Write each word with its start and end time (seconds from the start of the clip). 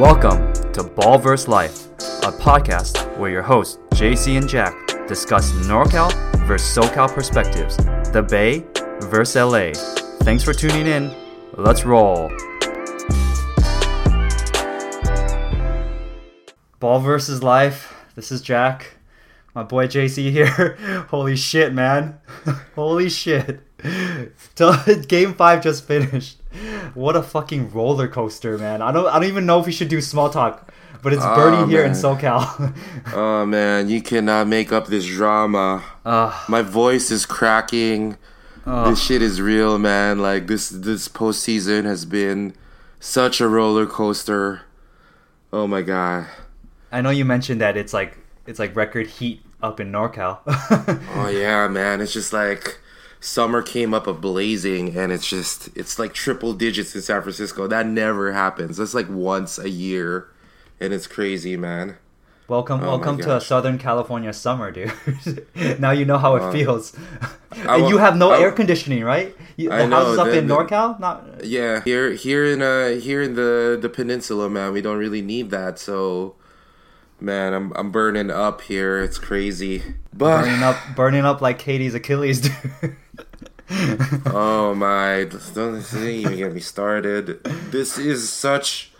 Welcome 0.00 0.50
to 0.72 0.82
Ball 0.82 1.18
Ballverse 1.18 1.46
Life, 1.46 1.88
a 2.22 2.32
podcast 2.32 3.18
where 3.18 3.30
your 3.30 3.42
hosts 3.42 3.76
JC 3.90 4.38
and 4.38 4.48
Jack 4.48 4.74
discuss 5.06 5.52
NorCal 5.52 6.10
versus 6.46 6.74
SoCal 6.74 7.12
perspectives, 7.12 7.76
the 8.10 8.22
Bay 8.26 8.64
versus 9.10 9.36
LA. 9.36 9.72
Thanks 10.24 10.42
for 10.42 10.54
tuning 10.54 10.86
in. 10.86 11.14
Let's 11.52 11.84
roll. 11.84 12.30
Ball 16.78 17.00
versus 17.00 17.42
Life. 17.42 17.94
This 18.14 18.32
is 18.32 18.40
Jack. 18.40 18.96
My 19.54 19.64
boy 19.64 19.86
JC 19.86 20.30
here. 20.30 20.76
Holy 21.10 21.36
shit, 21.36 21.74
man. 21.74 22.18
Holy 22.74 23.10
shit. 23.10 23.60
Game 25.08 25.34
five 25.34 25.62
just 25.62 25.84
finished. 25.84 26.40
What 26.94 27.16
a 27.16 27.22
fucking 27.22 27.72
roller 27.72 28.08
coaster, 28.08 28.58
man. 28.58 28.82
I 28.82 28.92
don't 28.92 29.06
I 29.06 29.14
don't 29.14 29.28
even 29.28 29.46
know 29.46 29.60
if 29.60 29.66
we 29.66 29.72
should 29.72 29.88
do 29.88 30.00
small 30.00 30.30
talk, 30.30 30.72
but 31.02 31.12
it's 31.12 31.22
Oh, 31.22 31.26
ah, 31.28 31.34
burning 31.36 31.68
here 31.70 31.84
in. 31.84 31.92
SoCal. 31.92 32.74
Oh 33.14 33.46
man, 33.46 33.88
you 33.88 34.02
cannot 34.02 34.48
make 34.48 34.72
up 34.72 34.86
this 34.88 35.06
drama. 35.06 35.82
Ugh. 36.04 36.34
My 36.48 36.62
voice 36.62 37.10
is 37.10 37.26
cracking. 37.26 38.16
This 38.66 39.02
shit 39.02 39.20
is 39.22 39.40
real, 39.40 39.78
man. 39.78 40.18
Like 40.20 40.46
this 40.46 40.68
this 40.68 41.08
postseason 41.08 41.84
has 41.84 42.04
been 42.04 42.54
such 43.00 43.40
a 43.40 43.48
roller 43.48 43.86
coaster. 43.86 44.62
Oh 45.52 45.66
my 45.66 45.82
god. 45.82 46.26
I 46.92 47.00
know 47.00 47.10
you 47.10 47.24
mentioned 47.24 47.60
that 47.60 47.76
it's 47.76 47.92
like 47.92 48.18
it's 48.46 48.58
like 48.58 48.74
record 48.76 49.06
heat 49.06 49.42
up 49.62 49.78
in 49.80 49.90
NorCal. 49.92 50.38
Oh 51.14 51.28
yeah, 51.28 51.68
man. 51.68 52.00
It's 52.00 52.12
just 52.12 52.32
like 52.32 52.78
summer 53.20 53.60
came 53.62 53.92
up 53.92 54.06
a 54.06 54.14
blazing 54.14 54.96
and 54.96 55.12
it's 55.12 55.28
just 55.28 55.68
it's 55.76 55.98
like 55.98 56.14
triple 56.14 56.52
digits 56.54 56.94
in 56.94 57.02
San 57.02 57.22
Francisco. 57.22 57.66
That 57.66 57.86
never 57.86 58.32
happens. 58.32 58.78
That's 58.78 58.94
like 58.94 59.08
once 59.08 59.58
a 59.58 59.68
year. 59.68 60.28
And 60.80 60.94
it's 60.94 61.06
crazy, 61.06 61.56
man. 61.58 61.96
welcome, 62.48 62.80
Oh 62.82 62.88
welcome 62.88 63.18
to 63.18 63.36
a 63.36 63.40
Southern 63.40 63.76
California 63.78 64.32
summer, 64.32 64.70
dude. 64.70 64.92
now 65.78 65.90
you 65.90 66.06
know 66.06 66.16
how 66.16 66.36
it 66.36 66.50
feels. 66.52 66.96
And 67.52 67.86
you 67.90 67.98
have 67.98 68.16
no 68.16 68.30
I- 68.30 68.40
air 68.40 68.50
conditioning, 68.52 69.04
right? 69.04 69.36
You, 69.58 69.70
I 69.70 69.82
the 69.82 69.86
know, 69.88 69.96
houses 69.96 70.18
up 70.18 70.26
the- 70.28 70.38
in 70.38 70.46
the- 70.46 70.54
NorCal, 70.56 70.98
not. 70.98 71.44
Yeah, 71.44 71.82
here 71.84 72.12
here 72.12 72.46
in 72.46 72.62
uh 72.62 72.98
here 72.98 73.20
in 73.20 73.34
the 73.34 73.78
the 73.80 73.90
peninsula, 73.90 74.48
man, 74.48 74.72
we 74.72 74.80
don't 74.80 74.96
really 74.98 75.20
need 75.20 75.50
that. 75.50 75.78
So, 75.78 76.34
man, 77.20 77.52
I'm 77.52 77.72
I'm 77.76 77.90
burning 77.90 78.30
up 78.30 78.62
here. 78.62 78.98
It's 79.02 79.18
crazy. 79.18 79.82
But 80.14 80.42
burning 80.44 80.62
up 80.62 80.76
burning 80.96 81.24
up 81.26 81.42
like 81.42 81.58
KD's 81.60 81.94
Achilles 81.94 82.40
dude. 82.40 82.96
oh 83.72 84.74
my, 84.76 85.28
don't 85.54 85.94
even 85.94 86.36
get 86.36 86.52
me 86.52 86.60
started. 86.60 87.42
This 87.70 87.98
is 87.98 88.28
such 88.28 88.90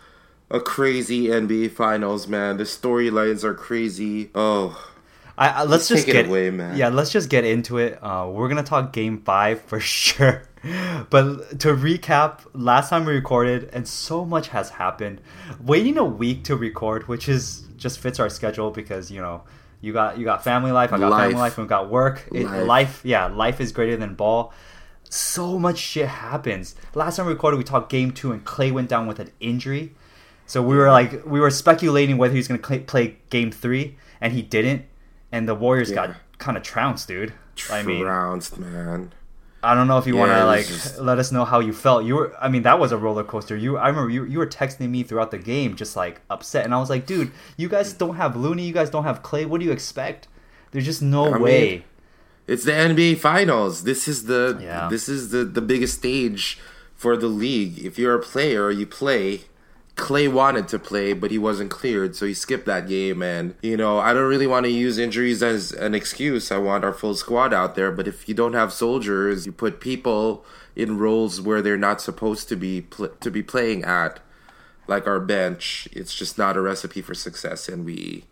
a 0.49 0.61
crazy 0.61 1.27
NBA 1.27 1.73
Finals, 1.73 2.29
man. 2.29 2.57
The 2.57 2.65
storylines 2.65 3.43
are 3.43 3.55
crazy. 3.55 4.31
Oh, 4.35 4.93
I, 5.37 5.49
I, 5.49 5.63
let's 5.65 5.89
Take 5.89 5.97
just 5.97 6.09
it 6.09 6.13
get 6.13 6.27
away, 6.27 6.51
man. 6.51 6.77
Yeah, 6.77 6.89
let's 6.89 7.11
just 7.11 7.29
get 7.31 7.45
into 7.45 7.79
it. 7.79 7.99
Uh, 8.03 8.31
we're 8.33 8.49
gonna 8.49 8.63
talk 8.63 8.93
Game 8.93 9.23
Five 9.23 9.61
for 9.67 9.81
sure. 9.81 10.43
But 10.63 11.59
to 11.61 11.69
recap, 11.69 12.41
last 12.53 12.91
time 12.91 13.07
we 13.07 13.15
recorded, 13.15 13.71
and 13.73 13.89
so 13.89 14.25
much 14.25 14.49
has 14.49 14.71
happened. 14.71 15.21
Waiting 15.59 15.97
a 15.97 16.05
week 16.05 16.45
to 16.45 16.57
record, 16.57 17.09
which 17.09 17.29
is 17.29 17.63
just 17.77 17.99
fits 17.99 18.21
our 18.21 18.29
schedule 18.29 18.71
because 18.71 19.11
you 19.11 19.21
know 19.21 19.43
you 19.81 19.93
got 19.93 20.19
you 20.19 20.25
got 20.25 20.45
family 20.45 20.73
life, 20.73 20.93
I 20.93 20.99
got 20.99 21.11
family 21.11 21.35
Life. 21.35 21.41
life, 21.41 21.59
and 21.59 21.67
we 21.67 21.69
got 21.69 21.89
work. 21.91 22.29
It, 22.33 22.45
Life. 22.45 22.67
life, 22.67 23.01
yeah, 23.05 23.27
life 23.27 23.61
is 23.61 23.73
greater 23.73 23.97
than 23.97 24.15
ball. 24.15 24.53
So 25.09 25.59
much 25.59 25.79
shit 25.79 26.07
happens. 26.09 26.75
Last 26.95 27.17
time 27.17 27.27
we 27.27 27.33
recorded, 27.33 27.57
we 27.57 27.65
talked 27.65 27.91
Game 27.91 28.13
Two, 28.13 28.33
and 28.33 28.45
Clay 28.45 28.71
went 28.71 28.89
down 28.89 29.07
with 29.07 29.19
an 29.19 29.31
injury. 29.41 29.95
So 30.47 30.63
we 30.63 30.77
were 30.77 30.91
like, 30.91 31.25
we 31.25 31.39
were 31.41 31.51
speculating 31.51 32.17
whether 32.19 32.33
he 32.33 32.39
was 32.39 32.49
going 32.49 32.61
to 32.61 32.81
play 32.81 33.19
game 33.31 33.51
three, 33.53 33.97
and 34.21 34.33
he 34.33 34.43
didn't. 34.43 34.85
And 35.33 35.49
the 35.49 35.55
Warriors 35.55 35.93
got 35.93 36.11
kind 36.39 36.57
of 36.57 36.63
trounced, 36.65 37.07
dude. 37.09 37.33
I 37.71 37.83
mean, 37.83 38.03
trounced, 38.03 38.59
man. 38.59 39.13
I 39.63 39.75
don't 39.75 39.89
know 39.89 39.99
if 39.99 40.07
you 40.07 40.17
want 40.17 40.33
to 40.33 40.45
like 40.47 40.67
just- 40.67 40.99
let 40.99 41.19
us 41.19 41.31
know 41.31 41.45
how 41.45 41.61
you 41.61 41.73
felt. 41.73 42.05
You 42.05 42.17
were, 42.17 42.37
I 42.41 42.49
mean, 42.49 42.63
that 42.63 42.79
was 42.79 42.93
a 42.93 42.97
roller 42.97 43.25
coaster. 43.25 43.57
You, 43.57 43.77
I 43.77 43.89
remember 43.89 44.11
you, 44.11 44.25
you 44.25 44.39
were 44.39 44.47
texting 44.47 44.89
me 44.89 45.03
throughout 45.03 45.31
the 45.31 45.39
game, 45.39 45.77
just 45.77 45.97
like 45.97 46.21
upset, 46.31 46.65
and 46.65 46.75
I 46.75 46.79
was 46.79 46.89
like, 46.89 47.07
dude, 47.07 47.31
you 47.57 47.69
guys 47.69 47.93
mm. 47.93 47.99
don't 47.99 48.17
have 48.17 48.37
Looney, 48.37 48.65
you 48.65 48.73
guys 48.73 48.91
don't 48.91 49.05
have 49.05 49.23
Clay. 49.23 49.45
What 49.45 49.61
do 49.61 49.67
you 49.67 49.73
expect? 49.73 50.29
There's 50.71 50.87
just 50.87 51.03
no 51.03 51.27
I 51.27 51.33
mean, 51.33 51.43
way. 51.43 51.85
It's 52.47 52.65
the 52.65 52.73
NBA 52.73 53.19
Finals. 53.19 53.85
This 53.85 54.09
is 54.09 54.25
the 54.25 54.59
Yeah. 54.61 54.89
this 54.89 55.09
is 55.09 55.31
the 55.31 55.45
the 55.45 55.61
biggest 55.61 55.99
stage 55.99 56.59
for 56.95 57.17
the 57.17 57.29
league. 57.29 57.79
If 57.79 57.99
you're 57.99 58.15
a 58.15 58.23
player, 58.23 58.71
you 58.71 58.87
play. 58.87 59.43
Clay 60.01 60.29
wanted 60.29 60.67
to 60.69 60.79
play, 60.79 61.13
but 61.13 61.31
he 61.31 61.39
wasn't 61.39 61.71
cleared, 61.71 62.17
so 62.17 62.25
he 62.27 62.35
skipped 62.35 62.67
that 62.67 62.89
game. 62.89 63.23
And 63.23 63.55
you 63.63 63.77
know, 63.77 63.99
I 63.99 64.13
don't 64.15 64.29
really 64.29 64.47
want 64.47 64.65
to 64.65 64.73
use 64.73 64.99
injuries 64.99 65.43
as 65.43 65.73
an 65.73 65.95
excuse. 65.95 66.51
I 66.51 66.59
want 66.59 66.85
our 66.85 66.95
full 66.95 67.15
squad 67.15 67.53
out 67.53 67.75
there. 67.75 67.93
But 67.93 68.09
if 68.09 68.29
you 68.29 68.35
don't 68.35 68.55
have 68.55 68.73
soldiers, 68.73 69.47
you 69.47 69.53
put 69.53 69.79
people 69.81 70.45
in 70.75 70.99
roles 70.99 71.41
where 71.41 71.61
they're 71.61 71.77
not 71.77 72.01
supposed 72.01 72.49
to 72.49 72.57
be 72.57 72.81
pl- 72.81 73.11
to 73.21 73.31
be 73.31 73.43
playing 73.43 73.85
at, 73.85 74.21
like 74.89 75.07
our 75.07 75.21
bench. 75.21 75.87
It's 75.93 76.15
just 76.15 76.39
not 76.39 76.57
a 76.57 76.61
recipe 76.63 77.03
for 77.03 77.15
success, 77.15 77.69
and 77.69 77.85
we 77.85 78.25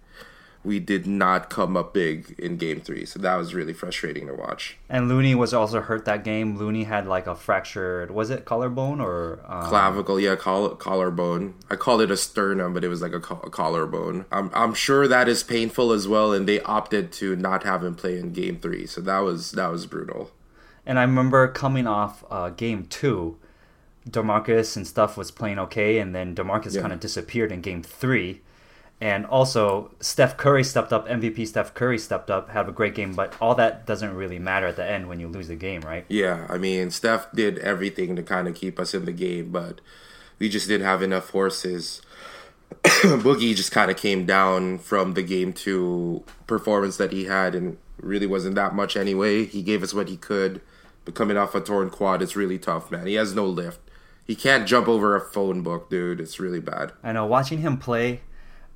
we 0.68 0.78
did 0.78 1.06
not 1.06 1.48
come 1.48 1.76
up 1.76 1.94
big 1.94 2.34
in 2.38 2.56
game 2.58 2.80
three. 2.80 3.04
So 3.06 3.18
that 3.20 3.36
was 3.36 3.54
really 3.54 3.72
frustrating 3.72 4.26
to 4.26 4.34
watch. 4.34 4.76
And 4.88 5.08
Looney 5.08 5.34
was 5.34 5.54
also 5.54 5.80
hurt 5.80 6.04
that 6.04 6.22
game. 6.24 6.58
Looney 6.58 6.84
had 6.84 7.06
like 7.06 7.26
a 7.26 7.34
fractured, 7.34 8.10
was 8.10 8.28
it 8.30 8.44
collarbone 8.44 9.00
or 9.00 9.40
um, 9.46 9.64
clavicle, 9.68 10.20
yeah, 10.20 10.36
coll- 10.36 10.76
collarbone. 10.76 11.54
I 11.70 11.76
called 11.76 12.02
it 12.02 12.10
a 12.10 12.16
sternum, 12.16 12.74
but 12.74 12.84
it 12.84 12.88
was 12.88 13.00
like 13.02 13.14
a, 13.14 13.20
co- 13.20 13.40
a 13.42 13.50
collarbone. 13.50 14.26
I'm 14.30 14.50
I'm 14.52 14.74
sure 14.74 15.08
that 15.08 15.26
is 15.28 15.42
painful 15.42 15.90
as 15.92 16.06
well, 16.06 16.32
and 16.32 16.46
they 16.46 16.60
opted 16.60 17.10
to 17.12 17.34
not 17.34 17.62
have 17.64 17.82
him 17.82 17.94
play 17.94 18.18
in 18.18 18.32
game 18.32 18.58
three. 18.58 18.86
So 18.86 19.00
that 19.00 19.20
was 19.20 19.52
that 19.52 19.70
was 19.72 19.86
brutal. 19.86 20.30
And 20.84 20.98
I 20.98 21.02
remember 21.02 21.48
coming 21.48 21.86
off 21.86 22.24
uh, 22.30 22.50
game 22.50 22.86
two, 22.88 23.36
Demarcus 24.08 24.76
and 24.76 24.86
stuff 24.86 25.16
was 25.16 25.30
playing 25.30 25.58
okay, 25.58 25.98
and 25.98 26.14
then 26.14 26.34
Demarcus 26.34 26.74
Yeah. 26.74 26.80
kind 26.82 26.92
of 26.92 27.00
disappeared 27.00 27.52
in 27.52 27.60
game 27.60 27.82
three. 27.82 28.40
And 29.00 29.26
also, 29.26 29.92
Steph 30.00 30.36
Curry 30.36 30.64
stepped 30.64 30.92
up. 30.92 31.06
MVP 31.06 31.46
Steph 31.46 31.72
Curry 31.72 31.98
stepped 31.98 32.30
up, 32.30 32.50
had 32.50 32.68
a 32.68 32.72
great 32.72 32.96
game, 32.96 33.14
but 33.14 33.32
all 33.40 33.54
that 33.54 33.86
doesn't 33.86 34.14
really 34.14 34.40
matter 34.40 34.66
at 34.66 34.76
the 34.76 34.84
end 34.84 35.08
when 35.08 35.20
you 35.20 35.28
lose 35.28 35.46
the 35.46 35.54
game, 35.54 35.82
right? 35.82 36.04
Yeah, 36.08 36.46
I 36.48 36.58
mean 36.58 36.90
Steph 36.90 37.30
did 37.32 37.58
everything 37.58 38.16
to 38.16 38.24
kind 38.24 38.48
of 38.48 38.56
keep 38.56 38.80
us 38.80 38.94
in 38.94 39.04
the 39.04 39.12
game, 39.12 39.52
but 39.52 39.80
we 40.40 40.48
just 40.48 40.66
didn't 40.66 40.86
have 40.86 41.02
enough 41.02 41.30
horses. 41.30 42.02
Boogie 42.82 43.54
just 43.54 43.70
kind 43.70 43.90
of 43.90 43.96
came 43.96 44.26
down 44.26 44.78
from 44.78 45.14
the 45.14 45.22
game 45.22 45.52
two 45.52 46.24
performance 46.48 46.96
that 46.96 47.12
he 47.12 47.24
had, 47.26 47.54
and 47.54 47.78
really 48.00 48.26
wasn't 48.26 48.56
that 48.56 48.74
much 48.74 48.96
anyway. 48.96 49.44
He 49.44 49.62
gave 49.62 49.84
us 49.84 49.94
what 49.94 50.08
he 50.08 50.16
could, 50.16 50.60
but 51.04 51.14
coming 51.14 51.36
off 51.36 51.54
a 51.54 51.60
torn 51.60 51.90
quad, 51.90 52.20
it's 52.20 52.34
really 52.36 52.58
tough, 52.58 52.90
man. 52.90 53.06
He 53.06 53.14
has 53.14 53.32
no 53.32 53.46
lift. 53.46 53.80
He 54.24 54.34
can't 54.34 54.68
jump 54.68 54.88
over 54.88 55.16
a 55.16 55.20
phone 55.20 55.62
book, 55.62 55.88
dude. 55.88 56.20
It's 56.20 56.38
really 56.38 56.60
bad. 56.60 56.92
I 57.02 57.12
know 57.12 57.24
watching 57.24 57.60
him 57.60 57.78
play, 57.78 58.20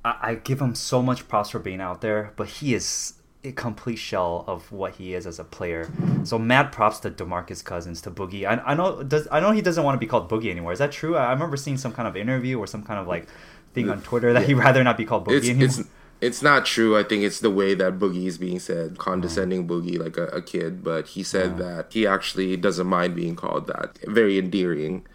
I, 0.03 0.15
I 0.21 0.35
give 0.35 0.61
him 0.61 0.75
so 0.75 1.01
much 1.01 1.27
props 1.27 1.49
for 1.49 1.59
being 1.59 1.81
out 1.81 2.01
there, 2.01 2.33
but 2.35 2.47
he 2.47 2.73
is 2.73 3.13
a 3.43 3.51
complete 3.51 3.97
shell 3.97 4.45
of 4.47 4.71
what 4.71 4.95
he 4.95 5.13
is 5.13 5.27
as 5.27 5.37
a 5.37 5.43
player. 5.43 5.91
So 6.23 6.39
mad 6.39 6.71
props 6.71 6.99
to 6.99 7.11
Demarcus 7.11 7.63
Cousins 7.63 8.01
to 8.01 8.11
Boogie. 8.11 8.45
I, 8.45 8.61
I 8.65 8.73
know 8.73 9.03
does 9.03 9.27
I 9.31 9.39
know 9.39 9.51
he 9.51 9.61
doesn't 9.61 9.83
want 9.83 9.95
to 9.95 9.99
be 9.99 10.07
called 10.07 10.29
Boogie 10.29 10.49
anymore. 10.49 10.71
Is 10.71 10.79
that 10.79 10.91
true? 10.91 11.17
I, 11.17 11.25
I 11.25 11.31
remember 11.33 11.57
seeing 11.57 11.77
some 11.77 11.91
kind 11.91 12.07
of 12.07 12.15
interview 12.15 12.57
or 12.57 12.67
some 12.67 12.83
kind 12.83 12.99
of 12.99 13.07
like 13.07 13.27
thing 13.73 13.89
on 13.89 14.01
Twitter 14.01 14.31
that 14.33 14.45
he'd 14.45 14.53
rather 14.53 14.83
not 14.83 14.97
be 14.97 15.05
called 15.05 15.25
Boogie 15.25 15.37
It's 15.37 15.49
anymore. 15.49 15.65
it's 15.65 15.83
it's 16.21 16.41
not 16.41 16.65
true. 16.65 16.97
I 16.97 17.03
think 17.03 17.23
it's 17.23 17.41
the 17.41 17.51
way 17.51 17.73
that 17.73 17.99
Boogie 17.99 18.27
is 18.27 18.37
being 18.37 18.59
said, 18.59 18.97
condescending 18.97 19.67
mm. 19.67 19.69
Boogie 19.69 19.99
like 19.99 20.15
a, 20.15 20.27
a 20.27 20.41
kid. 20.41 20.81
But 20.81 21.07
he 21.07 21.23
said 21.23 21.57
that 21.57 21.91
he 21.91 22.07
actually 22.07 22.55
doesn't 22.55 22.87
mind 22.87 23.13
being 23.13 23.35
called 23.35 23.67
that. 23.67 23.97
Very 24.07 24.39
endearing. 24.39 25.05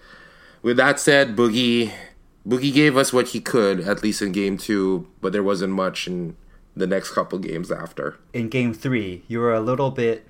With 0.60 0.76
that 0.76 1.00
said, 1.00 1.34
Boogie 1.34 1.92
Boogie 2.48 2.72
gave 2.72 2.96
us 2.96 3.12
what 3.12 3.28
he 3.28 3.40
could, 3.40 3.80
at 3.80 4.02
least 4.02 4.22
in 4.22 4.32
game 4.32 4.56
two, 4.56 5.06
but 5.20 5.32
there 5.32 5.42
wasn't 5.42 5.74
much 5.74 6.06
in 6.06 6.36
the 6.74 6.86
next 6.86 7.10
couple 7.10 7.38
games 7.38 7.70
after. 7.70 8.16
in 8.32 8.48
game 8.48 8.72
three, 8.72 9.22
you 9.28 9.38
were 9.40 9.52
a 9.52 9.60
little 9.60 9.90
bit, 9.90 10.26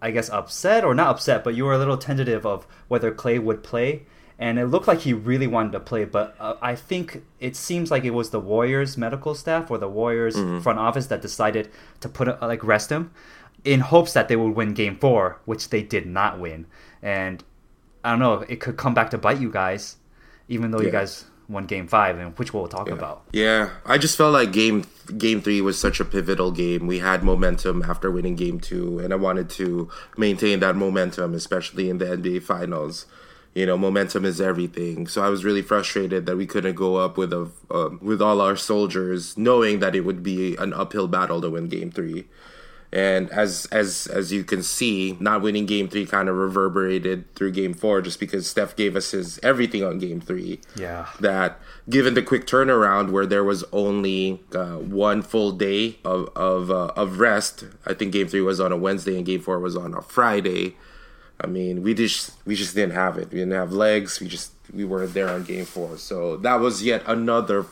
I 0.00 0.10
guess, 0.10 0.30
upset 0.30 0.84
or 0.84 0.94
not 0.94 1.08
upset, 1.08 1.44
but 1.44 1.54
you 1.54 1.64
were 1.64 1.74
a 1.74 1.78
little 1.78 1.98
tentative 1.98 2.46
of 2.46 2.66
whether 2.88 3.10
Clay 3.10 3.38
would 3.38 3.62
play. 3.62 4.06
And 4.38 4.58
it 4.58 4.66
looked 4.66 4.88
like 4.88 5.00
he 5.00 5.12
really 5.12 5.46
wanted 5.46 5.72
to 5.72 5.80
play, 5.80 6.04
but 6.04 6.34
uh, 6.40 6.54
I 6.60 6.74
think 6.74 7.22
it 7.38 7.54
seems 7.54 7.90
like 7.90 8.04
it 8.04 8.10
was 8.10 8.30
the 8.30 8.40
Warriors 8.40 8.96
medical 8.96 9.34
staff 9.34 9.70
or 9.70 9.78
the 9.78 9.88
Warriors 9.88 10.34
front 10.62 10.78
office 10.78 11.06
that 11.06 11.22
decided 11.22 11.68
to 12.00 12.08
put 12.08 12.26
uh, 12.28 12.38
like 12.42 12.64
rest 12.64 12.90
him, 12.90 13.12
in 13.64 13.80
hopes 13.80 14.12
that 14.14 14.26
they 14.28 14.34
would 14.36 14.56
win 14.56 14.74
Game 14.74 14.96
Four, 14.96 15.40
which 15.44 15.70
they 15.70 15.82
did 15.82 16.06
not 16.06 16.40
win. 16.40 16.66
And 17.00 17.44
I 18.02 18.10
don't 18.10 18.18
know, 18.18 18.44
it 18.48 18.60
could 18.60 18.76
come 18.76 18.92
back 18.92 19.10
to 19.10 19.18
bite 19.18 19.40
you 19.40 19.50
guys, 19.52 19.98
even 20.48 20.72
though 20.72 20.80
you 20.80 20.90
guys 20.90 21.26
won 21.48 21.66
Game 21.66 21.86
Five, 21.86 22.18
and 22.18 22.36
which 22.38 22.52
we'll 22.52 22.68
talk 22.68 22.88
about. 22.88 23.22
Yeah, 23.32 23.70
I 23.84 23.98
just 23.98 24.16
felt 24.16 24.32
like 24.32 24.52
game 24.52 24.84
game 25.16 25.40
three 25.42 25.60
was 25.60 25.78
such 25.78 26.00
a 26.00 26.04
pivotal 26.04 26.50
game. 26.50 26.86
We 26.86 27.00
had 27.00 27.22
momentum 27.22 27.82
after 27.82 28.10
winning 28.10 28.36
game 28.36 28.60
two, 28.60 28.98
and 28.98 29.12
I 29.12 29.16
wanted 29.16 29.50
to 29.50 29.90
maintain 30.16 30.60
that 30.60 30.76
momentum, 30.76 31.34
especially 31.34 31.90
in 31.90 31.98
the 31.98 32.06
NBA 32.06 32.42
Finals. 32.42 33.06
You 33.54 33.66
know, 33.66 33.78
momentum 33.78 34.24
is 34.24 34.40
everything. 34.40 35.06
So 35.06 35.22
I 35.22 35.28
was 35.28 35.44
really 35.44 35.62
frustrated 35.62 36.26
that 36.26 36.36
we 36.36 36.46
couldn't 36.46 36.74
go 36.74 36.96
up 36.96 37.16
with 37.16 37.32
a 37.32 37.50
um, 37.70 38.00
with 38.02 38.20
all 38.20 38.40
our 38.40 38.56
soldiers, 38.56 39.36
knowing 39.38 39.78
that 39.80 39.94
it 39.94 40.00
would 40.00 40.22
be 40.22 40.56
an 40.56 40.72
uphill 40.72 41.08
battle 41.08 41.40
to 41.40 41.50
win 41.50 41.68
Game 41.68 41.90
Three. 41.90 42.26
And 42.94 43.28
as 43.30 43.66
as 43.72 44.06
as 44.06 44.32
you 44.32 44.44
can 44.44 44.62
see, 44.62 45.16
not 45.18 45.42
winning 45.42 45.66
game 45.66 45.88
three 45.88 46.06
kind 46.06 46.28
of 46.28 46.36
reverberated 46.36 47.34
through 47.34 47.50
game 47.50 47.74
four 47.74 48.00
just 48.00 48.20
because 48.20 48.46
Steph 48.46 48.76
gave 48.76 48.94
us 48.94 49.10
his 49.10 49.40
everything 49.42 49.82
on 49.82 49.98
game 49.98 50.20
three. 50.20 50.60
Yeah. 50.76 51.08
That 51.18 51.58
given 51.90 52.14
the 52.14 52.22
quick 52.22 52.46
turnaround 52.46 53.10
where 53.10 53.26
there 53.26 53.42
was 53.42 53.64
only 53.72 54.40
uh, 54.54 54.76
one 54.76 55.22
full 55.22 55.50
day 55.50 55.98
of 56.04 56.28
of 56.36 56.70
uh, 56.70 56.92
of 56.94 57.18
rest, 57.18 57.64
I 57.84 57.94
think 57.94 58.12
game 58.12 58.28
three 58.28 58.42
was 58.42 58.60
on 58.60 58.70
a 58.70 58.76
Wednesday 58.76 59.16
and 59.16 59.26
game 59.26 59.40
four 59.40 59.58
was 59.58 59.76
on 59.76 59.92
a 59.92 60.00
Friday. 60.00 60.76
I 61.40 61.48
mean, 61.48 61.82
we 61.82 61.94
just 61.94 62.30
we 62.46 62.54
just 62.54 62.76
didn't 62.76 62.94
have 62.94 63.18
it. 63.18 63.32
We 63.32 63.40
didn't 63.40 63.54
have 63.54 63.72
legs. 63.72 64.20
We 64.20 64.28
just 64.28 64.52
we 64.72 64.84
weren't 64.84 65.14
there 65.14 65.28
on 65.28 65.42
game 65.42 65.64
four. 65.64 65.98
So 65.98 66.36
that 66.36 66.60
was 66.60 66.84
yet 66.84 67.02
another 67.08 67.66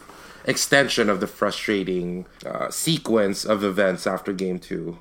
extension 0.46 1.08
of 1.08 1.20
the 1.20 1.28
frustrating 1.28 2.26
uh, 2.44 2.70
sequence 2.72 3.44
of 3.44 3.62
events 3.62 4.04
after 4.04 4.32
game 4.32 4.58
two. 4.58 4.98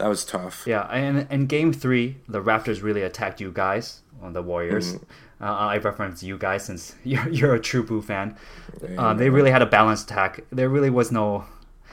That 0.00 0.08
was 0.08 0.24
tough. 0.24 0.64
Yeah, 0.66 0.82
and 0.90 1.26
in 1.30 1.46
game 1.46 1.74
three, 1.74 2.16
the 2.26 2.42
Raptors 2.42 2.82
really 2.82 3.02
attacked 3.02 3.38
you 3.38 3.52
guys, 3.52 4.00
on 4.22 4.32
the 4.32 4.40
Warriors. 4.40 4.94
Mm-hmm. 4.94 5.44
Uh, 5.44 5.56
I 5.56 5.76
reference 5.76 6.22
you 6.22 6.38
guys 6.38 6.64
since 6.64 6.94
you're, 7.04 7.28
you're 7.28 7.54
a 7.54 7.60
true 7.60 7.82
Boo 7.82 8.00
fan. 8.00 8.34
Um, 8.96 9.18
they 9.18 9.28
really 9.28 9.50
had 9.50 9.60
a 9.60 9.66
balanced 9.66 10.10
attack. 10.10 10.44
There 10.50 10.70
really 10.70 10.88
was 10.88 11.12
no. 11.12 11.44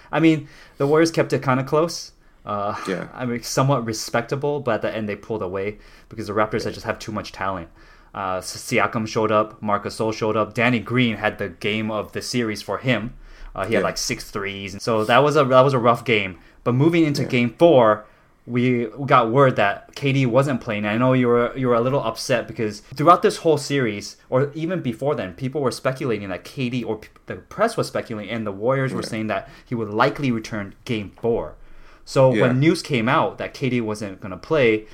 I 0.09 0.21
mean, 0.21 0.47
the 0.77 0.87
Warriors 0.87 1.11
kept 1.11 1.33
it 1.33 1.41
kind 1.41 1.59
of 1.59 1.65
close. 1.65 2.13
Uh, 2.45 2.75
Yeah. 2.87 3.09
I 3.13 3.25
mean, 3.25 3.43
somewhat 3.43 3.85
respectable, 3.85 4.61
but 4.61 4.75
at 4.75 4.81
the 4.83 4.95
end 4.95 5.09
they 5.09 5.17
pulled 5.17 5.41
away 5.41 5.79
because 6.07 6.27
the 6.27 6.33
Raptors 6.33 6.63
had 6.63 6.73
just 6.73 6.85
have 6.85 6.99
too 6.99 7.11
much 7.11 7.33
talent. 7.33 7.67
Uh, 8.13 8.39
Siakam 8.39 9.05
showed 9.05 9.33
up, 9.33 9.61
Marc 9.61 9.83
Gasol 9.83 10.13
showed 10.13 10.37
up, 10.37 10.53
Danny 10.53 10.79
Green 10.79 11.17
had 11.17 11.39
the 11.39 11.49
game 11.49 11.91
of 11.91 12.13
the 12.13 12.21
series 12.21 12.61
for 12.61 12.77
him. 12.77 13.13
Uh, 13.53 13.65
he 13.65 13.73
had 13.73 13.83
like 13.83 13.97
six 13.97 14.29
threes, 14.29 14.73
and 14.73 14.81
so 14.81 15.03
that 15.03 15.17
was 15.17 15.35
a 15.35 15.43
that 15.43 15.61
was 15.61 15.73
a 15.73 15.79
rough 15.79 16.05
game. 16.05 16.37
But 16.67 16.75
moving 16.75 17.05
into 17.05 17.23
game 17.23 17.55
four, 17.57 18.03
we 18.45 18.87
got 19.05 19.31
word 19.31 19.55
that 19.55 19.95
KD 19.95 20.27
wasn't 20.27 20.59
playing. 20.59 20.85
I 20.85 20.97
know 20.97 21.13
you 21.13 21.29
were 21.29 21.55
you 21.55 21.69
were 21.69 21.75
a 21.75 21.79
little 21.79 22.03
upset 22.03 22.45
because 22.45 22.81
throughout 22.93 23.21
this 23.21 23.37
whole 23.37 23.57
series, 23.57 24.17
or 24.29 24.51
even 24.53 24.81
before 24.81 25.15
then, 25.15 25.33
people 25.33 25.61
were 25.61 25.71
speculating 25.71 26.27
that 26.27 26.43
KD 26.43 26.85
or 26.85 26.99
the 27.27 27.35
press 27.35 27.77
was 27.77 27.87
speculating, 27.87 28.29
and 28.35 28.45
the 28.45 28.51
Warriors 28.51 28.93
were 28.93 29.01
saying 29.01 29.27
that 29.27 29.47
he 29.63 29.75
would 29.75 29.91
likely 29.91 30.29
return 30.29 30.75
Game 30.83 31.11
Four. 31.21 31.55
So 32.03 32.33
Yeah. 32.33 32.41
when 32.41 32.59
news 32.59 32.81
came 32.81 33.07
out 33.07 33.37
that 33.37 33.53
KD 33.53 33.79
wasn't 33.79 34.19
going 34.19 34.31
to 34.31 34.37
play, 34.37 34.87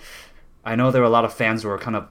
I 0.64 0.76
know 0.76 0.92
there 0.92 1.02
were 1.02 1.08
a 1.08 1.18
lot 1.18 1.26
of 1.26 1.34
fans 1.34 1.64
who 1.64 1.70
were 1.70 1.80
kind 1.80 1.96
of 1.96 2.06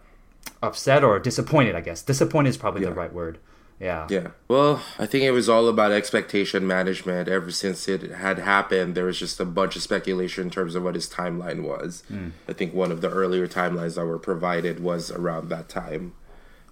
upset 0.61 1.05
or 1.05 1.21
disappointed. 1.21 1.77
I 1.77 1.83
guess 1.83 2.03
disappointed 2.03 2.49
is 2.49 2.57
probably 2.57 2.85
the 2.85 2.91
right 2.93 3.13
word. 3.13 3.39
Yeah. 3.83 4.07
Yeah. 4.09 4.29
Well, 4.47 4.81
I 4.97 5.07
think 5.07 5.25
it 5.25 5.33
was 5.33 5.49
all 5.49 5.67
about 5.67 5.91
expectation 5.91 6.65
management. 6.67 7.29
Ever 7.29 7.51
since 7.51 7.89
it 7.89 8.13
had 8.13 8.39
happened, 8.39 8.95
there 8.95 9.07
was 9.07 9.19
just 9.19 9.41
a 9.41 9.45
bunch 9.45 9.75
of 9.75 9.83
speculation 9.83 10.45
in 10.45 10.51
terms 10.51 10.77
of 10.77 10.85
what 10.85 10.95
his 10.95 11.11
timeline 11.11 11.65
was. 11.65 12.05
Hmm. 12.07 12.29
I 12.49 12.53
think 12.53 12.75
one 12.75 12.93
of 12.93 13.01
the 13.01 13.11
earlier 13.11 13.49
timelines 13.49 13.97
that 13.97 14.07
were 14.07 14.21
provided 14.21 14.79
was 14.79 15.11
around 15.11 15.49
that 15.49 15.69
time. 15.69 16.15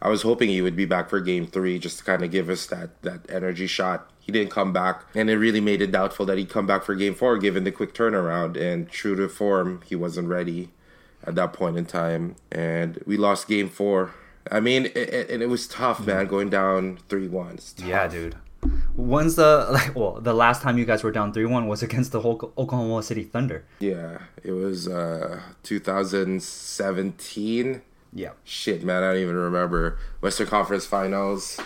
I 0.00 0.08
was 0.08 0.22
hoping 0.22 0.48
he 0.48 0.62
would 0.62 0.76
be 0.76 0.86
back 0.86 1.10
for 1.10 1.20
game 1.20 1.48
three 1.48 1.80
just 1.80 1.98
to 1.98 2.04
kind 2.04 2.22
of 2.22 2.30
give 2.30 2.48
us 2.48 2.64
that, 2.66 3.02
that 3.02 3.28
energy 3.28 3.66
shot. 3.66 4.08
He 4.20 4.30
didn't 4.30 4.52
come 4.52 4.72
back, 4.72 5.02
and 5.14 5.28
it 5.28 5.36
really 5.36 5.60
made 5.60 5.82
it 5.82 5.90
doubtful 5.90 6.24
that 6.26 6.38
he'd 6.38 6.48
come 6.48 6.66
back 6.66 6.84
for 6.84 6.94
game 6.94 7.16
four 7.16 7.38
given 7.38 7.64
the 7.64 7.72
quick 7.72 7.92
turnaround. 7.92 8.56
And 8.56 8.88
true 8.88 9.16
to 9.16 9.28
form, 9.28 9.82
he 9.84 9.96
wasn't 9.96 10.28
ready 10.28 10.70
at 11.24 11.34
that 11.34 11.52
point 11.52 11.76
in 11.76 11.86
time. 11.86 12.36
And 12.52 13.02
we 13.04 13.16
lost 13.16 13.48
game 13.48 13.68
four. 13.68 14.14
I 14.50 14.60
mean, 14.60 14.86
it, 14.86 14.96
it, 14.96 15.30
and 15.30 15.42
it 15.42 15.46
was 15.46 15.66
tough, 15.66 16.06
man, 16.06 16.26
going 16.26 16.50
down 16.50 16.98
3 17.08 17.28
1. 17.28 17.58
Yeah, 17.84 18.06
dude. 18.06 18.36
When's 18.96 19.36
the 19.36 19.66
like? 19.70 19.94
Well, 19.94 20.20
the 20.20 20.34
last 20.34 20.62
time 20.62 20.76
you 20.78 20.84
guys 20.84 21.02
were 21.02 21.12
down 21.12 21.32
three 21.32 21.46
one 21.46 21.66
was 21.66 21.82
against 21.82 22.12
the 22.12 22.20
whole 22.20 22.52
Oklahoma 22.58 23.02
City 23.02 23.24
Thunder. 23.24 23.64
Yeah, 23.78 24.18
it 24.42 24.52
was 24.52 24.86
uh 24.88 25.40
2017. 25.62 27.80
Yeah. 28.12 28.32
Shit, 28.44 28.84
man, 28.84 29.02
I 29.02 29.12
don't 29.12 29.22
even 29.22 29.36
remember. 29.36 29.96
Western 30.20 30.48
Conference 30.48 30.84
Finals. 30.84 31.58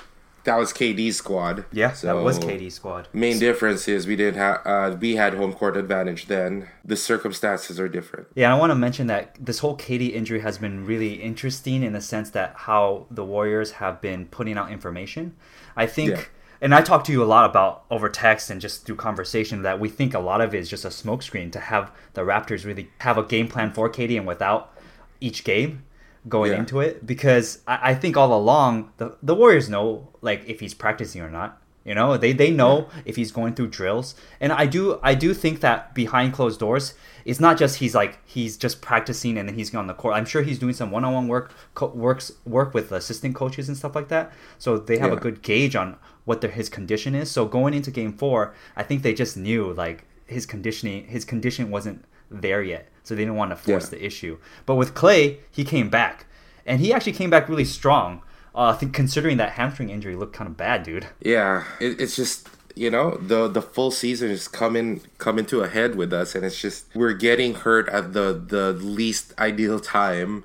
That 0.45 0.57
was 0.57 0.73
KD's 0.73 1.17
squad. 1.17 1.65
Yeah, 1.73 1.95
that 2.03 2.13
was 2.17 2.37
So, 2.37 2.43
KD's 2.43 2.75
squad. 2.75 3.09
Main 3.13 3.39
difference 3.39 3.89
is 3.89 4.07
we 4.07 4.15
didn't 4.17 4.39
have 4.39 4.61
uh, 4.67 4.97
we 5.01 5.17
had 5.17 5.35
home 5.35 5.55
court 5.55 5.77
advantage 5.77 6.27
then. 6.27 6.69
The 6.85 6.97
circumstances 6.97 7.81
are 7.81 7.89
different. 7.89 8.29
Yeah, 8.35 8.55
I 8.55 8.59
want 8.59 8.71
to 8.71 8.75
mention 8.75 9.07
that 9.07 9.37
this 9.41 9.61
whole 9.61 9.77
KD 9.77 10.13
injury 10.13 10.41
has 10.41 10.59
been 10.59 10.85
really 10.85 11.15
interesting 11.15 11.83
in 11.83 11.93
the 11.95 12.01
sense 12.01 12.31
that 12.31 12.53
how 12.57 13.07
the 13.11 13.25
Warriors 13.25 13.73
have 13.73 14.01
been 14.01 14.27
putting 14.27 14.59
out 14.59 14.71
information. 14.71 15.35
I 15.77 15.87
think, 15.87 16.11
Yeah. 16.11 16.21
and 16.61 16.75
I 16.75 16.83
talked 16.83 17.07
to 17.07 17.13
you 17.13 17.23
a 17.23 17.25
lot 17.25 17.49
about 17.49 17.85
over 17.91 18.09
text 18.11 18.51
and 18.51 18.61
just 18.61 18.85
through 18.85 18.97
conversation 18.97 19.63
that 19.63 19.81
we 19.81 19.89
think 19.89 20.13
a 20.13 20.19
lot 20.21 20.41
of 20.43 20.55
it 20.55 20.59
is 20.59 20.69
just 20.69 20.85
a 20.85 20.89
smokescreen 20.89 21.51
to 21.53 21.59
have 21.61 21.91
the 22.13 22.21
Raptors 22.21 22.67
really 22.67 22.91
have 22.99 23.17
a 23.17 23.23
game 23.25 23.49
plan 23.49 23.73
for 23.73 23.89
KD 23.89 24.19
and 24.19 24.27
without 24.27 24.73
each 25.21 25.43
game 25.43 25.85
going 26.29 26.53
Yeah. 26.53 26.59
into 26.59 26.81
it 26.81 27.05
because 27.07 27.59
I, 27.67 27.91
I 27.91 27.95
think 27.95 28.17
all 28.17 28.33
along 28.33 28.91
the 28.99 29.17
the 29.23 29.35
Warriors 29.35 29.69
know 29.69 30.09
like 30.23 30.45
if 30.47 30.61
he's 30.61 30.75
practicing 30.75 31.21
or 31.23 31.31
not. 31.31 31.61
You 31.87 31.95
know, 31.95 32.17
they 32.17 32.33
they 32.33 32.51
know 32.51 32.89
if 33.05 33.17
he's 33.17 33.31
going 33.31 33.53
through 33.55 33.67
drills, 33.69 34.15
and 34.41 34.51
I 34.55 34.65
do 34.65 34.99
I 35.03 35.15
do 35.15 35.35
think 35.35 35.61
that 35.61 35.95
behind 35.95 36.33
closed 36.33 36.59
doors, 36.59 36.95
it's 37.27 37.41
not 37.41 37.59
just 37.59 37.77
he's 37.77 37.95
like 37.95 38.21
he's 38.25 38.57
just 38.57 38.81
practicing 38.81 39.37
and 39.37 39.47
then 39.47 39.55
he's 39.55 39.75
on 39.75 39.87
the 39.87 39.93
court. 39.93 40.15
I'm 40.15 40.25
sure 40.25 40.41
he's 40.43 40.59
doing 40.59 40.73
some 40.73 40.91
one 40.91 41.05
on 41.05 41.13
one 41.13 41.29
work 41.29 41.53
co- 41.75 41.89
works 41.89 42.33
work 42.47 42.73
with 42.73 42.91
assistant 42.91 43.35
coaches 43.35 43.69
and 43.69 43.77
stuff 43.77 43.95
like 43.95 44.09
that. 44.09 44.33
So 44.59 44.79
they 44.79 44.97
have 44.97 45.13
a 45.13 45.17
good 45.17 45.43
gauge 45.43 45.77
on 45.77 45.97
what 46.25 46.41
their, 46.41 46.51
his 46.51 46.71
condition 46.71 47.15
is. 47.15 47.31
So 47.31 47.45
going 47.45 47.75
into 47.75 47.91
game 47.91 48.15
four, 48.15 48.55
I 48.77 48.83
think 48.83 49.03
they 49.03 49.13
just 49.13 49.37
knew 49.37 49.71
like 49.75 50.07
his 50.25 50.47
conditioning 50.47 51.07
his 51.09 51.27
condition 51.27 51.71
wasn't 51.71 52.03
there 52.31 52.63
yet, 52.63 52.89
so 53.05 53.15
they 53.15 53.21
didn't 53.23 53.37
want 53.37 53.53
to 53.53 53.57
force 53.57 53.85
Yeah. 53.85 53.91
the 53.99 54.05
issue. 54.05 54.39
But 54.67 54.75
with 54.75 54.95
Clay, 54.95 55.39
he 55.51 55.63
came 55.65 55.89
back, 55.89 56.27
and 56.67 56.81
he 56.81 56.93
actually 56.93 57.13
came 57.13 57.31
back 57.31 57.49
really 57.49 57.65
strong. 57.65 58.23
Uh, 58.57 58.71
I 58.71 58.73
think 58.73 58.93
considering 58.93 59.37
that 59.37 59.53
hamstring 59.53 59.91
injury 59.91 60.17
looked 60.17 60.35
kind 60.35 60.49
of 60.49 60.57
bad, 60.57 60.83
dude. 60.83 61.07
Yeah, 61.21 61.65
it, 61.81 62.01
it's 62.01 62.17
just 62.17 62.49
you 62.77 62.91
know 62.91 63.17
the 63.21 63.47
the 63.47 63.63
full 63.63 63.93
season 63.93 64.31
is 64.31 64.49
coming 64.49 65.01
coming 65.19 65.45
to 65.47 65.61
a 65.63 65.69
head 65.69 65.95
with 65.95 66.13
us, 66.13 66.35
and 66.35 66.45
it's 66.45 66.61
just 66.61 66.87
we're 66.95 67.13
getting 67.13 67.55
hurt 67.55 67.89
at 67.91 68.13
the 68.15 68.33
the 68.47 68.73
least 68.73 69.33
ideal 69.39 69.79
time. 69.81 70.45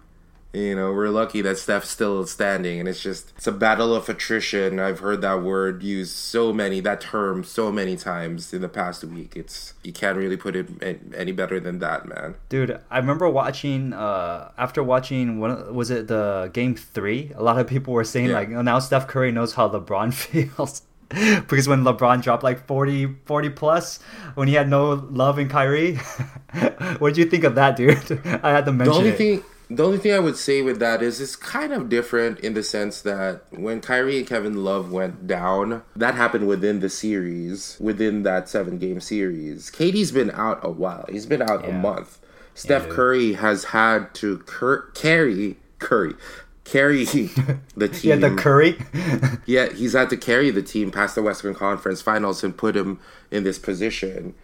You 0.52 0.76
know, 0.76 0.92
we're 0.94 1.10
lucky 1.10 1.42
that 1.44 1.60
Steph's 1.60 1.90
still 1.90 2.26
standing, 2.26 2.80
and 2.80 2.90
it's 2.90 3.04
just 3.04 3.34
it's 3.38 3.46
a 3.46 3.52
battle 3.52 3.94
of 3.94 4.10
attrition. 4.10 4.80
I've 4.80 4.98
heard 5.00 5.22
that 5.22 5.44
word 5.44 5.84
used 5.84 6.16
so 6.16 6.52
many 6.52 6.80
that 6.80 7.02
term 7.02 7.44
so 7.44 7.72
many 7.72 7.96
times 7.96 8.52
in 8.52 8.62
the 8.62 8.68
past 8.68 9.04
week. 9.04 9.34
It's 9.36 9.76
you 9.84 9.94
can't 9.94 10.18
really 10.18 10.38
put 10.38 10.56
it 10.56 10.68
any 11.16 11.34
better 11.34 11.60
than 11.60 11.78
that, 11.80 12.08
man. 12.08 12.34
Dude, 12.50 12.80
I 12.90 12.98
remember 12.98 13.30
watching 13.30 13.94
uh, 13.94 14.50
after 14.58 14.82
watching 14.82 15.40
what 15.40 15.72
was 15.72 15.92
it 15.92 16.08
the 16.08 16.50
game 16.52 16.74
three? 16.74 17.32
A 17.36 17.44
lot 17.44 17.60
of 17.60 17.68
people 17.68 17.94
were 17.94 18.04
saying 18.04 18.28
Yeah. 18.30 18.34
like, 18.34 18.50
oh, 18.50 18.64
now 18.64 18.80
Steph 18.80 19.08
Curry 19.08 19.32
knows 19.32 19.54
how 19.54 19.70
LeBron 19.70 20.12
feels. 20.16 20.82
because 21.10 21.68
when 21.68 21.84
LeBron 21.84 22.22
dropped 22.24 22.44
like 22.44 22.66
40, 22.68 23.18
40 23.26 23.50
plus, 23.50 24.00
when 24.36 24.48
he 24.48 24.56
had 24.56 24.68
no 24.70 24.94
love 25.12 25.38
in 25.38 25.48
Kyrie, 25.50 25.96
what 27.00 27.10
did 27.14 27.18
you 27.18 27.26
think 27.26 27.44
of 27.44 27.56
that, 27.56 27.76
dude? 27.76 27.98
I 28.44 28.52
had 28.52 28.66
to 28.66 28.72
The 28.72 28.78
mention 28.78 28.96
only 28.96 29.10
it. 29.10 29.18
thing 29.18 29.44
the 29.70 29.84
only 29.84 29.98
thing 30.00 30.14
I 30.14 30.20
would 30.20 30.38
say 30.38 30.62
with 30.62 30.80
that 30.80 31.02
is 31.02 31.22
it's 31.22 31.36
kind 31.36 31.72
of 31.74 31.90
different 31.90 32.40
in 32.40 32.54
the 32.54 32.64
sense 32.64 33.02
that 33.02 33.44
when 33.52 33.82
Kyrie 33.82 34.18
and 34.18 34.28
Kevin 34.28 34.64
Love 34.64 34.92
went 34.92 35.28
down, 35.28 35.84
that 35.96 36.16
happened 36.16 36.48
within 36.48 36.80
the 36.80 36.90
series, 36.90 37.78
within 37.80 38.24
that 38.24 38.50
seven 38.50 38.80
game 38.80 39.00
series. 39.00 39.70
KD's 39.70 40.12
been 40.12 40.32
out 40.32 40.60
a 40.64 40.72
while. 40.72 41.06
He's 41.10 41.26
been 41.26 41.42
out 41.42 41.68
a 41.68 41.72
month. 41.72 42.20
Steph 42.56 42.86
dude. 42.86 42.94
Curry 42.94 43.34
has 43.34 43.66
had 43.66 44.14
to 44.16 44.40
cur- 44.40 44.90
carry 44.92 45.58
Curry 45.78 46.16
carry 46.70 47.04
the 47.76 47.90
team. 47.90 48.22
Yeah, 48.22 48.30
the 48.30 48.36
Curry. 48.36 48.78
Yeah, 49.46 49.74
he's 49.74 49.94
had 49.94 50.12
to 50.12 50.18
carry 50.18 50.52
the 50.52 50.62
team 50.62 50.92
past 50.92 51.16
the 51.16 51.24
Western 51.24 51.56
Conference 51.56 52.04
Finals 52.04 52.44
and 52.44 52.56
put 52.56 52.76
him 52.78 53.00
in 53.32 53.44
this 53.44 53.58
position. 53.58 54.36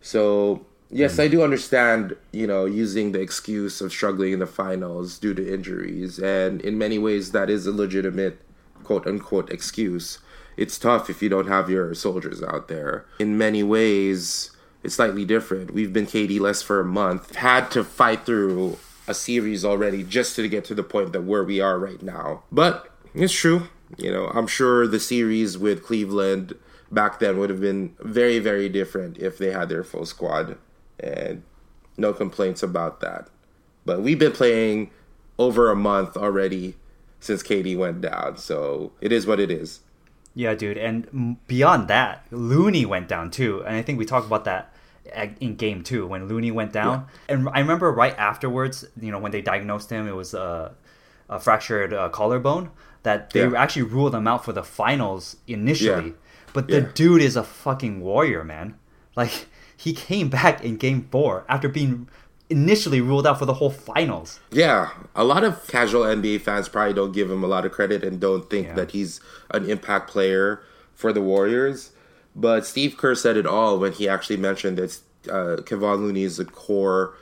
So 0.00 0.64
yes, 0.92 1.16
mm. 1.16 1.24
I 1.24 1.28
do 1.28 1.42
understand, 1.42 2.16
you 2.32 2.46
know, 2.46 2.64
using 2.64 3.12
the 3.12 3.20
excuse 3.20 3.80
of 3.80 3.90
struggling 3.90 4.34
in 4.34 4.38
the 4.38 4.46
finals 4.46 5.18
due 5.18 5.34
to 5.34 5.54
injuries, 5.54 6.18
and 6.18 6.60
in 6.60 6.78
many 6.78 6.98
ways 6.98 7.32
that 7.32 7.50
is 7.50 7.66
a 7.66 7.72
legitimate 7.72 8.40
quote 8.84 9.06
unquote 9.06 9.50
excuse. 9.50 10.18
It's 10.56 10.78
tough 10.78 11.08
if 11.08 11.22
you 11.22 11.28
don't 11.28 11.48
have 11.48 11.70
your 11.70 11.94
soldiers 11.94 12.42
out 12.42 12.68
there. 12.68 13.06
In 13.18 13.38
many 13.38 13.62
ways, 13.62 14.50
it's 14.82 14.96
slightly 14.96 15.24
different. 15.24 15.72
We've 15.72 15.92
been 15.92 16.06
KD 16.06 16.38
less 16.40 16.62
for 16.62 16.80
a 16.80 16.84
month, 16.84 17.36
had 17.36 17.70
to 17.70 17.84
fight 17.84 18.26
through 18.26 18.78
a 19.08 19.14
series 19.14 19.64
already 19.64 20.04
just 20.04 20.36
to 20.36 20.48
get 20.48 20.64
to 20.66 20.74
the 20.74 20.82
point 20.82 21.12
that 21.12 21.22
where 21.22 21.44
we 21.44 21.60
are 21.60 21.78
right 21.78 22.02
now. 22.02 22.42
But 22.52 22.90
it's 23.14 23.32
true. 23.32 23.68
You 23.96 24.12
know, 24.12 24.26
I'm 24.28 24.46
sure 24.46 24.86
the 24.86 25.00
series 25.00 25.58
with 25.58 25.84
Cleveland 25.84 26.54
back 26.90 27.18
then 27.18 27.38
would 27.38 27.50
have 27.50 27.60
been 27.60 27.94
very, 28.00 28.38
very 28.38 28.68
different 28.68 29.18
if 29.18 29.38
they 29.38 29.52
had 29.52 29.68
their 29.68 29.84
full 29.84 30.06
squad. 30.06 30.58
And 31.02 31.42
no 31.96 32.12
complaints 32.12 32.62
about 32.62 33.00
that. 33.00 33.28
But 33.84 34.00
we've 34.00 34.18
been 34.18 34.32
playing 34.32 34.90
over 35.38 35.70
a 35.70 35.76
month 35.76 36.16
already 36.16 36.76
since 37.20 37.42
KD 37.42 37.76
went 37.76 38.00
down. 38.00 38.36
So 38.36 38.92
it 39.00 39.12
is 39.12 39.26
what 39.26 39.40
it 39.40 39.50
is. 39.50 39.80
Yeah, 40.34 40.54
dude. 40.54 40.78
And 40.78 41.36
beyond 41.46 41.88
that, 41.88 42.26
Looney 42.30 42.86
went 42.86 43.08
down 43.08 43.30
too. 43.30 43.62
And 43.66 43.76
I 43.76 43.82
think 43.82 43.98
we 43.98 44.04
talked 44.04 44.26
about 44.26 44.44
that 44.44 44.72
in 45.40 45.56
game 45.56 45.82
two 45.82 46.06
when 46.06 46.28
Looney 46.28 46.50
went 46.50 46.72
down. 46.72 47.06
Yeah. 47.28 47.34
And 47.34 47.48
I 47.50 47.58
remember 47.58 47.92
right 47.92 48.16
afterwards, 48.18 48.84
you 48.98 49.10
know, 49.10 49.18
when 49.18 49.32
they 49.32 49.42
diagnosed 49.42 49.90
him, 49.90 50.08
it 50.08 50.14
was 50.14 50.32
a, 50.32 50.74
a 51.28 51.38
fractured 51.38 51.92
uh, 51.92 52.08
collarbone 52.08 52.70
that 53.02 53.30
they 53.30 53.46
yeah. 53.46 53.60
actually 53.60 53.82
ruled 53.82 54.14
him 54.14 54.26
out 54.26 54.44
for 54.44 54.52
the 54.52 54.62
finals 54.62 55.36
initially. 55.46 56.06
Yeah. 56.06 56.12
But 56.52 56.68
the 56.68 56.82
dude 56.82 57.22
is 57.22 57.34
a 57.34 57.42
fucking 57.42 58.00
warrior, 58.00 58.44
man. 58.44 58.78
Like, 59.16 59.48
he 59.82 59.92
came 59.92 60.28
back 60.28 60.62
in 60.62 60.76
game 60.76 61.08
four 61.10 61.44
after 61.48 61.68
being 61.68 62.08
initially 62.48 63.00
ruled 63.00 63.26
out 63.26 63.38
for 63.38 63.46
the 63.46 63.54
whole 63.54 63.70
finals. 63.70 64.38
Yeah, 64.52 64.90
a 65.16 65.24
lot 65.24 65.42
of 65.42 65.66
casual 65.66 66.02
NBA 66.02 66.42
fans 66.42 66.68
probably 66.68 66.94
don't 66.94 67.10
give 67.12 67.28
him 67.28 67.42
a 67.42 67.48
lot 67.48 67.66
of 67.66 67.72
credit 67.72 68.04
and 68.04 68.20
don't 68.20 68.48
think 68.48 68.68
yeah. 68.68 68.74
that 68.74 68.92
he's 68.92 69.20
an 69.50 69.68
impact 69.68 70.08
player 70.08 70.62
for 70.94 71.12
the 71.12 71.20
Warriors. 71.20 71.90
But 72.36 72.64
Steve 72.64 72.96
Kerr 72.96 73.16
said 73.16 73.36
it 73.36 73.46
all 73.46 73.78
when 73.78 73.92
he 73.92 74.08
actually 74.08 74.36
mentioned 74.36 74.78
that 74.78 75.00
uh, 75.28 75.62
Kevon 75.62 75.98
Looney 75.98 76.22
is 76.22 76.38
a 76.38 76.44
core 76.44 77.14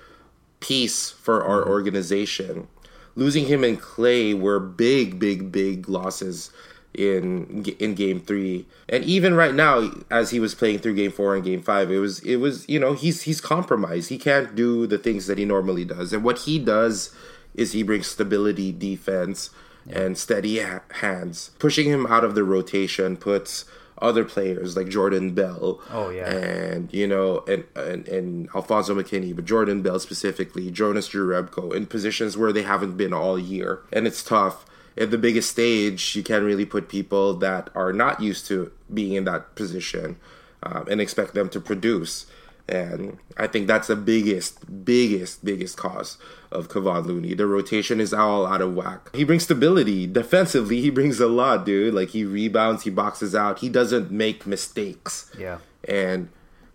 piece 0.61 1.11
for 1.11 1.43
our 1.43 1.62
mm-hmm. 1.62 1.71
organization. 1.71 2.69
Losing 3.14 3.47
him 3.47 3.64
and 3.64 3.81
Clay 3.81 4.35
were 4.35 4.61
big, 4.61 5.19
big, 5.19 5.50
big 5.50 5.88
losses 5.88 6.50
in 6.94 7.64
in 7.78 7.94
game 7.94 8.20
three 8.20 8.66
and 8.88 9.04
even 9.04 9.35
right 9.35 9.54
now 9.54 9.90
as 10.11 10.30
he 10.30 10.40
was 10.40 10.56
playing 10.56 10.78
through 10.78 10.94
game 10.94 11.12
four 11.12 11.37
and 11.37 11.44
game 11.44 11.62
five 11.62 11.90
it 11.90 11.99
was 11.99 12.18
it 12.20 12.37
was 12.37 12.68
you 12.68 12.80
know 12.80 12.94
he's 12.94 13.23
he's 13.23 13.40
compromised 13.40 14.09
he 14.09 14.18
can't 14.18 14.56
do 14.56 14.88
the 14.88 14.99
things 14.99 15.28
that 15.28 15.38
he 15.38 15.44
normally 15.44 15.85
does 15.85 16.12
and 16.12 16.25
what 16.25 16.40
he 16.40 16.59
does 16.59 17.14
is 17.54 17.73
he 17.73 17.85
brings 17.85 18.09
stability 18.09 18.73
defense 18.73 19.50
yeah. 19.87 20.00
and 20.00 20.18
steady 20.18 20.59
ha- 20.59 20.82
hands 20.94 21.52
pushing 21.61 21.88
him 21.88 22.06
out 22.06 22.25
of 22.25 22.35
the 22.35 22.42
rotation 22.42 23.16
puts 23.16 23.66
other 24.02 24.25
players 24.25 24.76
like 24.76 24.88
Jordan 24.88 25.35
Bell. 25.35 25.80
Oh 25.90 26.09
yeah. 26.09 26.30
And 26.30 26.92
you 26.92 27.06
know, 27.06 27.44
and 27.47 27.64
and, 27.76 28.09
and 28.09 28.49
Alfonzo 28.54 28.94
McKinnie, 28.94 29.37
but 29.37 29.44
Jordan 29.44 29.82
Bell 29.82 29.99
specifically, 29.99 30.70
Jonas 30.70 31.11
Jerebko 31.11 31.75
in 31.75 31.85
positions 31.87 32.37
where 32.37 32.52
they 32.52 32.62
haven't 32.62 32.97
been 32.97 33.12
all 33.12 33.38
year. 33.38 33.80
And 33.92 34.06
it's 34.06 34.23
tough 34.23 34.64
at 35.00 35.11
the 35.11 35.19
biggest 35.19 35.50
stage, 35.50 36.14
you 36.14 36.23
can't 36.23 36.45
really 36.45 36.66
put 36.66 36.88
people 36.88 37.35
that 37.38 37.71
are 37.75 37.92
not 37.92 38.21
used 38.21 38.47
to 38.49 38.71
being 38.92 39.14
in 39.14 39.25
that 39.25 39.54
position 39.54 40.16
um, 40.62 40.87
and 40.90 41.00
expect 41.00 41.33
them 41.33 41.49
to 41.49 41.61
produce. 41.61 42.26
And 42.69 43.19
I 43.37 43.49
think 43.49 43.66
that's 43.66 43.88
the 43.88 43.97
biggest, 43.97 44.85
biggest, 44.85 45.45
biggest 45.45 45.76
cause 45.76 46.19
of 46.52 46.69
Kevon 46.69 47.07
Looney. 47.07 47.35
The 47.35 47.47
rotation 47.47 47.99
is 47.99 48.12
all 48.12 48.47
out 48.47 48.61
of 48.61 48.75
whack. 48.75 49.11
He 49.14 49.25
brings 49.25 49.42
stability. 49.42 50.07
Defensively, 50.07 50.80
he 50.80 50.90
brings 50.90 51.19
a 51.19 51.26
lot, 51.26 51.64
dude. 51.66 51.95
Like 51.95 52.11
he 52.11 52.25
rebounds, 52.25 52.85
he 52.85 52.90
boxes 52.90 53.35
out. 53.35 53.59
He 53.59 53.69
doesn't 53.69 54.12
make 54.12 54.47
mistakes. 54.47 55.33
Yeah. 55.37 55.59
And 55.88 56.28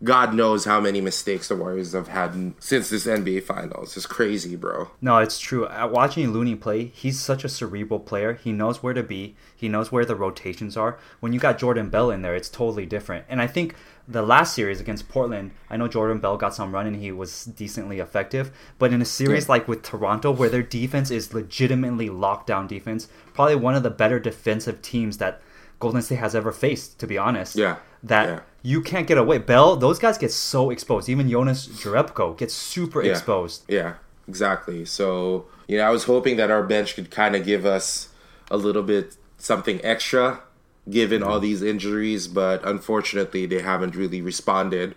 God 0.06 0.36
knows 0.36 0.66
how 0.66 0.80
many 0.80 1.02
mistakes 1.02 1.48
the 1.48 1.56
Warriors 1.56 1.94
have 1.94 2.08
had 2.08 2.54
since 2.60 2.90
this 2.90 3.08
NBA 3.08 3.44
Finals. 3.44 3.98
It's 3.98 4.06
crazy, 4.06 4.56
bro. 4.56 4.92
No, 5.02 5.18
it's 5.18 5.40
true. 5.40 5.66
Uh, 5.66 5.90
watching 5.92 6.32
Looney 6.32 6.56
play, 6.56 6.86
he's 6.86 7.20
such 7.20 7.44
a 7.44 7.50
cerebral 7.50 8.00
player. 8.00 8.34
He 8.34 8.52
knows 8.52 8.84
where 8.84 8.94
to 8.94 9.02
be. 9.02 9.36
He 9.56 9.68
knows 9.68 9.92
where 9.92 10.06
the 10.06 10.16
rotations 10.16 10.78
are. 10.78 11.00
When 11.20 11.34
you 11.34 11.40
got 11.40 11.58
Jordan 11.58 11.90
Bell 11.90 12.12
in 12.12 12.22
there, 12.22 12.36
it's 12.36 12.50
totally 12.50 12.86
different. 12.86 13.26
And 13.28 13.42
I 13.42 13.48
think 13.48 13.76
the 14.08 14.22
last 14.22 14.54
series 14.54 14.80
against 14.80 15.10
Portland, 15.10 15.52
I 15.72 15.78
know 15.78 15.88
Jordan 15.88 16.20
Bell 16.20 16.38
got 16.38 16.54
some 16.54 16.72
run 16.72 16.86
and 16.86 16.98
he 16.98 17.12
was 17.12 17.46
decently 17.46 18.00
effective. 18.00 18.52
But 18.78 18.94
in 18.94 19.02
a 19.02 19.06
series 19.06 19.46
yeah. 19.46 19.54
like 19.54 19.68
with 19.68 19.82
Toronto, 19.82 20.32
where 20.32 20.50
their 20.50 20.62
defense 20.62 21.10
is 21.10 21.34
legitimately 21.34 22.10
lockdown 22.10 22.68
defense, 22.68 23.08
probably 23.34 23.56
one 23.56 23.74
of 23.74 23.82
the 23.82 23.90
better 23.90 24.20
defensive 24.20 24.84
teams 24.84 25.18
that 25.18 25.42
Golden 25.80 26.02
State 26.02 26.20
has 26.20 26.36
ever 26.36 26.52
faced, 26.52 27.00
to 27.00 27.08
be 27.08 27.18
honest. 27.18 27.56
Yeah. 27.56 27.78
That 28.04 28.28
yeah. 28.28 28.40
you 28.62 28.82
can't 28.82 29.08
get 29.08 29.18
away. 29.18 29.40
Bell, 29.40 29.76
those 29.76 30.00
guys 30.00 30.18
get 30.18 30.32
so 30.32 30.70
exposed. 30.70 31.10
Even 31.10 31.30
Jonas 31.30 31.68
Jerebko 31.68 32.38
gets 32.38 32.54
super 32.54 33.02
yeah. 33.02 33.12
exposed. 33.12 33.64
Yeah, 33.68 33.96
exactly. 34.28 34.86
So, 34.86 35.46
you 35.68 35.78
know, 35.78 35.86
I 35.86 35.90
was 35.90 36.04
hoping 36.04 36.38
that 36.38 36.52
our 36.52 36.64
bench 36.64 36.96
could 36.96 37.10
kind 37.10 37.36
of 37.36 37.44
give 37.44 37.66
us 37.66 38.10
a 38.52 38.58
little 38.58 38.84
bit 38.84 39.18
something 39.38 39.84
extra 39.84 40.42
given 40.90 41.24
all 41.24 41.34
mm-hmm. 41.34 41.42
these 41.42 41.62
injuries, 41.64 42.28
but 42.28 42.64
unfortunately, 42.64 43.46
they 43.46 43.62
haven't 43.62 43.96
really 43.96 44.22
responded 44.22 44.96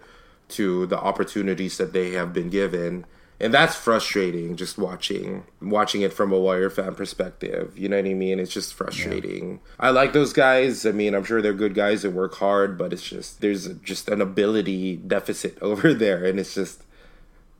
to 0.48 0.86
the 0.86 0.98
opportunities 0.98 1.78
that 1.78 1.92
they 1.92 2.10
have 2.10 2.32
been 2.32 2.50
given 2.50 3.04
and 3.40 3.54
that's 3.54 3.76
frustrating 3.76 4.56
just 4.56 4.78
watching 4.78 5.44
watching 5.60 6.02
it 6.02 6.12
from 6.12 6.32
a 6.32 6.38
Warrior 6.38 6.70
fan 6.70 6.94
perspective. 6.94 7.78
You 7.78 7.88
know 7.88 7.96
what 7.96 8.06
I 8.06 8.14
mean? 8.14 8.40
It's 8.40 8.52
just 8.52 8.74
frustrating. 8.74 9.50
Yeah. 9.50 9.86
I 9.86 9.90
like 9.90 10.12
those 10.12 10.32
guys. 10.32 10.84
I 10.84 10.90
mean, 10.90 11.14
I'm 11.14 11.24
sure 11.24 11.40
they're 11.40 11.52
good 11.52 11.74
guys 11.74 12.02
that 12.02 12.10
work 12.10 12.34
hard, 12.36 12.76
but 12.76 12.92
it's 12.92 13.08
just 13.08 13.40
there's 13.40 13.68
just 13.78 14.08
an 14.08 14.20
ability 14.20 14.96
deficit 14.96 15.58
over 15.62 15.94
there, 15.94 16.24
and 16.24 16.40
it's 16.40 16.54
just 16.54 16.82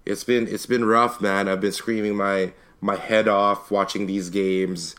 it's 0.05 0.25
been 0.25 0.49
it's 0.49 0.67
been 0.67 0.85
rough, 0.85 1.21
man. 1.21 1.49
I've 1.49 1.61
been 1.61 1.73
screaming 1.73 2.17
my 2.17 2.53
my 2.81 2.97
head 2.97 3.29
off 3.29 3.71
watching 3.71 4.07
these 4.07 4.31
games, 4.31 4.97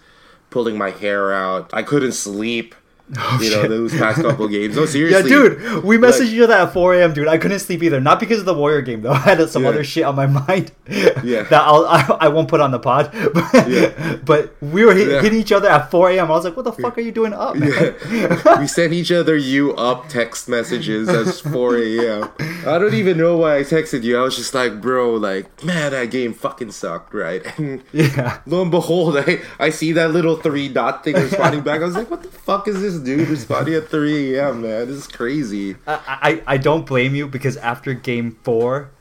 pulling 0.50 0.78
my 0.78 0.92
hair 0.92 1.34
out. 1.34 1.70
I 1.74 1.84
couldn't 1.84 2.14
sleep 2.14 2.76
Oh, 3.18 3.40
you 3.42 3.50
know, 3.50 3.68
those 3.68 3.92
past 3.98 4.22
couple 4.22 4.48
games. 4.50 4.76
No, 4.76 4.86
seriously. 4.86 5.32
Yeah, 5.32 5.36
dude, 5.36 5.84
we 5.84 5.98
messaged 5.98 6.20
like, 6.20 6.30
each 6.30 6.42
other 6.42 6.54
at 6.54 6.74
4 6.74 6.96
a.m., 6.96 7.14
dude. 7.14 7.28
I 7.28 7.38
couldn't 7.40 7.60
sleep 7.60 7.82
either. 7.82 8.00
Not 8.00 8.20
because 8.20 8.40
of 8.40 8.46
the 8.46 8.54
Warrior 8.54 8.82
game, 8.82 9.02
though. 9.02 9.12
I 9.14 9.20
had 9.20 9.50
some 9.50 9.64
yeah. 9.64 9.70
other 9.70 9.84
shit 9.84 10.04
on 10.04 10.16
my 10.16 10.28
mind 10.28 10.72
yeah. 10.88 11.44
that 11.44 11.54
I'll, 11.54 11.86
I, 11.86 12.06
I 12.22 12.28
won't 12.28 12.48
put 12.48 12.62
on 12.62 12.72
the 12.72 12.80
pod. 12.80 13.12
But, 13.34 13.70
yeah. 13.70 14.18
but 14.24 14.56
we 14.62 14.86
were 14.86 14.94
hit, 14.94 15.10
yeah. 15.10 15.22
hitting 15.22 15.40
each 15.40 15.52
other 15.52 15.70
at 15.70 15.90
4 15.90 16.12
a.m. 16.12 16.28
I 16.28 16.30
was 16.30 16.46
like, 16.46 16.56
what 16.56 16.66
the 16.66 16.72
fuck 16.72 16.98
are 16.98 17.02
you 17.02 17.12
doing 17.12 17.34
up, 17.34 17.56
Yeah. 17.56 18.60
we 18.60 18.68
sent 18.68 18.94
each 18.94 19.12
other 19.12 19.36
you 19.36 19.76
up 19.76 20.08
text 20.08 20.48
messages 20.48 21.10
at 21.10 21.52
4 21.52 21.78
a.m. 21.78 22.30
I 22.68 22.78
don't 22.78 22.94
even 22.94 23.18
know 23.18 23.38
why 23.38 23.58
I 23.58 23.62
texted 23.62 24.04
you. 24.04 24.20
I 24.20 24.22
was 24.22 24.36
just 24.36 24.54
like, 24.54 24.82
bro, 24.82 25.16
like, 25.16 25.64
man, 25.64 25.92
that 25.92 26.12
game 26.12 26.34
fucking 26.34 26.72
sucked, 26.72 27.14
right? 27.14 27.42
And 27.58 27.84
yeah. 27.92 28.42
lo 28.46 28.62
and 28.62 28.72
behold, 28.72 29.18
I, 29.18 29.42
I 29.60 29.70
see 29.70 29.94
that 29.94 30.12
little 30.12 30.36
three 30.36 30.70
dot 30.70 31.04
thing 31.04 31.16
responding 31.16 31.62
back. 31.62 31.82
I 31.82 31.86
was 31.86 31.96
like, 31.96 32.10
what 32.10 32.22
the 32.22 32.30
fuck 32.30 32.68
is 32.68 32.82
this 32.82 32.99
dude 33.04 33.28
responding 33.30 33.74
at 33.76 33.90
3 33.90 34.36
a.m., 34.36 34.62
man. 34.62 34.88
This 34.88 34.98
is 34.98 35.08
crazy. 35.08 35.76
I, 35.88 36.42
I, 36.48 36.54
I 36.54 36.58
don't 36.58 36.86
blame 36.86 37.16
you 37.16 37.28
because 37.28 37.58
after 37.58 37.94
game 37.94 38.38
four, 38.44 38.92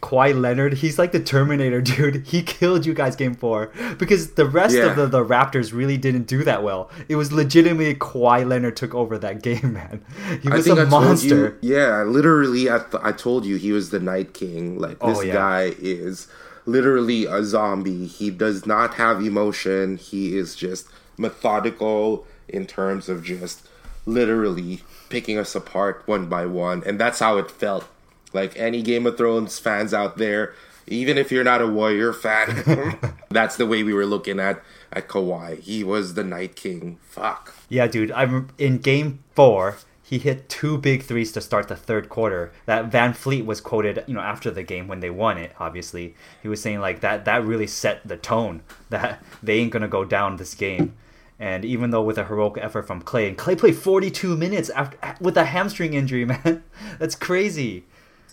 Kawhi 0.00 0.38
Leonard, 0.38 0.74
he's 0.74 0.98
like 0.98 1.12
the 1.12 1.20
Terminator, 1.20 1.80
dude. 1.82 2.26
He 2.26 2.42
killed 2.42 2.86
you 2.86 2.94
guys 2.94 3.16
game 3.16 3.34
four 3.34 3.72
because 3.98 4.32
the 4.32 4.46
rest 4.46 4.76
yeah. 4.76 4.86
of 4.86 4.96
the, 4.96 5.06
the 5.06 5.24
Raptors 5.24 5.72
really 5.72 5.96
didn't 5.96 6.26
do 6.26 6.44
that 6.44 6.62
well. 6.62 6.90
It 7.08 7.16
was 7.16 7.32
legitimately 7.32 7.94
Kawhi 7.96 8.46
Leonard 8.46 8.76
took 8.76 8.94
over 8.94 9.18
that 9.18 9.42
game, 9.48 9.72
man. 9.72 10.04
He 10.42 10.48
was 10.48 10.66
a 10.66 10.86
monster. 10.86 11.58
You, 11.60 11.76
yeah, 11.76 12.02
literally, 12.02 12.70
I, 12.70 12.78
th- 12.78 13.02
I 13.02 13.12
told 13.12 13.44
you 13.44 13.56
he 13.56 13.72
was 13.72 13.90
the 13.90 14.00
Night 14.00 14.34
King. 14.34 14.78
Like, 14.78 15.00
this 15.00 15.18
oh, 15.18 15.20
yeah. 15.22 15.32
guy 15.32 15.74
is 15.78 16.28
literally 16.66 17.24
a 17.24 17.42
zombie. 17.42 18.06
He 18.06 18.30
does 18.30 18.66
not 18.66 18.94
have 18.94 19.24
emotion. 19.24 19.96
He 19.96 20.36
is 20.36 20.54
just 20.54 20.86
methodical 21.16 22.26
in 22.48 22.66
terms 22.66 23.08
of 23.08 23.24
just 23.24 23.66
literally 24.06 24.80
picking 25.08 25.38
us 25.38 25.54
apart 25.54 26.02
one 26.06 26.26
by 26.26 26.46
one. 26.46 26.82
And 26.84 26.98
that's 26.98 27.20
how 27.20 27.38
it 27.38 27.50
felt. 27.50 27.86
Like 28.32 28.56
any 28.56 28.82
Game 28.82 29.06
of 29.06 29.16
Thrones 29.16 29.58
fans 29.58 29.94
out 29.94 30.18
there, 30.18 30.54
even 30.86 31.16
if 31.16 31.30
you're 31.30 31.44
not 31.44 31.62
a 31.62 31.66
Warrior 31.66 32.12
fan, 32.12 32.98
that's 33.30 33.56
the 33.56 33.66
way 33.66 33.82
we 33.82 33.94
were 33.94 34.06
looking 34.06 34.40
at 34.40 34.62
at 34.92 35.08
Kawhi. 35.08 35.60
He 35.60 35.84
was 35.84 36.14
the 36.14 36.24
Night 36.24 36.56
King. 36.56 36.98
Fuck. 37.02 37.54
Yeah, 37.68 37.86
dude. 37.86 38.12
I'm 38.12 38.48
in 38.58 38.78
Game 38.78 39.20
Four. 39.34 39.78
He 40.02 40.18
hit 40.18 40.48
two 40.48 40.78
big 40.78 41.02
threes 41.02 41.32
to 41.32 41.42
start 41.42 41.68
the 41.68 41.76
third 41.76 42.08
quarter. 42.08 42.50
That 42.64 42.90
VanVleet 42.90 43.44
was 43.44 43.60
quoted, 43.60 44.04
you 44.06 44.14
know, 44.14 44.20
after 44.20 44.50
the 44.50 44.62
game 44.62 44.88
when 44.88 45.00
they 45.00 45.10
won 45.10 45.36
it. 45.36 45.52
Obviously, 45.60 46.14
he 46.42 46.48
was 46.48 46.62
saying 46.62 46.80
like 46.80 47.00
that. 47.00 47.26
That 47.26 47.44
really 47.44 47.66
set 47.66 48.06
the 48.08 48.16
tone 48.16 48.62
that 48.88 49.22
they 49.42 49.58
ain't 49.58 49.70
gonna 49.70 49.88
go 49.88 50.04
down 50.06 50.36
this 50.36 50.54
game. 50.54 50.94
And 51.40 51.64
even 51.64 51.90
though 51.90 52.02
with 52.02 52.18
a 52.18 52.24
heroic 52.24 52.58
effort 52.60 52.82
from 52.82 53.00
Clay, 53.00 53.28
and 53.28 53.38
Clay 53.38 53.54
played 53.54 53.76
42 53.76 54.36
minutes 54.36 54.70
after 54.70 54.98
with 55.20 55.36
a 55.36 55.44
hamstring 55.44 55.94
injury, 55.94 56.24
man, 56.24 56.64
that's 56.98 57.14
crazy. 57.14 57.84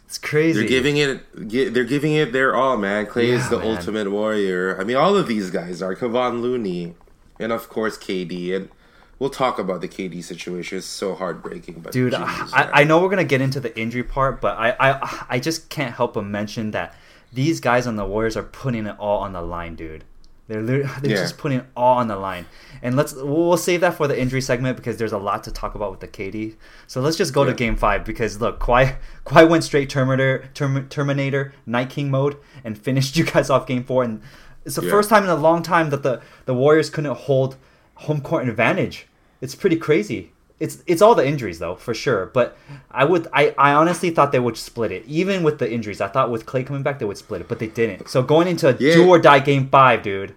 It's 0.05 0.17
crazy. 0.17 0.59
They're 0.59 0.69
giving 0.69 0.97
it. 0.97 1.23
They're 1.33 1.83
giving 1.83 2.13
it 2.13 2.31
their 2.31 2.55
all, 2.55 2.77
man. 2.77 3.07
Clay 3.07 3.29
yeah, 3.29 3.35
is 3.35 3.49
the 3.49 3.59
man. 3.59 3.77
ultimate 3.77 4.11
warrior. 4.11 4.79
I 4.79 4.83
mean, 4.83 4.97
all 4.97 5.15
of 5.15 5.27
these 5.27 5.49
guys 5.49 5.81
are 5.81 5.95
Kevon 5.95 6.41
Looney, 6.41 6.95
and 7.39 7.51
of 7.51 7.69
course 7.69 7.97
KD. 7.97 8.55
And 8.55 8.69
we'll 9.17 9.31
talk 9.31 9.57
about 9.57 9.81
the 9.81 9.87
KD 9.87 10.23
situation. 10.23 10.77
It's 10.77 10.87
so 10.87 11.15
heartbreaking. 11.15 11.79
But 11.81 11.91
dude, 11.91 12.13
Jesus, 12.13 12.53
I, 12.53 12.69
I 12.81 12.83
know 12.83 13.01
we're 13.01 13.09
gonna 13.09 13.23
get 13.23 13.41
into 13.41 13.59
the 13.59 13.77
injury 13.79 14.03
part, 14.03 14.41
but 14.41 14.57
I, 14.57 14.75
I 14.79 15.25
I 15.29 15.39
just 15.39 15.69
can't 15.69 15.95
help 15.95 16.13
but 16.13 16.25
mention 16.25 16.71
that 16.71 16.95
these 17.33 17.59
guys 17.59 17.87
on 17.87 17.95
the 17.95 18.05
Warriors 18.05 18.37
are 18.37 18.43
putting 18.43 18.85
it 18.85 18.95
all 18.99 19.19
on 19.19 19.33
the 19.33 19.41
line, 19.41 19.75
dude. 19.75 20.03
They're 20.47 20.61
they're 20.63 20.83
yeah. 21.03 21.15
just 21.15 21.37
putting 21.37 21.61
all 21.75 21.97
on 21.97 22.07
the 22.07 22.15
line. 22.15 22.45
And 22.81 22.95
let's 22.95 23.13
we'll 23.13 23.57
save 23.57 23.81
that 23.81 23.95
for 23.95 24.07
the 24.07 24.19
injury 24.19 24.41
segment 24.41 24.77
because 24.77 24.97
there's 24.97 25.11
a 25.11 25.17
lot 25.17 25.43
to 25.45 25.51
talk 25.51 25.75
about 25.75 25.91
with 25.91 25.99
the 25.99 26.07
KD. 26.07 26.55
So 26.87 27.01
let's 27.01 27.17
just 27.17 27.33
go 27.33 27.43
yeah. 27.43 27.51
to 27.51 27.55
Game 27.55 27.75
Five 27.75 28.05
because 28.05 28.39
look, 28.39 28.59
Kawhi 28.59 28.97
Kawhi 29.25 29.49
went 29.49 29.63
straight 29.63 29.89
Terminator 29.89 30.49
term, 30.53 30.87
Terminator 30.89 31.53
Night 31.65 31.89
King 31.89 32.11
mode 32.11 32.37
and 32.63 32.77
finished 32.81 33.17
you 33.17 33.25
guys 33.25 33.49
off 33.49 33.67
Game 33.67 33.83
Four. 33.83 34.03
And 34.03 34.21
it's 34.65 34.75
the 34.75 34.83
yeah. 34.83 34.91
first 34.91 35.09
time 35.09 35.23
in 35.23 35.29
a 35.29 35.35
long 35.35 35.63
time 35.63 35.89
that 35.89 36.03
the 36.03 36.21
the 36.45 36.53
Warriors 36.53 36.89
couldn't 36.89 37.15
hold 37.15 37.57
home 37.95 38.21
court 38.21 38.47
advantage. 38.47 39.07
It's 39.41 39.55
pretty 39.55 39.77
crazy. 39.77 40.31
It's 40.59 40.83
it's 40.87 41.01
all 41.01 41.15
the 41.15 41.27
injuries 41.27 41.59
though, 41.59 41.75
for 41.75 41.93
sure. 41.93 42.27
But 42.27 42.57
I 42.89 43.03
would 43.03 43.27
I, 43.33 43.53
I 43.57 43.73
honestly 43.73 44.09
thought 44.09 44.31
they 44.31 44.39
would 44.39 44.55
split 44.57 44.91
it. 44.91 45.05
Even 45.05 45.43
with 45.43 45.59
the 45.59 45.69
injuries. 45.71 45.99
I 46.01 46.07
thought 46.07 46.31
with 46.31 46.45
Clay 46.45 46.63
coming 46.63 46.81
back 46.83 46.99
they 46.99 47.05
would 47.05 47.17
split 47.17 47.41
it, 47.41 47.47
but 47.47 47.59
they 47.59 47.67
didn't. 47.67 48.07
So 48.07 48.21
going 48.23 48.47
into 48.47 48.69
a 48.69 48.75
Yeah. 48.79 48.93
do 48.95 49.07
or 49.09 49.19
die 49.19 49.39
game 49.39 49.67
five, 49.69 50.01
dude. 50.01 50.33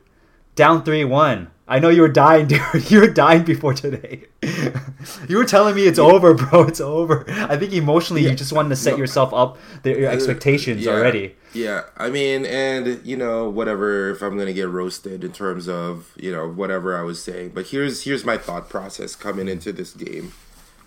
Down 0.57 0.83
three 0.83 1.05
one. 1.05 1.51
I 1.71 1.79
know 1.81 1.91
you 1.91 2.01
were 2.01 2.09
dying, 2.09 2.47
dude. 2.47 2.61
You 2.91 3.01
were 3.01 3.09
dying 3.11 3.45
before 3.45 3.75
today. 3.75 4.25
you 5.29 5.37
were 5.37 5.45
telling 5.45 5.75
me 5.75 5.87
it's 5.87 5.99
over, 5.99 6.33
bro. 6.35 6.63
It's 6.69 6.81
over. 6.81 7.25
I 7.29 7.57
think 7.59 7.73
emotionally 7.75 8.23
you 8.23 8.35
just 8.35 8.53
wanted 8.53 8.71
to 8.71 8.77
set 8.77 8.93
No. 8.95 8.99
yourself 8.99 9.35
up 9.35 9.59
the, 9.83 9.91
your 9.91 10.09
uh, 10.09 10.13
expectations 10.15 10.85
Yeah. 10.85 10.93
already. 10.93 11.37
Yeah, 11.53 11.83
I 11.97 12.09
mean, 12.11 12.47
and 12.47 13.05
you 13.07 13.17
know, 13.17 13.49
whatever. 13.49 14.11
If 14.11 14.23
I'm 14.23 14.37
gonna 14.39 14.53
get 14.53 14.69
roasted 14.69 15.25
in 15.25 15.33
terms 15.33 15.69
of 15.69 16.13
you 16.17 16.33
know 16.33 16.49
whatever 16.49 16.97
I 16.97 17.03
was 17.03 17.23
saying, 17.23 17.51
but 17.55 17.67
here's 17.69 18.03
here's 18.05 18.25
my 18.25 18.39
thought 18.39 18.69
process 18.69 19.15
coming 19.15 19.49
into 19.49 19.73
this 19.73 19.93
game. 19.95 20.33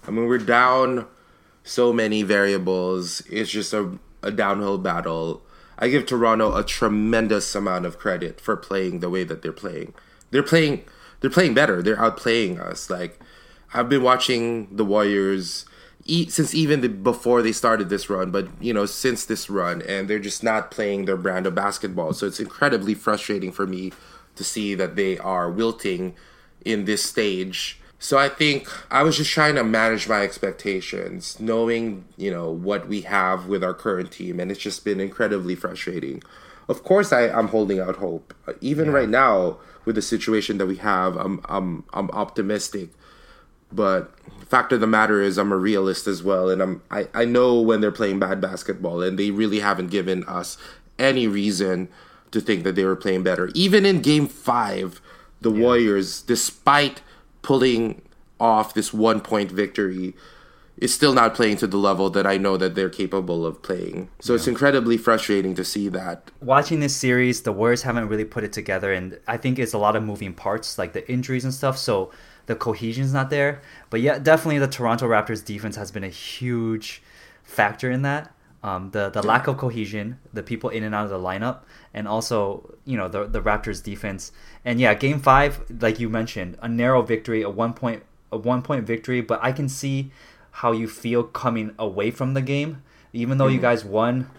I 0.08 0.12
mean, 0.12 0.26
we're 0.28 0.38
down 0.40 1.06
so 1.64 1.94
many 1.94 2.24
variables. 2.24 3.22
It's 3.30 3.52
just 3.52 3.74
a 3.74 3.98
a 4.24 4.32
downhill 4.32 4.78
battle. 4.78 5.42
I 5.80 5.90
give 5.90 6.06
Toronto 6.06 6.56
a 6.56 6.64
tremendous 6.64 7.56
amount 7.56 7.86
of 7.88 7.98
credit 7.98 8.40
for 8.40 8.56
playing 8.56 9.00
the 9.00 9.10
way 9.10 9.24
that 9.24 9.42
they're 9.42 9.52
playing. 9.52 9.94
They're 10.32 10.44
playing. 10.44 10.84
They're 11.20 11.30
playing 11.30 11.54
better. 11.54 11.82
They're 11.82 11.98
outplaying 11.98 12.60
us. 12.60 12.90
Like 12.90 13.20
I've 13.74 13.90
been 13.90 14.04
watching 14.04 14.76
the 14.76 14.84
Warriors 14.84 15.66
e- 16.06 16.28
since 16.30 16.54
even 16.54 16.82
the, 16.82 16.90
before 16.90 17.42
they 17.42 17.52
started 17.52 17.90
this 17.90 18.10
run, 18.10 18.32
but 18.32 18.48
you 18.60 18.74
know 18.74 18.86
since 18.86 19.26
this 19.26 19.50
run, 19.50 19.82
and 19.84 20.08
they're 20.10 20.20
just 20.20 20.44
not 20.44 20.72
playing 20.72 21.06
their 21.06 21.18
brand 21.18 21.46
of 21.46 21.56
basketball. 21.56 22.14
So 22.14 22.26
it's 22.26 22.40
incredibly 22.40 22.94
frustrating 22.94 23.52
for 23.52 23.68
me 23.68 23.92
to 24.36 24.44
see 24.44 24.76
that 24.76 24.96
they 24.96 25.18
are 25.18 25.50
wilting 25.50 26.16
in 26.66 26.86
this 26.86 27.04
stage. 27.04 27.80
So 28.00 28.18
I 28.18 28.30
think 28.30 28.68
I 28.90 29.04
was 29.04 29.18
just 29.18 29.30
trying 29.32 29.56
to 29.56 29.64
manage 29.64 30.10
my 30.10 30.24
expectations, 30.24 31.40
knowing 31.40 32.06
you 32.18 32.32
know 32.32 32.50
what 32.50 32.88
we 32.88 33.02
have 33.02 33.48
with 33.48 33.64
our 33.64 33.74
current 33.74 34.12
team, 34.12 34.40
and 34.40 34.52
it's 34.52 34.60
just 34.60 34.84
been 34.84 35.00
incredibly 35.00 35.56
frustrating. 35.56 36.24
Of 36.68 36.84
course, 36.84 37.12
I, 37.12 37.28
I'm 37.28 37.50
holding 37.50 37.80
out 37.80 37.98
hope. 37.98 38.34
Even 38.62 38.92
right 38.92 39.10
now, 39.10 39.58
with 39.86 39.96
the 39.96 40.02
situation 40.02 40.58
that 40.58 40.68
we 40.68 40.78
have, 40.78 41.16
I'm 41.16 41.42
I'm 41.46 41.84
I'm 41.94 42.10
optimistic. 42.12 42.90
But 43.72 44.14
fact 44.46 44.74
of 44.74 44.82
the 44.82 44.88
matter 44.88 45.22
is 45.22 45.38
i'm 45.38 45.54
a 45.54 45.58
realist 45.58 46.08
as 46.08 46.22
well 46.22 46.50
and 46.50 46.62
i'm 46.62 46.82
I, 46.92 47.08
I 47.14 47.24
know 47.24 47.62
when 47.62 47.80
they're 47.80 47.90
playing 47.90 48.20
bad 48.20 48.42
basketball 48.42 49.02
and 49.02 49.18
they 49.18 49.32
really 49.32 49.62
haven't 49.62 49.88
given 49.88 50.26
us 50.26 50.58
any 51.00 51.26
reason 51.26 51.88
to 52.32 52.42
think 52.42 52.64
that 52.64 52.76
they 52.76 52.86
were 52.86 52.96
playing 52.96 53.24
better. 53.24 53.50
Even 53.54 53.86
in 53.86 54.02
game 54.02 54.28
five 54.28 55.02
the 55.42 55.52
warriors 55.52 56.22
despite 56.22 57.02
pulling 57.42 58.02
off 58.40 58.76
this 58.76 58.94
one 58.94 59.20
point 59.20 59.52
victory 59.52 60.14
is 60.82 60.94
still 60.94 61.14
not 61.14 61.34
playing 61.34 61.56
to 61.56 61.68
the 61.68 61.78
level 61.78 62.10
that 62.10 62.28
i 62.28 62.38
know 62.38 62.58
that 62.58 62.76
they're 62.76 62.90
capable 62.90 63.46
of 63.46 63.62
playing 63.62 64.10
so 64.20 64.36
it's 64.36 64.48
incredibly 64.48 64.98
frustrating 64.98 65.56
to 65.56 65.64
see 65.64 65.88
that 65.88 66.30
watching 66.42 66.80
this 66.80 66.96
series, 66.96 67.42
the 67.44 67.52
Warriors 67.52 67.84
haven't 67.84 68.08
really 68.08 68.26
put 68.26 68.44
it 68.44 68.54
together, 68.54 68.92
and 68.92 69.20
I 69.28 69.38
think 69.38 69.60
it's 69.60 69.74
a 69.74 69.78
lot 69.78 69.96
of 69.96 70.04
moving 70.04 70.34
parts, 70.34 70.78
like 70.78 70.94
the 70.94 71.10
injuries 71.10 71.44
and 71.44 71.54
stuff. 71.54 71.78
So 71.78 72.12
the 72.46 72.56
cohesion's 72.56 73.14
not 73.14 73.30
there. 73.30 73.62
But 73.90 74.02
yeah, 74.02 74.20
definitely 74.20 74.60
the 74.60 74.68
Toronto 74.68 75.08
Raptors 75.08 75.44
defense 75.44 75.76
has 75.76 75.92
been 75.92 76.04
a 76.04 76.10
huge 76.10 77.02
factor 77.44 77.90
in 77.90 78.02
that. 78.02 78.34
Um, 78.64 78.92
the 78.92 79.10
the 79.10 79.24
lack 79.24 79.48
of 79.48 79.58
cohesion, 79.58 80.20
the 80.34 80.44
people 80.44 80.70
in 80.70 80.84
and 80.84 80.94
out 80.94 81.06
of 81.06 81.10
the 81.10 81.18
lineup, 81.20 81.62
and 81.94 82.08
also 82.08 82.76
you 82.86 82.96
know 82.96 83.08
the 83.08 83.26
the 83.26 83.42
Raptors 83.42 83.84
defense. 83.84 84.32
And 84.64 84.80
yeah, 84.80 84.94
Game 84.94 85.20
Five, 85.20 85.66
like 85.82 86.00
you 86.00 86.10
mentioned, 86.10 86.58
a 86.62 86.68
narrow 86.68 87.02
victory, 87.02 87.42
a 87.42 87.50
one 87.50 87.74
point 87.74 88.04
a 88.32 88.38
one 88.38 88.62
point 88.62 88.86
victory. 88.86 89.22
But 89.22 89.40
I 89.42 89.52
can 89.52 89.68
see 89.68 90.12
how 90.52 90.72
you 90.72 90.88
feel 90.88 91.24
coming 91.24 91.74
away 91.80 92.12
from 92.12 92.34
the 92.34 92.42
game, 92.42 92.84
even 93.14 93.38
though 93.38 93.48
you 93.48 93.56
mm-hmm. 93.56 93.64
guys 93.64 93.86
won 93.86 94.30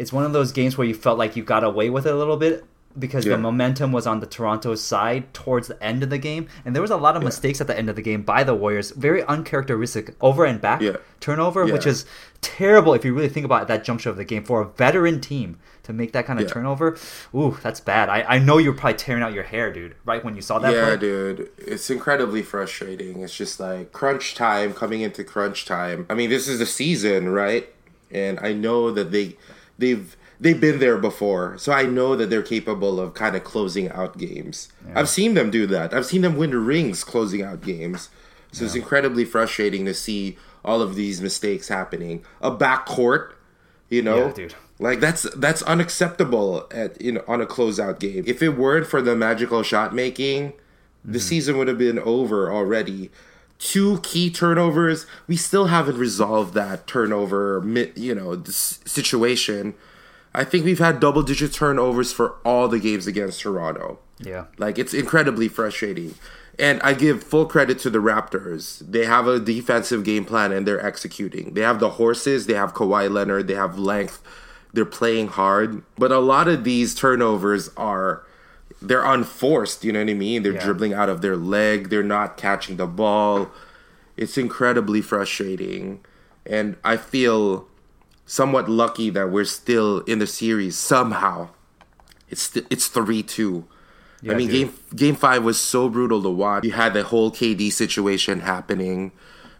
it's 0.00 0.14
one 0.14 0.24
of 0.24 0.32
those 0.32 0.50
games 0.50 0.78
where 0.78 0.86
you 0.86 0.94
felt 0.94 1.18
like 1.18 1.36
you 1.36 1.44
got 1.44 1.62
away 1.62 1.90
with 1.90 2.06
it 2.06 2.14
a 2.14 2.16
little 2.16 2.38
bit 2.38 2.64
because 2.98 3.24
Yeah. 3.24 3.32
the 3.32 3.38
momentum 3.38 3.92
was 3.92 4.06
on 4.06 4.20
the 4.20 4.26
Toronto 4.26 4.74
side 4.74 5.32
towards 5.32 5.68
the 5.68 5.80
end 5.82 6.02
of 6.02 6.10
the 6.10 6.18
game, 6.18 6.48
and 6.64 6.74
there 6.74 6.82
was 6.82 6.90
a 6.90 6.96
lot 6.96 7.16
of 7.16 7.22
mistakes 7.22 7.60
at 7.60 7.66
the 7.68 7.78
end 7.78 7.88
of 7.88 7.96
the 7.96 8.02
game 8.02 8.22
by 8.22 8.42
the 8.42 8.54
Warriors, 8.54 8.90
very 8.90 9.22
uncharacteristic 9.24 10.14
over 10.20 10.44
and 10.44 10.60
back 10.60 10.80
Yeah. 10.80 10.96
turnover, 11.20 11.64
which 11.66 11.86
is 11.86 12.04
terrible 12.40 12.94
if 12.94 13.04
you 13.04 13.14
really 13.14 13.28
think 13.28 13.44
about 13.46 13.68
that 13.68 13.84
juncture 13.84 14.10
of 14.10 14.16
the 14.16 14.24
game 14.24 14.42
for 14.44 14.60
a 14.62 14.64
veteran 14.64 15.20
team 15.20 15.58
to 15.84 15.92
make 15.92 16.12
that 16.12 16.26
kind 16.26 16.40
of 16.40 16.46
Yeah. 16.48 16.52
turnover. 16.52 16.96
Ooh, 17.34 17.56
that's 17.62 17.80
bad. 17.80 18.08
I, 18.08 18.24
I 18.28 18.38
know 18.38 18.58
you're 18.58 18.72
probably 18.72 18.98
tearing 18.98 19.22
out 19.22 19.34
your 19.34 19.44
hair, 19.44 19.72
dude, 19.72 19.94
right 20.04 20.24
when 20.24 20.34
you 20.34 20.42
saw 20.42 20.58
that. 20.58 20.72
yeah, 20.74 20.84
play. 20.86 20.96
dude, 20.96 21.48
it's 21.58 21.90
incredibly 21.90 22.42
frustrating. 22.42 23.22
It's 23.22 23.36
just 23.36 23.60
like 23.60 23.92
crunch 23.92 24.34
time, 24.34 24.72
coming 24.72 25.00
into 25.02 25.22
crunch 25.22 25.64
time. 25.64 26.06
I 26.10 26.14
mean, 26.14 26.28
this 26.30 26.48
is 26.48 26.58
the 26.58 26.66
season, 26.66 27.28
right? 27.28 27.68
And 28.10 28.40
I 28.40 28.52
know 28.52 28.90
that 28.90 29.12
they 29.12 29.36
they've 29.78 30.16
they've 30.40 30.60
been 30.60 30.80
there 30.80 30.96
before, 30.96 31.58
so 31.58 31.72
I 31.72 31.82
know 31.82 32.16
that 32.16 32.30
they're 32.30 32.42
capable 32.42 32.98
of 32.98 33.14
kind 33.14 33.36
of 33.36 33.44
closing 33.44 33.90
out 33.90 34.16
games. 34.18 34.72
I've 34.94 35.08
seen 35.08 35.34
them 35.34 35.50
do 35.50 35.66
that. 35.66 35.92
I've 35.92 36.06
seen 36.06 36.22
them 36.22 36.36
win 36.36 36.64
rings 36.64 37.04
closing 37.04 37.42
out 37.42 37.60
games. 37.60 38.08
So 38.52 38.64
it's 38.64 38.74
incredibly 38.74 39.24
frustrating 39.24 39.84
to 39.84 39.94
see 39.94 40.36
all 40.64 40.82
of 40.82 40.96
these 40.96 41.20
mistakes 41.20 41.68
happening. 41.68 42.24
A 42.40 42.50
backcourt, 42.50 43.32
you 43.88 44.02
know, 44.02 44.26
Yeah, 44.26 44.32
dude. 44.32 44.54
like 44.78 44.98
that's 44.98 45.22
that's 45.36 45.62
unacceptable 45.62 46.66
at 46.72 47.00
you 47.00 47.12
know 47.12 47.24
on 47.28 47.40
a 47.40 47.46
closeout 47.46 48.00
game. 48.00 48.24
If 48.26 48.42
it 48.42 48.50
weren't 48.50 48.86
for 48.86 49.00
the 49.00 49.14
magical 49.14 49.62
shot 49.62 49.94
making, 49.94 50.54
the 51.04 51.18
mm-hmm. 51.18 51.18
season 51.18 51.58
would 51.58 51.68
have 51.68 51.78
been 51.78 51.98
over 51.98 52.50
already. 52.52 53.10
Two 53.58 54.00
key 54.02 54.30
turnovers. 54.30 55.06
We 55.28 55.36
still 55.36 55.66
haven't 55.66 55.98
resolved 55.98 56.54
that 56.54 56.86
turnover, 56.86 57.62
you 57.94 58.14
know, 58.14 58.34
this 58.34 58.80
situation. 58.86 59.74
I 60.34 60.44
think 60.44 60.64
we've 60.64 60.78
had 60.78 61.00
double 61.00 61.22
digit 61.22 61.52
turnovers 61.52 62.12
for 62.12 62.36
all 62.44 62.68
the 62.68 62.78
games 62.78 63.06
against 63.06 63.40
Toronto. 63.40 63.98
Yeah. 64.18 64.46
Like 64.58 64.78
it's 64.78 64.94
incredibly 64.94 65.48
frustrating. 65.48 66.14
And 66.58 66.80
I 66.82 66.92
give 66.94 67.22
full 67.22 67.46
credit 67.46 67.78
to 67.80 67.90
the 67.90 67.98
Raptors. 68.00 68.78
They 68.88 69.06
have 69.06 69.26
a 69.26 69.40
defensive 69.40 70.04
game 70.04 70.24
plan 70.24 70.52
and 70.52 70.66
they're 70.66 70.84
executing. 70.84 71.54
They 71.54 71.62
have 71.62 71.80
the 71.80 71.90
horses, 71.90 72.46
they 72.46 72.54
have 72.54 72.74
Kawhi 72.74 73.10
Leonard, 73.10 73.48
they 73.48 73.54
have 73.54 73.78
length. 73.78 74.22
They're 74.72 74.84
playing 74.84 75.28
hard. 75.28 75.82
But 75.96 76.12
a 76.12 76.18
lot 76.20 76.48
of 76.48 76.64
these 76.64 76.94
turnovers 76.94 77.70
are 77.76 78.22
they're 78.82 79.04
unforced, 79.04 79.84
you 79.84 79.92
know 79.92 80.00
what 80.00 80.10
I 80.10 80.14
mean? 80.14 80.42
They're 80.42 80.52
Yeah. 80.52 80.64
dribbling 80.64 80.92
out 80.94 81.08
of 81.08 81.22
their 81.22 81.36
leg, 81.36 81.88
they're 81.90 82.02
not 82.02 82.36
catching 82.36 82.76
the 82.76 82.86
ball. 82.86 83.50
It's 84.16 84.38
incredibly 84.38 85.00
frustrating. 85.02 86.00
And 86.46 86.76
I 86.84 86.96
feel 86.98 87.66
somewhat 88.30 88.68
lucky 88.68 89.10
that 89.10 89.28
we're 89.28 89.44
still 89.44 89.98
in 90.02 90.20
the 90.20 90.26
series 90.26 90.78
somehow. 90.78 91.48
It's 92.28 92.42
st- 92.42 92.66
it's 92.70 92.88
3-2. 92.88 93.64
Yeah, 94.22 94.32
I 94.32 94.36
mean, 94.36 94.48
dude. 94.48 94.68
game 94.68 94.78
game 94.94 95.16
five 95.16 95.42
was 95.42 95.58
so 95.58 95.88
brutal 95.88 96.22
to 96.22 96.28
watch. 96.30 96.64
You 96.64 96.72
had 96.72 96.94
the 96.94 97.02
whole 97.02 97.32
KD 97.32 97.72
situation 97.72 98.40
happening 98.40 99.10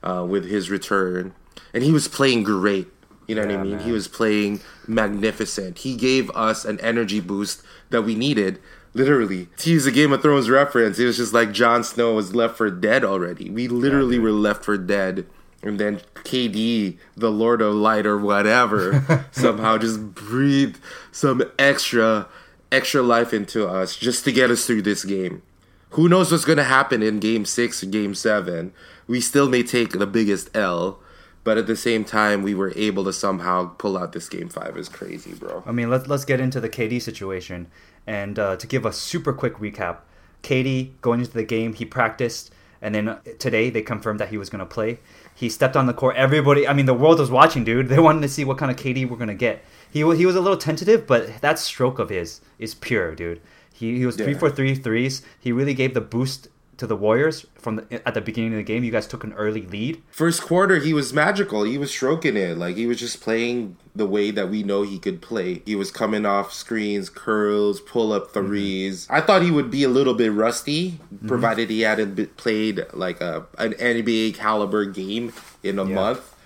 uh, 0.05 0.25
with 0.29 0.45
his 0.45 0.71
return, 0.71 1.35
and 1.75 1.83
he 1.83 1.91
was 1.91 2.07
playing 2.07 2.45
great. 2.45 2.87
You 3.27 3.37
know 3.37 3.43
what 3.43 3.51
I 3.51 3.63
mean? 3.63 3.79
He 3.81 3.93
was 3.93 4.07
playing 4.07 4.61
magnificent. 4.87 5.79
He 5.79 5.97
gave 5.97 6.31
us 6.31 6.65
an 6.65 6.79
energy 6.81 7.21
boost 7.21 7.63
that 7.91 8.03
we 8.03 8.15
needed. 8.15 8.61
Literally, 8.93 9.49
to 9.59 9.71
use 9.71 9.87
a 9.87 9.93
Game 9.93 10.13
of 10.13 10.21
Thrones 10.21 10.51
reference, 10.51 10.99
it 10.99 11.07
was 11.07 11.17
just 11.17 11.33
like 11.33 11.53
Jon 11.53 11.83
Snow 11.83 12.15
was 12.15 12.35
left 12.35 12.57
for 12.57 12.71
dead 12.71 13.05
already. 13.05 13.49
We 13.49 13.67
literally 13.67 14.19
were 14.19 14.33
left 14.33 14.65
for 14.65 14.77
dead. 14.77 15.27
And 15.63 15.79
then 15.79 16.01
KD, 16.15 16.99
the 17.17 17.31
Lord 17.31 17.61
of 17.61 17.75
Light 17.75 18.07
or 18.07 18.19
whatever, 18.19 19.27
somehow 19.33 19.77
just 19.79 20.15
breathed 20.15 20.81
some 21.13 21.43
extra, 21.59 22.29
extra 22.73 23.03
life 23.03 23.35
into 23.35 23.69
us 23.69 23.97
just 23.97 24.25
to 24.25 24.33
get 24.33 24.51
us 24.51 24.67
through 24.67 24.83
this 24.83 25.05
game. 25.05 25.43
Who 25.91 26.09
knows 26.09 26.31
what's 26.31 26.45
going 26.45 26.59
to 26.59 26.65
happen 26.65 27.03
in 27.03 27.19
game 27.19 27.45
six 27.45 27.83
or 27.83 27.87
game 27.87 28.15
seven? 28.15 28.73
We 29.07 29.21
still 29.21 29.49
may 29.49 29.63
take 29.63 29.91
the 29.91 30.07
biggest 30.07 30.57
L, 30.57 31.01
but 31.43 31.59
at 31.59 31.67
the 31.67 31.77
same 31.77 32.05
time, 32.05 32.43
we 32.43 32.55
were 32.55 32.73
able 32.77 33.05
to 33.05 33.13
somehow 33.13 33.75
pull 33.77 33.99
out 33.99 34.13
this 34.13 34.29
game 34.29 34.49
five. 34.49 34.77
Is 34.77 34.89
crazy, 34.89 35.35
bro. 35.35 35.65
I 35.67 35.73
mean, 35.73 35.91
let's 35.91 36.07
let's 36.07 36.25
get 36.25 36.41
into 36.41 36.61
the 36.61 36.69
KD 36.69 37.03
situation. 37.03 37.67
And 38.07 38.39
uh, 38.39 38.57
to 38.57 38.67
give 38.67 38.87
a 38.87 38.93
super 38.93 39.33
quick 39.33 39.55
recap, 39.55 39.99
KD 40.43 40.93
going 41.01 41.21
into 41.21 41.33
the 41.33 41.45
game, 41.45 41.75
he 41.75 41.85
practiced, 41.85 42.53
and 42.83 42.95
then 42.95 43.19
today 43.39 43.71
they 43.71 43.83
confirmed 43.83 44.21
that 44.21 44.29
he 44.31 44.39
was 44.39 44.49
going 44.51 44.61
to 44.61 44.67
play. 44.67 44.99
He 45.35 45.49
stepped 45.49 45.77
on 45.77 45.87
the 45.87 45.93
court. 45.95 46.17
Everybody, 46.17 46.67
I 46.69 46.73
mean, 46.73 46.87
the 46.87 46.95
world 46.95 47.19
was 47.19 47.31
watching, 47.31 47.65
dude. 47.65 47.89
They 47.89 47.99
wanted 47.99 48.23
to 48.23 48.29
see 48.29 48.45
what 48.45 48.59
kind 48.59 48.71
of 48.71 48.77
KD 48.77 49.09
we're 49.09 49.17
going 49.17 49.29
to 49.29 49.35
get. 49.35 49.63
He 49.91 50.05
was 50.05 50.19
he 50.19 50.27
was 50.27 50.37
a 50.37 50.41
little 50.41 50.57
tentative, 50.59 51.07
but 51.07 51.41
that 51.41 51.59
stroke 51.59 51.99
of 51.99 52.11
his 52.11 52.41
is 52.59 52.75
pure, 52.75 53.15
dude. 53.15 53.41
He 53.73 53.99
he 53.99 54.07
was 54.07 54.17
three 54.17 54.33
Yeah. 54.33 54.39
for 54.39 54.51
three 54.51 54.75
threes. 54.75 55.23
He 55.41 55.53
really 55.53 55.75
gave 55.75 55.95
the 55.95 56.01
boost 56.01 56.49
to 56.81 56.87
the 56.87 56.97
Warriors 56.97 57.47
from 57.57 57.77
the, 57.77 58.09
at 58.09 58.15
the 58.15 58.23
beginning 58.23 58.53
of 58.53 58.57
the 58.57 58.63
game. 58.63 58.83
You 58.83 58.91
guys 58.91 59.07
took 59.07 59.23
an 59.23 59.35
early 59.35 59.63
lead. 59.63 60.03
First 60.11 60.43
quarter, 60.43 60.79
he 60.79 60.95
was 60.95 61.13
magical. 61.13 61.63
He 61.63 61.77
was 61.77 61.91
stroking 61.91 62.37
it. 62.37 62.57
Like 62.57 62.77
he 62.77 62.87
was 62.87 62.99
just 62.99 63.21
playing 63.21 63.77
the 63.95 64.07
way 64.07 64.31
that 64.31 64.49
we 64.49 64.63
know 64.63 64.83
he 64.83 64.99
could 64.99 65.21
play. 65.21 65.63
He 65.67 65.77
was 65.77 65.91
coming 65.91 66.25
off 66.25 66.55
screens, 66.55 67.11
curls, 67.11 67.81
pull 67.81 68.13
up 68.13 68.33
3s 68.33 68.91
mm-hmm. 68.91 69.13
I 69.13 69.21
thought 69.21 69.43
he 69.43 69.51
would 69.51 69.71
be 69.71 69.85
a 69.85 69.91
little 69.91 70.15
bit 70.15 70.33
rusty, 70.33 70.93
mm-hmm. 70.93 71.29
provided 71.29 71.69
he 71.69 71.83
hadn't 71.83 72.37
played 72.37 72.87
like 72.95 73.21
a 73.21 73.47
an 73.59 73.75
NBA 73.75 74.35
caliber 74.35 74.87
game 74.87 75.33
in 75.63 75.79
a 75.79 75.85
yeah. 75.85 75.95
month 75.95 76.37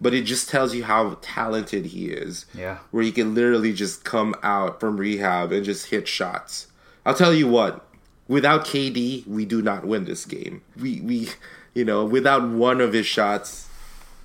but 0.00 0.12
it 0.12 0.22
just 0.22 0.50
tells 0.50 0.74
you 0.74 0.84
how 0.84 1.16
talented 1.22 1.86
he 1.86 2.08
is. 2.08 2.44
Yeah. 2.52 2.78
Where 2.90 3.02
he 3.02 3.12
can 3.12 3.34
literally 3.34 3.72
just 3.72 4.04
come 4.04 4.34
out 4.42 4.78
from 4.78 4.98
rehab 4.98 5.50
and 5.50 5.64
just 5.64 5.86
hit 5.86 6.06
shots. 6.08 6.66
I'll 7.06 7.14
tell 7.14 7.32
you 7.32 7.48
what, 7.48 7.86
without 8.28 8.64
KD, 8.64 9.26
we 9.26 9.44
do 9.44 9.62
not 9.62 9.84
win 9.84 10.04
this 10.04 10.24
game. 10.24 10.62
We 10.76 11.00
we 11.00 11.28
you 11.74 11.84
know, 11.84 12.04
without 12.04 12.48
one 12.48 12.80
of 12.80 12.92
his 12.92 13.06
shots, 13.06 13.68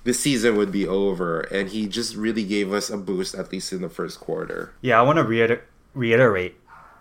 the 0.04 0.14
season 0.14 0.56
would 0.56 0.72
be 0.72 0.86
over 0.86 1.40
and 1.40 1.68
he 1.68 1.86
just 1.86 2.14
really 2.14 2.44
gave 2.44 2.72
us 2.72 2.88
a 2.88 2.96
boost 2.96 3.34
at 3.34 3.52
least 3.52 3.72
in 3.72 3.82
the 3.82 3.88
first 3.88 4.20
quarter. 4.20 4.72
Yeah, 4.80 4.98
I 4.98 5.02
want 5.02 5.16
to 5.18 5.24
reiter- 5.24 5.64
reiterate 5.92 6.56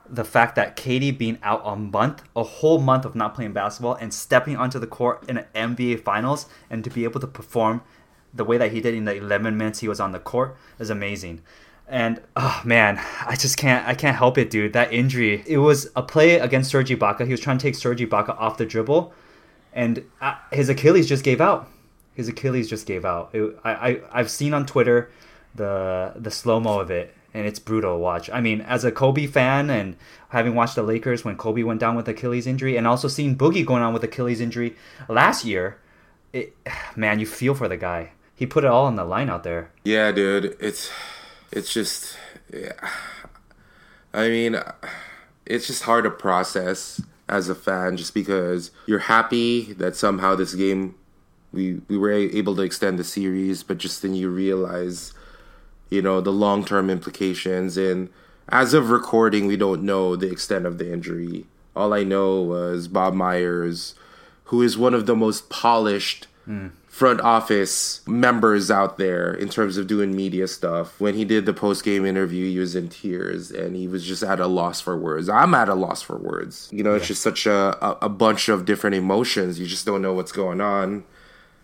the 0.10 0.26
fact 0.26 0.56
that 0.56 0.76
KD 0.76 1.16
being 1.18 1.38
out 1.44 1.62
a 1.64 1.76
month, 1.76 2.24
a 2.36 2.44
whole 2.44 2.80
month 2.80 3.06
of 3.06 3.16
not 3.16 3.36
playing 3.36 3.54
basketball 3.54 3.94
and 3.94 4.14
stepping 4.14 4.58
onto 4.58 4.80
the 4.80 4.88
court 4.88 5.24
in 5.30 5.38
an 5.38 5.46
NBA 5.54 6.04
finals 6.04 6.48
and 6.70 6.84
to 6.84 6.90
be 6.90 7.04
able 7.04 7.20
to 7.22 7.28
perform 7.28 7.82
the 8.34 8.44
way 8.44 8.58
that 8.58 8.72
he 8.72 8.82
did 8.82 8.94
in 8.94 9.06
the 9.06 9.16
11 9.16 9.58
minutes 9.58 9.80
he 9.80 9.88
was 9.88 10.00
on 10.00 10.12
the 10.12 10.20
court 10.20 10.58
is 10.80 10.90
amazing. 10.90 11.42
And 11.90 12.22
oh 12.36 12.62
man, 12.64 13.02
I 13.26 13.36
just 13.36 13.58
can't 13.58 13.88
I 13.88 13.96
can't 13.96 14.16
help 14.16 14.38
it, 14.38 14.50
dude. 14.50 14.74
That 14.74 14.94
injury. 14.94 15.44
It 15.48 15.58
was 15.58 15.90
a 15.96 16.04
play 16.04 16.40
against 16.40 16.70
Serge 16.70 16.90
Ibaka. 16.90 17.26
He 17.26 17.32
was 17.32 17.40
trying 17.40 17.58
to 17.58 17.64
take 17.64 17.76
Serge 17.76 18.00
Ibaka 18.00 18.40
off 18.40 18.58
the 18.58 18.66
dribble, 18.66 19.12
and 19.74 20.04
uh, 20.22 20.36
his 20.52 20.70
Achilles 20.70 21.08
just 21.08 21.24
gave 21.24 21.42
out. 21.42 21.68
His 22.14 22.28
Achilles 22.28 22.70
just 22.70 22.86
gave 22.86 23.06
out. 23.06 23.32
It, 23.34 23.58
I, 23.64 23.72
I 23.72 24.02
I've 24.12 24.30
seen 24.30 24.54
on 24.54 24.68
Twitter 24.68 25.10
the 25.56 26.14
the 26.16 26.30
slow 26.30 26.60
mo 26.60 26.80
of 26.80 26.92
it, 26.92 27.16
and 27.34 27.48
it's 27.48 27.58
brutal 27.58 27.96
to 27.96 27.98
watch. 27.98 28.30
I 28.30 28.40
mean, 28.40 28.62
as 28.62 28.86
a 28.86 28.92
Kobe 28.92 29.26
fan 29.26 29.72
and 29.72 29.96
having 30.30 30.54
watched 30.54 30.76
the 30.76 30.84
Lakers 30.84 31.26
when 31.26 31.38
Kobe 31.38 31.64
went 31.64 31.80
down 31.80 31.96
with 31.96 32.08
Achilles 32.08 32.46
injury, 32.46 32.78
and 32.78 32.86
also 32.86 33.08
seeing 33.08 33.36
Boogie 33.36 33.66
going 33.66 33.82
on 33.82 33.94
with 33.94 34.04
Achilles 34.04 34.42
injury 34.42 34.76
last 35.08 35.44
year, 35.44 35.80
it 36.34 36.56
man, 36.96 37.20
you 37.20 37.26
feel 37.26 37.56
for 37.56 37.68
the 37.68 37.78
guy 37.78 38.12
he 38.40 38.46
put 38.46 38.64
it 38.64 38.68
all 38.68 38.86
on 38.86 38.96
the 38.96 39.04
line 39.04 39.30
out 39.30 39.44
there. 39.44 39.70
Yeah, 39.84 40.14
dude. 40.14 40.56
It's 40.62 40.90
it's 41.52 41.74
just 41.74 42.18
yeah. 42.54 42.74
I 44.14 44.28
mean, 44.30 44.60
it's 45.46 45.68
just 45.68 45.84
hard 45.84 46.04
to 46.06 46.12
process 46.12 47.02
as 47.28 47.48
a 47.48 47.56
fan 47.56 47.96
just 47.96 48.14
because 48.14 48.72
you're 48.88 49.00
happy 49.00 49.74
that 49.74 49.96
somehow 49.96 50.36
this 50.36 50.56
game 50.56 50.96
we 51.52 51.82
we 51.88 51.98
were 51.98 52.12
able 52.12 52.56
to 52.56 52.62
extend 52.62 52.98
the 52.98 53.04
series, 53.04 53.64
but 53.64 53.78
just 53.78 54.02
then 54.02 54.16
you 54.16 54.30
realize 54.30 55.14
you 55.90 56.02
know 56.02 56.22
the 56.22 56.32
long-term 56.32 56.90
implications 56.90 57.78
and 57.78 58.10
as 58.50 58.74
of 58.74 58.90
recording 58.90 59.48
we 59.48 59.58
don't 59.58 59.84
know 59.84 60.16
the 60.16 60.32
extent 60.32 60.66
of 60.66 60.78
the 60.78 60.92
injury. 60.92 61.46
All 61.76 61.94
I 61.94 62.04
know 62.04 62.42
was 62.42 62.88
Bob 62.88 63.14
Myers 63.14 63.96
who 64.46 64.62
is 64.62 64.78
one 64.78 64.94
of 64.94 65.06
the 65.06 65.16
most 65.16 65.50
polished 65.50 66.28
mm 66.48 66.72
front 67.00 67.22
office 67.22 68.06
members 68.06 68.70
out 68.70 68.98
there 68.98 69.34
in 69.34 69.48
terms 69.48 69.78
of 69.78 69.88
doing 69.88 70.14
media 70.14 70.46
stuff. 70.46 71.00
When 71.00 71.16
he 71.16 71.24
did 71.24 71.46
the 71.46 71.54
post 71.54 71.86
game 71.86 72.06
interview, 72.06 72.46
he 72.50 72.60
was 72.60 72.76
in 72.76 72.90
tears 72.90 73.52
and 73.52 73.74
he 73.74 73.88
was 73.88 74.06
just 74.06 74.22
at 74.22 74.42
a 74.42 74.48
loss 74.48 74.82
for 74.82 74.98
words. 74.98 75.30
I'm 75.30 75.54
at 75.56 75.70
a 75.70 75.76
loss 75.76 76.02
for 76.02 76.18
words. 76.18 76.68
You 76.74 76.84
know, 76.84 76.92
yeah. 76.92 76.98
it's 76.98 77.08
just 77.08 77.22
such 77.22 77.46
a, 77.46 77.78
a, 77.82 77.98
a 78.02 78.10
bunch 78.10 78.50
of 78.50 78.66
different 78.66 78.98
emotions. 78.98 79.62
You 79.62 79.66
just 79.66 79.86
don't 79.86 80.02
know 80.02 80.14
what's 80.14 80.34
going 80.34 80.60
on. 80.60 81.06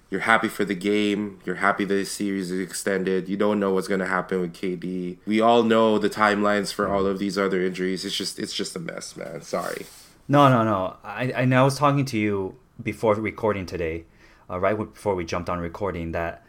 You're 0.09 0.21
happy 0.21 0.47
for 0.47 0.63
the 0.63 0.73
game. 0.73 1.41
You're 1.43 1.55
happy 1.55 1.83
the 1.83 2.05
series 2.05 2.49
is 2.49 2.61
extended. 2.61 3.27
You 3.27 3.35
don't 3.35 3.59
know 3.59 3.73
what's 3.73 3.89
going 3.89 3.99
to 3.99 4.05
happen 4.05 4.39
with 4.39 4.53
KD. 4.53 5.17
We 5.25 5.41
all 5.41 5.63
know 5.63 5.99
the 5.99 6.09
timelines 6.09 6.71
for 6.71 6.87
all 6.87 7.05
of 7.05 7.19
these 7.19 7.37
other 7.37 7.61
injuries. 7.61 8.05
It's 8.05 8.15
just 8.15 8.39
it's 8.39 8.53
just 8.53 8.73
a 8.77 8.79
mess, 8.79 9.17
man. 9.17 9.41
Sorry. 9.41 9.85
No, 10.29 10.47
no, 10.47 10.63
no. 10.63 10.95
I 11.03 11.33
I 11.35 11.43
know 11.43 11.63
I 11.63 11.65
was 11.65 11.77
talking 11.77 12.05
to 12.05 12.17
you 12.17 12.55
before 12.81 13.15
recording 13.15 13.65
today 13.65 14.05
uh, 14.49 14.59
right 14.59 14.77
before 14.77 15.15
we 15.15 15.25
jumped 15.25 15.49
on 15.49 15.59
recording 15.59 16.11
that 16.11 16.43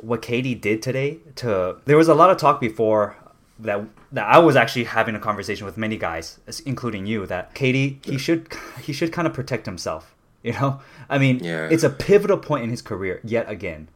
what 0.00 0.22
KD 0.22 0.60
did 0.60 0.82
today 0.82 1.18
to 1.36 1.76
there 1.84 1.96
was 1.96 2.08
a 2.08 2.14
lot 2.14 2.30
of 2.30 2.36
talk 2.36 2.60
before 2.60 3.16
that 3.58 3.84
that 4.12 4.26
I 4.26 4.38
was 4.38 4.56
actually 4.56 4.84
having 4.84 5.14
a 5.14 5.18
conversation 5.18 5.64
with 5.64 5.76
many 5.76 5.96
guys, 5.96 6.38
including 6.66 7.06
you, 7.06 7.26
that 7.26 7.54
KD 7.54 8.04
he 8.04 8.18
should 8.18 8.48
he 8.82 8.92
should 8.92 9.12
kind 9.12 9.26
of 9.26 9.34
protect 9.34 9.66
himself. 9.66 10.14
You 10.42 10.52
know, 10.54 10.80
I 11.08 11.18
mean, 11.18 11.38
yeah. 11.38 11.68
it's 11.70 11.84
a 11.84 11.90
pivotal 11.90 12.36
point 12.36 12.64
in 12.64 12.70
his 12.70 12.82
career 12.82 13.20
yet 13.22 13.48
again. 13.48 13.88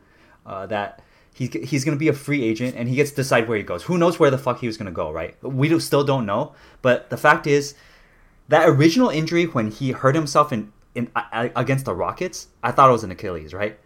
Uh, 0.44 0.64
that 0.66 1.02
he's 1.34 1.52
he's 1.52 1.84
gonna 1.84 1.96
be 1.96 2.08
a 2.08 2.12
free 2.12 2.44
agent 2.44 2.76
and 2.76 2.88
he 2.88 2.94
gets 2.94 3.10
to 3.10 3.16
decide 3.16 3.48
where 3.48 3.58
he 3.58 3.64
goes. 3.64 3.82
Who 3.84 3.98
knows 3.98 4.20
where 4.20 4.30
the 4.30 4.38
fuck 4.38 4.60
he 4.60 4.68
was 4.68 4.76
gonna 4.76 4.92
go, 4.92 5.10
right? 5.10 5.36
We 5.42 5.68
do, 5.68 5.80
still 5.80 6.04
don't 6.04 6.24
know. 6.24 6.54
But 6.82 7.10
the 7.10 7.16
fact 7.16 7.48
is, 7.48 7.74
that 8.48 8.68
original 8.68 9.08
injury 9.08 9.44
when 9.44 9.72
he 9.72 9.90
hurt 9.90 10.14
himself 10.14 10.52
in 10.52 10.72
in 10.96 11.10
against 11.32 11.84
the 11.84 11.94
Rockets, 11.94 12.48
I 12.62 12.72
thought 12.72 12.88
it 12.88 12.92
was 12.92 13.04
an 13.04 13.10
Achilles, 13.10 13.52
right? 13.52 13.78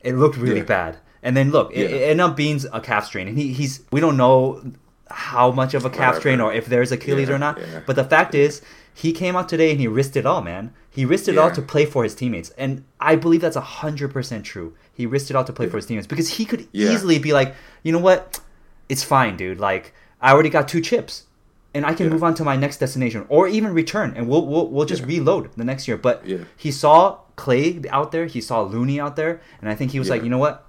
It 0.00 0.14
looked 0.14 0.36
really 0.36 0.58
yeah. 0.58 0.64
bad. 0.64 0.96
And 1.22 1.36
then 1.36 1.50
look, 1.50 1.72
yeah. 1.72 1.82
it, 1.82 1.90
it, 1.92 2.02
ended 2.10 2.20
up 2.20 2.36
being 2.36 2.60
a 2.72 2.80
calf 2.80 3.06
strain, 3.06 3.28
and 3.28 3.36
he, 3.36 3.52
he's 3.52 3.82
we 3.92 4.00
don't 4.00 4.16
know 4.16 4.72
how 5.10 5.50
much 5.52 5.74
of 5.74 5.84
a 5.84 5.90
calf 5.90 5.98
Whatever. 5.98 6.20
strain 6.20 6.40
or 6.40 6.52
if 6.52 6.66
there's 6.66 6.90
Achilles 6.90 7.28
yeah, 7.28 7.34
or 7.34 7.38
not. 7.38 7.60
But 7.86 7.96
the 7.96 8.04
fact 8.04 8.34
is, 8.34 8.62
he 8.92 9.12
came 9.12 9.36
out 9.36 9.48
today 9.48 9.70
and 9.70 9.78
he 9.78 9.86
risked 9.86 10.16
it 10.16 10.26
all, 10.26 10.42
man. 10.42 10.72
He 10.90 11.04
risked 11.04 11.28
it 11.28 11.36
all 11.36 11.50
to 11.50 11.60
play 11.60 11.84
for 11.84 12.02
his 12.02 12.14
teammates, 12.14 12.50
and 12.50 12.84
I 12.98 13.16
believe 13.16 13.42
that's 13.42 13.56
hundred 13.56 14.12
percent 14.12 14.44
true. 14.46 14.74
He 14.94 15.04
risked 15.04 15.30
it 15.30 15.36
all 15.36 15.44
to 15.44 15.52
play 15.52 15.68
for 15.68 15.76
his 15.76 15.86
teammates 15.86 16.06
because 16.06 16.28
he 16.28 16.46
could 16.46 16.66
easily 16.72 17.18
be 17.18 17.32
like, 17.34 17.54
you 17.82 17.92
know 17.92 17.98
what, 17.98 18.40
it's 18.88 19.02
fine, 19.02 19.36
dude. 19.36 19.60
Like 19.60 19.92
I 20.22 20.32
already 20.32 20.48
got 20.48 20.68
two 20.68 20.80
chips 20.80 21.25
and 21.76 21.84
I 21.84 21.94
can 21.94 22.06
yeah. 22.06 22.12
move 22.12 22.24
on 22.24 22.34
to 22.34 22.44
my 22.44 22.56
next 22.56 22.78
destination 22.78 23.26
or 23.28 23.46
even 23.46 23.72
return 23.72 24.14
and 24.16 24.28
we'll 24.28 24.46
we'll, 24.46 24.68
we'll 24.68 24.86
just 24.86 25.02
yeah. 25.02 25.08
reload 25.08 25.52
the 25.52 25.64
next 25.64 25.86
year. 25.86 25.96
But 25.96 26.26
yeah. 26.26 26.38
he 26.56 26.72
saw 26.72 27.18
Clay 27.36 27.82
out 27.90 28.12
there, 28.12 28.26
he 28.26 28.40
saw 28.40 28.62
Looney 28.62 28.98
out 28.98 29.16
there, 29.16 29.40
and 29.60 29.68
I 29.68 29.74
think 29.74 29.92
he 29.92 29.98
was 29.98 30.08
like, 30.08 30.22
you 30.22 30.30
know 30.30 30.38
what? 30.38 30.64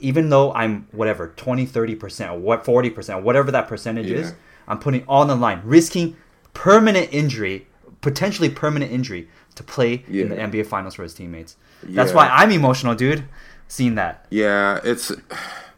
Even 0.00 0.28
though 0.28 0.52
I'm 0.52 0.88
whatever 0.92 1.28
20, 1.28 1.66
30%, 1.66 2.32
or 2.32 2.38
what 2.38 2.64
40%, 2.64 3.22
whatever 3.22 3.50
that 3.52 3.68
percentage 3.68 4.10
is, 4.10 4.34
I'm 4.66 4.78
putting 4.78 5.04
all 5.06 5.22
on 5.22 5.28
the 5.28 5.36
line, 5.36 5.60
risking 5.64 6.16
permanent 6.52 7.08
injury, 7.12 7.68
potentially 8.00 8.48
permanent 8.48 8.90
injury 8.90 9.28
to 9.54 9.62
play 9.62 10.04
in 10.08 10.30
the 10.30 10.36
NBA 10.36 10.66
finals 10.66 10.94
for 10.94 11.02
his 11.02 11.14
teammates. 11.14 11.56
That's 11.82 12.12
why 12.12 12.28
I'm 12.28 12.50
emotional, 12.50 12.94
dude, 12.94 13.24
seeing 13.68 13.94
that. 13.96 14.26
Yeah, 14.30 14.80
it's 14.82 15.12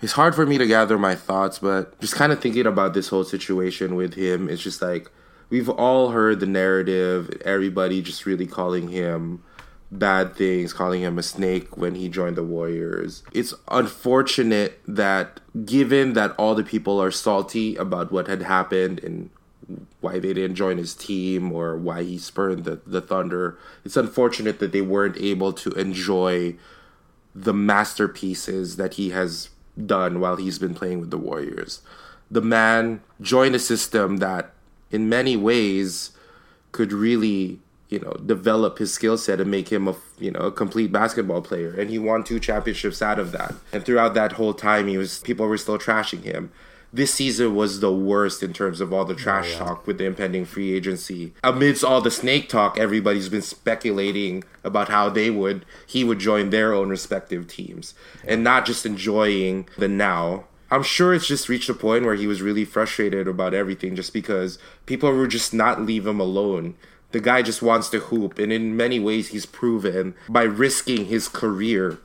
it's 0.02 0.12
hard 0.12 0.34
for 0.34 0.44
me 0.44 0.58
to 0.58 0.66
gather 0.66 0.98
my 0.98 1.14
thoughts, 1.14 1.60
but 1.60 1.98
just 2.00 2.16
kind 2.16 2.32
of 2.32 2.40
thinking 2.40 2.66
about 2.66 2.92
this 2.92 3.08
whole 3.08 3.24
situation 3.24 3.94
with 3.94 4.14
him, 4.14 4.48
it's 4.48 4.62
just 4.62 4.82
like 4.82 5.08
we've 5.48 5.68
all 5.68 6.10
heard 6.10 6.40
the 6.40 6.46
narrative, 6.46 7.30
everybody 7.44 8.02
just 8.02 8.26
really 8.26 8.46
calling 8.46 8.88
him 8.88 9.44
bad 9.92 10.34
things, 10.34 10.72
calling 10.72 11.02
him 11.02 11.18
a 11.18 11.22
snake 11.22 11.76
when 11.76 11.94
he 11.94 12.08
joined 12.08 12.36
the 12.36 12.42
Warriors. 12.42 13.22
It's 13.32 13.54
unfortunate 13.68 14.80
that 14.88 15.40
given 15.64 16.14
that 16.14 16.32
all 16.32 16.54
the 16.56 16.64
people 16.64 17.00
are 17.00 17.10
salty 17.10 17.76
about 17.76 18.10
what 18.10 18.26
had 18.26 18.42
happened 18.42 19.04
and 19.04 19.30
why 20.00 20.18
they 20.18 20.32
didn't 20.32 20.56
join 20.56 20.78
his 20.78 20.94
team 20.94 21.52
or 21.52 21.76
why 21.76 22.02
he 22.02 22.18
spurned 22.18 22.64
the, 22.64 22.80
the 22.86 23.00
Thunder, 23.00 23.56
it's 23.84 23.96
unfortunate 23.96 24.58
that 24.58 24.72
they 24.72 24.80
weren't 24.80 25.16
able 25.18 25.52
to 25.52 25.70
enjoy 25.72 26.56
the 27.34 27.54
masterpieces 27.54 28.76
that 28.76 28.94
he 28.94 29.10
has 29.10 29.48
done 29.86 30.20
while 30.20 30.36
he's 30.36 30.58
been 30.58 30.74
playing 30.74 31.00
with 31.00 31.10
the 31.10 31.18
Warriors. 31.18 31.80
The 32.30 32.42
man 32.42 33.02
joined 33.20 33.54
a 33.54 33.58
system 33.58 34.18
that, 34.18 34.52
in 34.90 35.08
many 35.08 35.36
ways, 35.36 36.10
could 36.72 36.92
really, 36.92 37.60
you 37.88 37.98
know, 37.98 38.12
develop 38.24 38.78
his 38.78 38.92
skill 38.92 39.18
set 39.18 39.40
and 39.40 39.50
make 39.50 39.70
him 39.70 39.88
a, 39.88 39.96
you 40.18 40.30
know, 40.30 40.40
a 40.40 40.52
complete 40.52 40.90
basketball 40.92 41.42
player. 41.42 41.74
And 41.74 41.90
he 41.90 41.98
won 41.98 42.24
two 42.24 42.40
championships 42.40 43.02
out 43.02 43.18
of 43.18 43.32
that. 43.32 43.54
And 43.72 43.84
throughout 43.84 44.14
that 44.14 44.32
whole 44.32 44.54
time, 44.54 44.88
he 44.88 44.96
was 44.96 45.20
people 45.20 45.46
were 45.46 45.58
still 45.58 45.78
trashing 45.78 46.22
him 46.22 46.50
this 46.92 47.14
season 47.14 47.54
was 47.54 47.80
the 47.80 47.92
worst 47.92 48.42
in 48.42 48.52
terms 48.52 48.80
of 48.80 48.92
all 48.92 49.04
the 49.04 49.14
oh, 49.14 49.18
trash 49.18 49.46
oh, 49.48 49.50
yeah. 49.52 49.58
talk 49.58 49.86
with 49.86 49.98
the 49.98 50.04
impending 50.04 50.44
free 50.44 50.74
agency. 50.74 51.32
Amidst 51.42 51.82
all 51.82 52.02
the 52.02 52.10
snake 52.10 52.48
talk, 52.48 52.78
everybody's 52.78 53.30
been 53.30 53.42
speculating 53.42 54.44
about 54.62 54.88
how 54.88 55.08
they 55.08 55.30
would 55.30 55.64
he 55.86 56.04
would 56.04 56.18
join 56.18 56.50
their 56.50 56.74
own 56.74 56.90
respective 56.90 57.46
teams 57.48 57.94
yeah. 58.24 58.34
and 58.34 58.44
not 58.44 58.66
just 58.66 58.84
enjoying 58.84 59.68
the 59.78 59.88
now. 59.88 60.44
I'm 60.70 60.82
sure 60.82 61.12
it's 61.12 61.26
just 61.26 61.48
reached 61.48 61.68
a 61.68 61.74
point 61.74 62.04
where 62.04 62.14
he 62.14 62.26
was 62.26 62.40
really 62.40 62.64
frustrated 62.64 63.28
about 63.28 63.52
everything 63.52 63.94
just 63.94 64.12
because 64.12 64.58
people 64.86 65.12
were 65.12 65.26
just 65.26 65.52
not 65.52 65.82
leave 65.82 66.06
him 66.06 66.18
alone. 66.18 66.76
The 67.10 67.20
guy 67.20 67.42
just 67.42 67.60
wants 67.60 67.90
to 67.90 67.98
hoop 67.98 68.38
and 68.38 68.50
in 68.50 68.76
many 68.76 68.98
ways 68.98 69.28
he's 69.28 69.44
proven 69.44 70.14
by 70.30 70.44
risking 70.44 71.06
his 71.06 71.28
career 71.28 71.98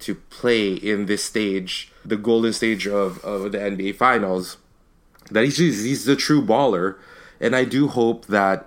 to 0.00 0.14
play 0.14 0.72
in 0.72 1.06
this 1.06 1.24
stage, 1.24 1.92
the 2.04 2.16
golden 2.16 2.52
stage 2.52 2.86
of, 2.86 3.22
of 3.24 3.52
the 3.52 3.58
NBA 3.58 3.96
Finals, 3.96 4.58
that 5.30 5.44
he's 5.44 5.58
he's 5.58 6.04
the 6.04 6.16
true 6.16 6.42
baller, 6.42 6.96
and 7.40 7.54
I 7.54 7.64
do 7.64 7.88
hope 7.88 8.26
that 8.26 8.66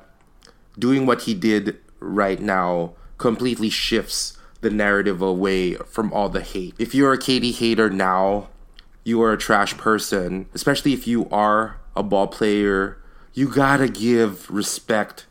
doing 0.78 1.06
what 1.06 1.24
he 1.24 1.34
did 1.34 1.78
right 2.00 2.40
now 2.40 2.94
completely 3.18 3.70
shifts 3.70 4.38
the 4.62 4.70
narrative 4.70 5.22
away 5.22 5.74
from 5.76 6.14
all 6.14 6.30
the 6.30 6.42
hate. 6.42 6.76
If 6.78 6.94
you're 6.94 7.14
a 7.14 7.18
KD 7.18 7.54
hater 7.56 7.90
now, 7.90 8.50
you 9.04 9.22
are 9.24 9.34
a 9.34 9.38
trash 9.38 9.76
person, 9.78 10.48
especially 10.54 10.94
if 10.94 11.08
you 11.08 11.28
are 11.30 11.80
a 11.96 12.04
ball 12.04 12.28
player. 12.28 12.98
You 13.34 13.48
gotta 13.48 13.88
give 13.88 14.50
respect 14.50 15.26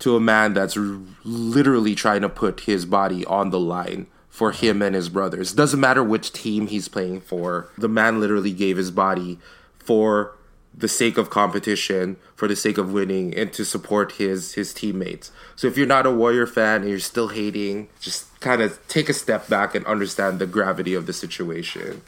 to 0.00 0.14
a 0.14 0.20
man 0.20 0.54
that's 0.54 0.76
r- 0.76 1.00
literally 1.24 1.94
trying 1.94 2.22
to 2.22 2.28
put 2.28 2.60
his 2.60 2.84
body 2.84 3.24
on 3.24 3.50
the 3.50 3.58
line 3.58 4.06
for 4.38 4.52
him 4.52 4.80
and 4.82 4.94
his 4.94 5.08
brothers. 5.08 5.52
Doesn't 5.52 5.80
matter 5.80 6.04
which 6.04 6.32
team 6.32 6.68
he's 6.68 6.86
playing 6.86 7.22
for. 7.22 7.68
The 7.76 7.88
man 7.88 8.20
literally 8.20 8.52
gave 8.52 8.76
his 8.76 8.92
body 8.92 9.40
for 9.80 10.36
the 10.72 10.86
sake 10.86 11.18
of 11.18 11.28
competition, 11.28 12.16
for 12.36 12.46
the 12.46 12.54
sake 12.54 12.78
of 12.78 12.92
winning, 12.92 13.36
and 13.36 13.52
to 13.52 13.64
support 13.64 14.12
his 14.12 14.54
his 14.54 14.72
teammates. 14.72 15.32
So 15.56 15.66
if 15.66 15.76
you're 15.76 15.88
not 15.88 16.06
a 16.06 16.12
Warrior 16.12 16.46
fan 16.46 16.82
and 16.82 16.90
you're 16.90 17.00
still 17.00 17.28
hating, 17.28 17.88
just 17.98 18.38
kind 18.38 18.62
of 18.62 18.78
take 18.86 19.08
a 19.08 19.12
step 19.12 19.48
back 19.48 19.74
and 19.74 19.84
understand 19.86 20.38
the 20.38 20.46
gravity 20.46 20.94
of 20.94 21.06
the 21.06 21.12
situation. 21.12 22.02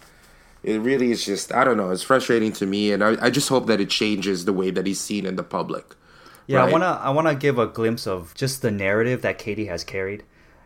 It 0.63 0.81
really 0.81 1.11
is 1.11 1.25
just 1.25 1.53
I 1.53 1.65
don't 1.65 1.77
know. 1.77 1.91
It's 1.91 2.05
frustrating 2.05 2.53
to 2.53 2.65
me, 2.65 2.93
and 2.93 3.03
I, 3.03 3.17
I 3.27 3.31
just 3.31 3.49
hope 3.49 3.67
that 3.67 3.81
it 3.81 3.91
changes 3.91 4.45
the 4.45 4.53
way 4.53 4.71
that 4.71 4.87
he's 4.87 5.01
seen 5.01 5.27
in 5.27 5.35
the 5.35 5.43
public. 5.43 5.97
Yeah, 6.47 6.65
I 6.65 6.71
wanna 6.71 7.01
I 7.03 7.11
wanna 7.11 7.35
give 7.35 7.59
a 7.59 7.67
glimpse 7.67 8.07
of 8.07 8.35
just 8.37 8.63
the 8.63 8.71
narrative 8.71 9.23
that 9.23 9.41
KD 9.41 9.67
has 9.67 9.83
carried. 9.83 10.23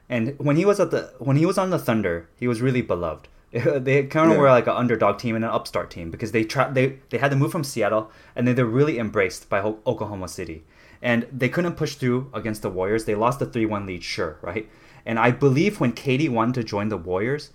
And 0.09 0.39
when 0.39 0.57
he 0.57 0.65
was 0.65 0.81
at 0.81 0.91
the 0.91 1.13
when 1.19 1.37
he 1.37 1.47
was 1.47 1.59
on 1.59 1.71
the 1.71 1.79
Thunder, 1.79 2.29
he 2.39 2.47
was 2.47 2.61
really 2.61 2.83
beloved. 2.83 3.29
they 3.53 4.03
kind 4.05 4.31
of 4.31 4.37
Yeah. 4.37 4.43
were 4.43 4.51
like 4.51 4.67
an 4.67 4.77
underdog 4.77 5.19
team 5.19 5.37
and 5.37 5.45
an 5.45 5.51
upstart 5.51 5.91
team 5.91 6.11
because 6.11 6.33
they 6.33 6.45
tra- 6.45 6.71
they 6.73 6.99
they 7.11 7.19
had 7.19 7.31
to 7.31 7.37
move 7.37 7.53
from 7.53 7.65
Seattle 7.65 8.11
and 8.37 8.47
then 8.47 8.55
they're 8.57 8.67
really 8.67 8.99
embraced 8.99 9.49
by 9.49 9.61
Ho- 9.61 9.79
Oklahoma 9.87 10.29
City. 10.29 10.65
And 11.01 11.27
they 11.31 11.49
couldn't 11.51 11.77
push 11.77 11.95
through 11.97 12.31
against 12.33 12.63
the 12.63 12.71
Warriors. 12.71 13.05
They 13.05 13.15
lost 13.15 13.39
the 13.39 13.47
3-1 13.47 13.87
lead, 13.87 14.03
sure, 14.03 14.39
right? 14.41 14.69
And 15.05 15.19
I 15.19 15.31
believe 15.33 15.79
when 15.79 15.93
KD 15.93 16.31
wanted 16.31 16.55
to 16.55 16.65
join 16.65 16.89
the 16.89 16.97
Warriors, 16.97 17.51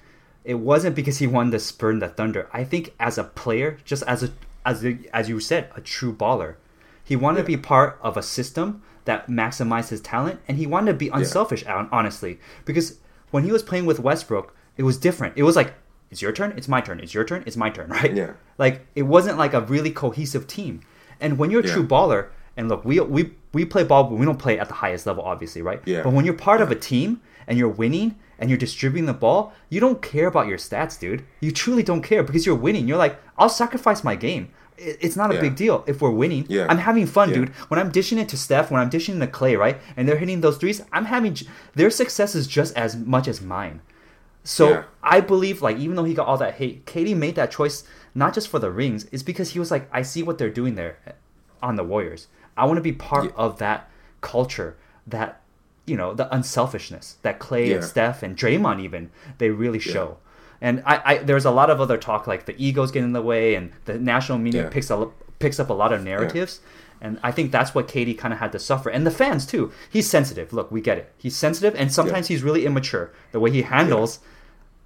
it 0.45 0.55
wasn't 0.59 0.95
because 0.95 1.17
he 1.17 1.25
wanted 1.27 1.51
to 1.51 1.59
spurn 1.59 1.97
the 1.99 2.07
Thunder. 2.07 2.47
I 2.53 2.63
think 2.63 2.93
as 2.99 3.17
a 3.17 3.23
player, 3.23 3.77
just 3.85 4.03
as 4.03 4.23
a 4.23 4.29
as 4.65 4.85
a, 4.85 4.97
as 5.13 5.29
you 5.29 5.39
said, 5.39 5.69
a 5.75 5.81
true 5.81 6.13
baller, 6.13 6.55
he 7.03 7.15
wanted 7.15 7.39
to 7.39 7.47
be 7.47 7.57
part 7.57 7.97
of 8.01 8.17
a 8.17 8.21
system 8.21 8.83
that 9.09 9.27
maximized 9.27 9.89
his 9.89 10.01
talent, 10.01 10.39
and 10.47 10.57
he 10.57 10.65
wanted 10.67 10.91
to 10.93 10.97
be 10.97 11.09
unselfish. 11.09 11.63
hon- 11.65 11.89
Honestly, 11.91 12.39
because 12.65 12.87
when 13.31 13.43
he 13.43 13.51
was 13.51 13.63
playing 13.69 13.85
with 13.85 13.99
Westbrook, 13.99 14.55
it 14.77 14.83
was 14.83 14.97
different. 14.97 15.33
It 15.35 15.43
was 15.43 15.55
like 15.55 15.73
it's 16.11 16.21
your 16.21 16.31
turn, 16.31 16.53
it's 16.57 16.67
my 16.75 16.81
turn, 16.81 16.99
it's 16.99 17.13
your 17.13 17.23
turn, 17.23 17.43
it's 17.47 17.57
my 17.57 17.69
turn, 17.69 17.89
right? 17.99 18.13
Yeah. 18.13 18.31
Like 18.57 18.75
it 18.95 19.03
wasn't 19.15 19.37
like 19.43 19.53
a 19.53 19.61
really 19.61 19.91
cohesive 19.91 20.45
team. 20.47 20.81
And 21.19 21.37
when 21.39 21.51
you're 21.51 21.61
a 21.65 21.67
Yeah. 21.67 21.73
true 21.73 21.87
baller, 21.95 22.21
and 22.57 22.69
look, 22.69 22.83
we 22.85 22.99
we 22.99 23.21
we 23.57 23.65
play 23.65 23.83
ball, 23.83 24.03
but 24.09 24.15
we 24.19 24.25
don't 24.25 24.39
play 24.45 24.59
at 24.59 24.67
the 24.67 24.75
highest 24.83 25.05
level, 25.07 25.23
obviously, 25.23 25.61
right? 25.69 25.81
Yeah. 25.85 26.03
But 26.03 26.13
when 26.13 26.23
you're 26.25 26.41
part 26.49 26.61
of 26.61 26.69
a 26.71 26.75
team 26.91 27.19
and 27.47 27.57
you're 27.57 27.75
winning 27.83 28.09
and 28.37 28.49
you're 28.49 28.59
distributing 28.67 29.05
the 29.07 29.19
ball, 29.25 29.41
you 29.69 29.79
don't 29.85 30.01
care 30.13 30.27
about 30.27 30.45
your 30.47 30.57
stats, 30.67 30.99
dude. 30.99 31.21
You 31.41 31.51
truly 31.51 31.83
don't 31.83 32.03
care 32.11 32.21
because 32.23 32.45
you're 32.45 32.61
winning. 32.67 32.87
You're 32.87 33.03
like, 33.05 33.15
I'll 33.39 33.49
sacrifice 33.63 34.03
my 34.03 34.15
game. 34.15 34.43
It- 34.79 34.97
It's 35.01 35.15
not 35.15 35.31
a 35.31 35.35
Yeah. 35.35 35.41
big 35.41 35.55
deal 35.55 35.83
if 35.87 36.01
we're 36.01 36.09
winning. 36.23 36.45
Yeah. 36.47 36.67
I'm 36.69 36.77
having 36.77 37.05
fun, 37.05 37.29
Yeah. 37.29 37.35
dude. 37.35 37.49
When 37.69 37.79
I'm 37.79 37.89
dishing 37.91 38.17
it 38.17 38.29
to 38.29 38.37
Steph, 38.37 38.71
when 38.71 38.81
I'm 38.81 38.89
dishing 38.89 39.17
it 39.17 39.19
to 39.19 39.27
Clay, 39.27 39.55
right, 39.55 39.77
and 39.95 40.07
they're 40.07 40.17
hitting 40.17 40.41
those 40.41 40.57
threes, 40.57 40.81
I'm 40.93 41.05
having 41.05 41.35
their 41.75 41.89
success 41.89 42.35
is 42.35 42.47
just 42.47 42.75
as 42.77 42.95
much 42.95 43.27
as 43.27 43.41
mine. 43.41 43.81
So 44.43 44.69
Yeah. 44.69 44.83
I 45.03 45.19
believe, 45.21 45.61
like, 45.61 45.77
even 45.77 45.95
though 45.95 46.05
he 46.05 46.13
got 46.13 46.27
all 46.27 46.37
that 46.37 46.55
hate, 46.55 46.85
KD 46.85 47.13
made 47.13 47.35
that 47.35 47.51
choice 47.51 47.83
not 48.15 48.33
just 48.33 48.47
for 48.47 48.57
the 48.59 48.71
rings. 48.71 49.05
It's 49.11 49.21
because 49.23 49.51
he 49.51 49.59
was 49.59 49.69
like, 49.69 49.87
I 49.91 50.01
see 50.01 50.23
what 50.23 50.37
they're 50.37 50.49
doing 50.49 50.75
there 50.75 50.97
eh, 51.05 51.11
on 51.61 51.75
the 51.75 51.83
Warriors. 51.83 52.27
I 52.57 52.65
want 52.65 52.77
to 52.77 52.81
be 52.81 52.91
part 52.93 53.33
of 53.35 53.59
that 53.59 53.89
culture, 54.21 54.75
that 55.05 55.41
you 55.85 55.97
know, 55.97 56.13
the 56.13 56.31
unselfishness 56.33 57.15
that 57.23 57.39
Clay 57.39 57.71
and 57.73 57.83
Steph 57.83 58.21
and 58.21 58.37
Draymond 58.37 58.79
even 58.79 59.09
they 59.39 59.49
really 59.49 59.79
show. 59.79 60.17
And 60.61 60.83
I, 60.85 61.01
I 61.05 61.17
there's 61.19 61.45
a 61.45 61.51
lot 61.51 61.69
of 61.69 61.79
other 61.79 61.97
talk 61.97 62.27
like 62.27 62.45
the 62.45 62.55
egos 62.63 62.91
get 62.91 63.03
in 63.03 63.13
the 63.13 63.21
way, 63.21 63.55
and 63.55 63.71
the 63.85 63.97
national 63.97 64.37
media 64.37 64.63
Yeah. 64.63 64.69
picks 64.69 64.91
up 64.91 65.13
picks 65.39 65.59
up 65.59 65.69
a 65.69 65.73
lot 65.73 65.93
of 65.93 66.03
narratives. 66.03 66.59
And 67.01 67.17
I 67.23 67.31
think 67.31 67.53
that's 67.53 67.73
what 67.73 67.87
KD 67.87 68.17
kind 68.17 68.33
of 68.33 68.41
had 68.41 68.51
to 68.51 68.59
suffer, 68.59 68.89
and 68.89 69.07
the 69.07 69.11
fans 69.11 69.45
too. 69.45 69.71
He's 69.89 70.09
sensitive. 70.09 70.51
Look, 70.51 70.69
we 70.69 70.81
get 70.81 70.97
it. 70.97 71.13
He's 71.17 71.35
sensitive, 71.35 71.73
and 71.75 71.93
sometimes 71.93 72.27
he's 72.27 72.43
really 72.43 72.65
immature 72.65 73.13
the 73.31 73.39
way 73.39 73.51
he 73.51 73.61
handles 73.61 74.19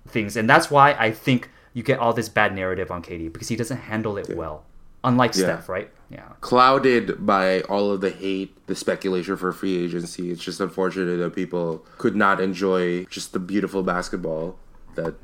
things, 0.07 0.35
and 0.37 0.47
that's 0.47 0.69
why 0.69 0.93
I 0.93 1.11
think 1.11 1.49
you 1.73 1.81
get 1.81 1.97
all 1.97 2.13
this 2.13 2.29
bad 2.29 2.53
narrative 2.53 2.91
on 2.91 3.01
KD 3.01 3.33
because 3.33 3.47
he 3.47 3.55
doesn't 3.55 3.77
handle 3.77 4.17
it 4.17 4.35
well. 4.35 4.63
Unlike 5.03 5.31
Yeah. 5.35 5.41
Steph, 5.43 5.69
right? 5.69 5.89
Yeah. 6.09 6.21
clouded 6.41 7.25
by 7.25 7.61
all 7.61 7.89
of 7.91 8.01
the 8.01 8.11
hate, 8.11 8.55
the 8.67 8.75
speculation 8.75 9.35
for 9.35 9.51
free 9.51 9.83
agency. 9.83 10.29
It's 10.29 10.43
just 10.43 10.59
unfortunate 10.61 11.17
that 11.17 11.33
people 11.35 11.83
could 11.97 12.15
not 12.15 12.39
enjoy 12.39 13.05
just 13.05 13.33
the 13.33 13.39
beautiful 13.39 13.81
basketball 13.81 14.59
that 14.93 15.15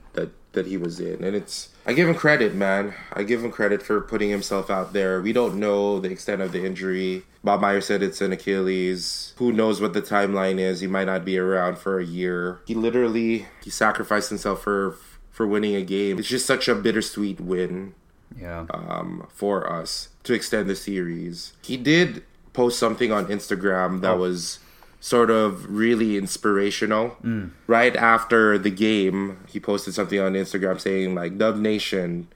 that 0.53 0.65
he 0.67 0.77
was 0.77 0.99
in. 0.99 1.23
And 1.23 1.35
it's 1.35 1.69
I 1.85 1.93
give 1.93 2.07
him 2.09 2.15
credit, 2.15 2.53
man. 2.55 2.93
I 3.13 3.23
give 3.23 3.43
him 3.43 3.51
credit 3.51 3.81
for 3.83 4.01
putting 4.01 4.29
himself 4.29 4.69
out 4.69 4.93
there. 4.93 5.21
We 5.21 5.33
don't 5.33 5.55
know 5.59 5.99
the 5.99 6.09
extent 6.12 6.41
of 6.41 6.51
the 6.51 6.65
injury. 6.65 7.23
Bob 7.43 7.62
Meyer 7.62 7.81
said 7.81 8.03
it's 8.03 8.21
an 8.21 8.31
Achilles. 8.33 9.33
Who 9.38 9.51
knows 9.51 9.79
what 9.81 9.93
the 9.93 10.01
timeline 10.01 10.59
is? 10.59 10.81
He 10.81 10.88
might 10.88 11.05
not 11.05 11.23
be 11.25 11.38
around 11.38 11.77
for 11.77 11.99
a 11.99 12.05
year. 12.05 12.59
He 12.65 12.73
literally 12.75 13.47
he 13.63 13.69
sacrificed 13.69 14.29
himself 14.29 14.62
for 14.63 14.95
for 15.31 15.47
winning 15.47 15.75
a 15.75 15.83
game. 15.83 16.19
It's 16.19 16.27
just 16.27 16.45
such 16.45 16.67
a 16.67 16.75
bittersweet 16.75 17.39
win 17.39 17.93
Yeah. 18.38 18.65
um, 18.71 19.25
for 19.33 19.71
us 19.71 20.09
to 20.23 20.33
extend 20.33 20.69
the 20.69 20.75
series. 20.75 21.53
He 21.63 21.77
did 21.77 22.23
post 22.53 22.77
something 22.77 23.12
on 23.12 23.27
Instagram 23.27 24.01
that 24.01 24.17
was 24.17 24.59
sort 24.99 25.31
of 25.31 25.65
really 25.69 26.17
inspirational. 26.17 27.17
Mm. 27.23 27.51
Right 27.67 27.95
after 27.95 28.57
the 28.57 28.71
game, 28.71 29.39
he 29.47 29.59
posted 29.59 29.93
something 29.93 30.19
on 30.19 30.33
Instagram 30.33 30.79
saying 30.79 31.15
like 31.15 31.38
Dub 31.38 31.57
Nation, 31.57 32.27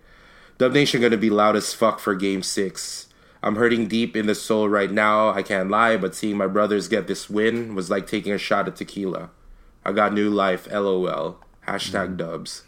Dub 0.58 0.74
Nation 0.74 1.02
gonna 1.02 1.18
be 1.18 1.30
loud 1.30 1.56
as 1.56 1.74
fuck 1.74 2.00
for 2.00 2.16
game 2.16 2.44
six. 2.44 3.08
I'm 3.42 3.58
hurting 3.58 3.88
deep 3.88 4.16
in 4.16 4.26
the 4.26 4.36
soul 4.36 4.70
right 4.70 4.90
now. 4.90 5.30
I 5.30 5.44
can't 5.44 5.70
lie, 5.70 5.98
but 5.98 6.16
seeing 6.16 6.38
my 6.38 6.48
brothers 6.48 6.88
get 6.88 7.08
this 7.08 7.30
win 7.30 7.76
was 7.76 7.90
like 7.90 8.08
taking 8.08 8.32
a 8.32 8.38
shot 8.38 8.70
at 8.70 8.78
tequila. 8.78 9.32
I 9.84 9.92
got 9.92 10.14
new 10.14 10.30
life, 10.30 10.68
lol. 10.72 11.40
Hashtag 11.68 12.14
mm. 12.14 12.18
dubs. 12.18 12.64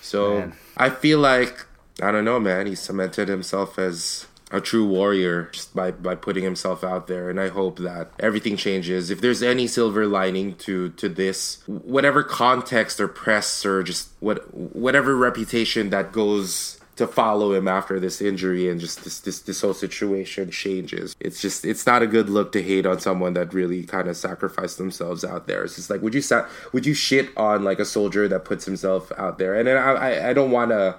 So 0.00 0.40
Man. 0.40 0.52
I 0.76 0.90
feel 0.90 1.18
like 1.20 1.66
I 2.02 2.10
don't 2.10 2.24
know, 2.24 2.40
man. 2.40 2.66
He 2.66 2.74
cemented 2.74 3.28
himself 3.28 3.78
as 3.78 4.26
a 4.50 4.60
true 4.60 4.86
warrior 4.86 5.48
just 5.52 5.74
by 5.74 5.90
by 5.90 6.14
putting 6.14 6.42
himself 6.44 6.82
out 6.82 7.06
there, 7.06 7.30
and 7.30 7.40
I 7.40 7.48
hope 7.48 7.78
that 7.78 8.10
everything 8.18 8.56
changes. 8.56 9.10
If 9.10 9.20
there's 9.20 9.42
any 9.42 9.66
silver 9.66 10.06
lining 10.06 10.56
to 10.56 10.90
to 10.90 11.08
this, 11.08 11.62
whatever 11.66 12.22
context 12.22 13.00
or 13.00 13.08
press 13.08 13.64
or 13.64 13.82
just 13.82 14.10
what 14.20 14.52
whatever 14.54 15.16
reputation 15.16 15.90
that 15.90 16.12
goes 16.12 16.80
to 16.96 17.06
follow 17.06 17.54
him 17.54 17.66
after 17.66 17.98
this 17.98 18.20
injury 18.20 18.68
and 18.68 18.78
just 18.78 19.04
this 19.04 19.20
this 19.20 19.40
this 19.40 19.60
whole 19.62 19.72
situation 19.72 20.50
changes. 20.50 21.16
It's 21.20 21.40
just 21.40 21.64
it's 21.64 21.86
not 21.86 22.02
a 22.02 22.06
good 22.06 22.28
look 22.28 22.52
to 22.52 22.62
hate 22.62 22.84
on 22.84 23.00
someone 23.00 23.32
that 23.34 23.54
really 23.54 23.84
kind 23.84 24.08
of 24.08 24.16
sacrificed 24.16 24.78
themselves 24.78 25.24
out 25.24 25.46
there. 25.46 25.64
It's 25.64 25.76
just 25.76 25.88
like 25.88 26.02
would 26.02 26.14
you 26.14 26.20
sa- 26.20 26.46
would 26.72 26.84
you 26.84 26.92
shit 26.92 27.30
on 27.38 27.64
like 27.64 27.78
a 27.78 27.86
soldier 27.86 28.28
that 28.28 28.44
puts 28.44 28.66
himself 28.66 29.12
out 29.16 29.38
there? 29.38 29.54
And 29.54 29.66
then 29.66 29.76
I 29.76 29.92
I, 29.92 30.30
I 30.30 30.32
don't 30.34 30.50
want 30.50 30.72
to 30.72 30.98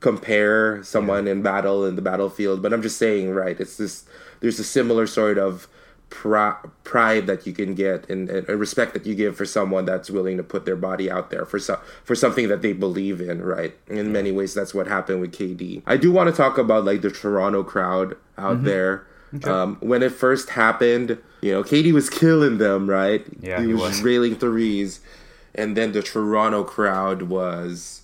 compare 0.00 0.82
someone 0.82 1.28
in 1.28 1.42
battle 1.42 1.84
in 1.84 1.94
the 1.94 2.02
battlefield, 2.02 2.62
but 2.62 2.72
I'm 2.72 2.82
just 2.82 2.96
saying 2.98 3.30
right. 3.30 3.58
It's 3.60 3.76
this 3.76 4.04
there's 4.40 4.58
a 4.58 4.64
similar 4.64 5.06
sort 5.06 5.38
of 5.38 5.68
pri- 6.08 6.56
pride 6.84 7.26
that 7.26 7.46
you 7.46 7.52
can 7.52 7.74
get 7.74 8.08
and, 8.10 8.28
and 8.28 8.48
respect 8.48 8.94
that 8.94 9.06
you 9.06 9.14
give 9.14 9.36
for 9.36 9.44
someone 9.44 9.84
that's 9.84 10.10
willing 10.10 10.36
to 10.36 10.42
put 10.42 10.64
their 10.64 10.76
body 10.76 11.10
out 11.10 11.30
there 11.30 11.44
for 11.44 11.58
so, 11.58 11.78
for 12.04 12.14
something 12.14 12.48
that 12.48 12.62
they 12.62 12.72
believe 12.72 13.20
in 13.20 13.42
right? 13.42 13.74
In 13.86 14.12
many 14.12 14.32
ways 14.32 14.52
that's 14.54 14.74
what 14.74 14.86
happened 14.86 15.20
with 15.20 15.32
KD 15.32 15.82
I 15.86 15.96
do 15.96 16.10
want 16.10 16.28
to 16.28 16.36
talk 16.36 16.58
about 16.58 16.84
like 16.84 17.02
the 17.02 17.10
Toronto 17.10 17.62
crowd 17.62 18.16
out 18.36 18.64
there. 18.64 19.06
Um, 19.44 19.76
when 19.78 20.02
it 20.02 20.10
first 20.10 20.50
happened 20.50 21.18
you 21.40 21.52
know 21.52 21.62
KD 21.62 21.92
was 21.92 22.10
killing 22.10 22.58
them 22.58 22.90
right? 22.90 23.24
Yeah, 23.38 23.60
he, 23.60 23.68
he 23.68 23.72
was, 23.74 23.82
was. 23.82 24.02
railing 24.02 24.34
threes 24.34 25.00
and 25.54 25.76
then 25.76 25.92
the 25.92 26.02
Toronto 26.02 26.64
crowd 26.64 27.22
was 27.22 28.02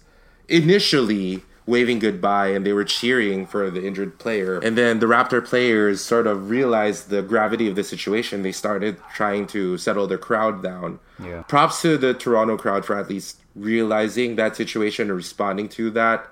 initially 0.49 1.43
waving 1.67 1.99
goodbye 1.99 2.49
and 2.49 2.65
they 2.65 2.73
were 2.73 2.85
cheering 2.85 3.45
for 3.47 3.71
the 3.71 3.85
injured 3.85 4.19
player. 4.19 4.59
And 4.61 4.79
then 4.79 5.01
the 5.01 5.07
Raptor 5.07 5.45
players 5.45 6.01
sort 6.01 6.27
of 6.29 6.49
realized 6.49 7.11
the 7.11 7.23
gravity 7.23 7.69
of 7.69 7.75
the 7.75 7.83
situation. 7.85 8.43
They 8.43 8.53
started 8.53 8.99
trying 9.15 9.49
to 9.49 9.77
settle 9.77 10.07
their 10.07 10.19
crowd 10.19 10.63
down. 10.63 11.01
Yeah. 11.23 11.43
Props 11.43 11.83
to 11.83 11.99
the 11.99 12.15
Toronto 12.15 12.57
crowd 12.57 12.85
for 12.85 12.97
at 12.97 13.09
least 13.11 13.41
realizing 13.57 14.37
that 14.37 14.55
situation 14.57 15.09
and 15.09 15.17
responding 15.17 15.69
to 15.71 15.91
that. 15.91 16.27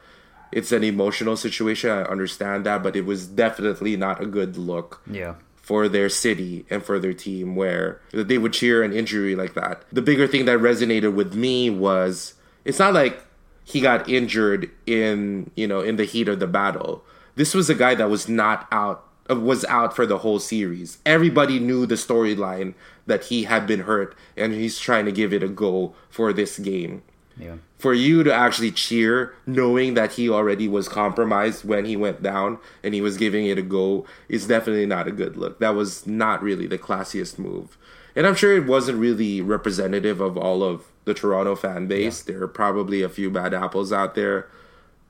It's 0.53 0.71
an 0.71 0.85
emotional 0.85 1.37
situation. 1.37 1.91
I 1.91 2.03
understand 2.03 2.65
that, 2.67 2.83
but 2.85 2.95
it 2.95 3.05
was 3.05 3.27
definitely 3.27 3.97
not 3.97 4.23
a 4.23 4.27
good 4.27 4.57
look 4.57 5.01
Yeah. 5.11 5.35
for 5.57 5.89
their 5.89 6.09
city 6.09 6.65
and 6.71 6.81
for 6.85 7.01
their 7.01 7.13
team 7.15 7.57
where 7.57 8.01
they 8.13 8.39
would 8.39 8.53
cheer 8.53 8.85
an 8.85 8.93
injury 8.93 9.35
like 9.35 9.55
that. 9.55 9.83
The 9.93 10.03
bigger 10.03 10.29
thing 10.29 10.45
that 10.45 10.61
resonated 10.61 11.15
with 11.15 11.35
me 11.35 11.71
was 11.71 12.35
it's 12.65 12.79
not 12.79 12.95
like 12.95 13.19
he 13.65 13.81
got 13.81 14.09
injured 14.09 14.71
in, 14.87 15.51
you 15.57 15.67
know, 15.67 15.81
in 15.81 15.97
the 15.97 16.05
heat 16.05 16.29
of 16.29 16.39
the 16.39 16.47
battle. 16.47 17.03
This 17.35 17.55
was 17.55 17.69
a 17.69 17.75
guy 17.75 17.95
that 17.95 18.11
was 18.11 18.29
not 18.29 18.69
out 18.71 19.09
uh, 19.31 19.37
was 19.37 19.65
out 19.67 19.97
for 19.97 20.05
the 20.05 20.19
whole 20.19 20.39
series. 20.39 20.99
Everybody 21.07 21.59
knew 21.59 21.87
the 21.87 21.95
storyline 21.95 22.75
that 23.07 23.25
he 23.25 23.45
had 23.45 23.67
been 23.67 23.81
hurt 23.81 24.15
and 24.37 24.53
he's 24.53 24.79
trying 24.79 25.07
to 25.07 25.13
give 25.13 25.33
it 25.33 25.43
a 25.43 25.49
go 25.49 25.95
for 26.11 26.33
this 26.33 26.59
game. 26.59 27.03
Yeah. 27.37 27.57
For 27.79 27.95
you 27.95 28.23
to 28.23 28.33
actually 28.33 28.71
cheer 28.71 29.35
knowing 29.47 29.95
that 29.95 30.13
he 30.13 30.29
already 30.29 30.69
was 30.69 30.89
compromised 30.89 31.65
when 31.65 31.87
he 31.87 31.97
went 31.97 32.23
down 32.23 32.59
and 32.83 32.95
he 32.95 33.01
was 33.01 33.17
giving 33.17 33.47
it 33.47 33.59
a 33.59 33.63
go 33.63 34.07
is 34.29 34.47
definitely 34.47 34.87
not 34.87 35.09
a 35.09 35.13
good 35.13 35.37
look. 35.37 35.59
That 35.59 35.75
was 35.75 36.07
not 36.07 36.43
really 36.43 36.67
the 36.67 36.79
classiest 36.79 37.39
move. 37.39 37.77
And 38.15 38.27
I'm 38.27 38.35
sure 38.35 38.57
it 38.57 38.67
wasn't 38.67 38.99
really 38.99 39.41
representative 39.41 40.21
of 40.21 40.37
all 40.37 40.63
of 40.63 40.85
the 41.05 41.15
Toronto 41.15 41.55
fan 41.55 41.87
base. 41.87 42.25
Yeah. 42.27 42.35
There 42.35 42.43
are 42.45 42.49
probably 42.49 43.03
a 43.03 43.09
few 43.09 43.31
bad 43.31 43.55
apples 43.55 43.93
out 43.93 44.15
there 44.15 44.49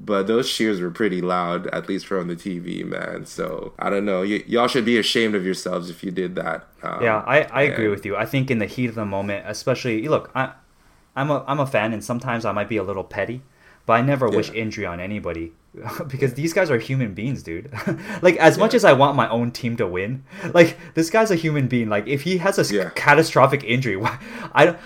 but 0.00 0.26
those 0.26 0.52
cheers 0.52 0.80
were 0.80 0.90
pretty 0.90 1.20
loud, 1.20 1.66
at 1.68 1.88
least 1.88 2.06
from 2.06 2.28
the 2.28 2.36
TV, 2.36 2.84
man. 2.84 3.26
So 3.26 3.72
I 3.78 3.90
don't 3.90 4.04
know. 4.04 4.20
Y- 4.20 4.44
y'all 4.46 4.68
should 4.68 4.84
be 4.84 4.98
ashamed 4.98 5.34
of 5.34 5.44
yourselves 5.44 5.88
if 5.88 6.02
you 6.02 6.10
did 6.10 6.34
that. 6.34 6.66
Um, 6.82 7.02
yeah, 7.02 7.22
I, 7.26 7.42
I 7.42 7.62
agree 7.62 7.88
with 7.88 8.04
you. 8.04 8.16
I 8.16 8.26
think 8.26 8.50
in 8.50 8.58
the 8.58 8.66
heat 8.66 8.88
of 8.88 8.96
the 8.96 9.04
moment, 9.04 9.44
especially 9.46 10.06
look, 10.08 10.30
I 10.34 10.52
I'm 11.14 11.30
a 11.30 11.44
I'm 11.46 11.60
a 11.60 11.66
fan, 11.66 11.92
and 11.92 12.04
sometimes 12.04 12.44
I 12.44 12.52
might 12.52 12.68
be 12.68 12.76
a 12.76 12.82
little 12.82 13.04
petty, 13.04 13.42
but 13.86 13.94
I 13.94 14.02
never 14.02 14.28
yeah. 14.28 14.36
wish 14.36 14.50
injury 14.50 14.84
on 14.84 14.98
anybody 14.98 15.52
because 16.08 16.34
these 16.34 16.52
guys 16.52 16.70
are 16.70 16.78
human 16.78 17.14
beings, 17.14 17.42
dude. 17.42 17.72
like 18.22 18.36
as 18.36 18.56
yeah. 18.56 18.60
much 18.60 18.74
as 18.74 18.84
I 18.84 18.92
want 18.92 19.16
my 19.16 19.28
own 19.28 19.52
team 19.52 19.76
to 19.76 19.86
win, 19.86 20.24
like 20.52 20.76
this 20.94 21.08
guy's 21.08 21.30
a 21.30 21.36
human 21.36 21.68
being. 21.68 21.88
Like 21.88 22.08
if 22.08 22.22
he 22.22 22.38
has 22.38 22.58
a 22.58 22.90
catastrophic 22.90 23.62
injury, 23.62 24.00
I 24.04 24.76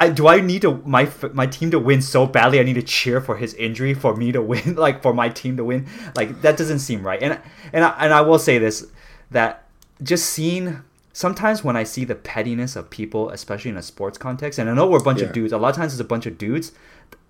I 0.00 0.10
do 0.10 0.28
I 0.28 0.40
need 0.40 0.62
to 0.62 0.80
my 0.84 1.10
my 1.32 1.46
team 1.46 1.70
to 1.72 1.78
win 1.78 2.02
so 2.02 2.26
badly. 2.26 2.60
I 2.60 2.62
need 2.62 2.74
to 2.74 2.82
cheer 2.82 3.20
for 3.20 3.36
his 3.36 3.54
injury 3.54 3.94
for 3.94 4.14
me 4.14 4.32
to 4.32 4.40
win, 4.40 4.74
like 4.76 5.02
for 5.02 5.12
my 5.12 5.28
team 5.28 5.56
to 5.56 5.64
win. 5.64 5.86
Like 6.14 6.40
that 6.42 6.56
doesn't 6.56 6.78
seem 6.80 7.04
right. 7.04 7.22
And 7.22 7.40
and 7.72 7.84
I, 7.84 7.96
and 7.98 8.12
I 8.12 8.20
will 8.20 8.38
say 8.38 8.58
this 8.58 8.86
that 9.30 9.66
just 10.02 10.26
seeing 10.30 10.82
sometimes 11.12 11.64
when 11.64 11.76
I 11.76 11.82
see 11.82 12.04
the 12.04 12.14
pettiness 12.14 12.76
of 12.76 12.90
people, 12.90 13.30
especially 13.30 13.70
in 13.70 13.76
a 13.76 13.82
sports 13.82 14.18
context, 14.18 14.58
and 14.58 14.70
I 14.70 14.74
know 14.74 14.86
we're 14.86 15.00
a 15.00 15.02
bunch 15.02 15.20
yeah. 15.20 15.26
of 15.26 15.32
dudes. 15.32 15.52
A 15.52 15.58
lot 15.58 15.70
of 15.70 15.76
times 15.76 15.92
it's 15.92 16.00
a 16.00 16.04
bunch 16.04 16.26
of 16.26 16.38
dudes. 16.38 16.72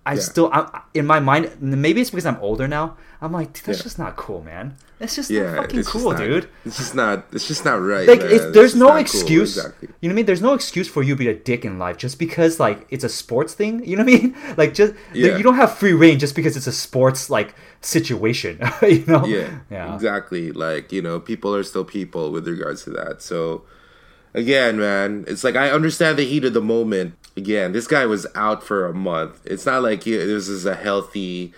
I 0.05 0.13
yeah. 0.13 0.19
still, 0.21 0.49
I'm, 0.51 0.67
in 0.93 1.05
my 1.05 1.19
mind, 1.19 1.57
maybe 1.61 2.01
it's 2.01 2.09
because 2.09 2.25
I'm 2.25 2.39
older 2.41 2.67
now. 2.67 2.97
I'm 3.21 3.33
like, 3.33 3.61
that's 3.61 3.79
yeah. 3.79 3.83
just 3.83 3.99
not 3.99 4.15
cool, 4.15 4.41
man. 4.41 4.75
It's 5.01 5.15
just 5.15 5.29
yeah, 5.29 5.51
not 5.53 5.63
fucking 5.63 5.83
cool, 5.83 6.11
not, 6.11 6.19
dude. 6.19 6.49
It's 6.65 6.77
just 6.77 6.95
not. 6.95 7.25
It's 7.31 7.47
just 7.47 7.65
not 7.65 7.75
right. 7.75 8.07
Like, 8.07 8.21
there's 8.21 8.75
no 8.75 8.95
excuse. 8.95 9.55
Cool, 9.55 9.65
exactly. 9.65 9.87
You 9.99 10.09
know 10.09 10.13
what 10.13 10.13
I 10.13 10.15
mean? 10.15 10.25
There's 10.25 10.41
no 10.41 10.53
excuse 10.53 10.87
for 10.87 11.03
you 11.03 11.15
to 11.15 11.19
be 11.19 11.27
a 11.27 11.33
dick 11.33 11.65
in 11.65 11.79
life 11.79 11.97
just 11.97 12.17
because 12.17 12.59
like 12.59 12.87
it's 12.89 13.03
a 13.03 13.09
sports 13.09 13.53
thing. 13.53 13.85
You 13.85 13.97
know 13.97 14.03
what 14.03 14.13
I 14.13 14.17
mean? 14.19 14.35
Like, 14.57 14.73
just 14.73 14.93
you 15.13 15.43
don't 15.43 15.55
have 15.55 15.77
free 15.77 15.93
reign 15.93 16.19
just 16.19 16.35
because 16.35 16.57
it's 16.57 16.67
a 16.67 16.71
sports 16.71 17.29
like 17.29 17.55
situation. 17.81 18.59
you 18.81 19.05
know? 19.05 19.25
Yeah. 19.25 19.59
Yeah. 19.69 19.95
Exactly. 19.95 20.51
Like 20.51 20.91
you 20.91 21.01
know, 21.01 21.19
people 21.19 21.53
are 21.55 21.63
still 21.63 21.85
people 21.85 22.31
with 22.31 22.47
regards 22.47 22.83
to 22.85 22.89
that. 22.91 23.21
So 23.21 23.63
again, 24.33 24.79
man, 24.79 25.25
it's 25.27 25.43
like 25.43 25.55
I 25.55 25.71
understand 25.71 26.17
the 26.17 26.25
heat 26.25 26.45
of 26.45 26.53
the 26.53 26.61
moment. 26.61 27.15
Again, 27.37 27.71
this 27.71 27.87
guy 27.87 28.05
was 28.05 28.27
out 28.35 28.63
for 28.63 28.85
a 28.85 28.93
month. 28.93 29.41
It's 29.45 29.65
not 29.65 29.83
like 29.83 30.03
this 30.03 30.47
is 30.47 30.65
a 30.65 30.75
healthy, 30.75 31.53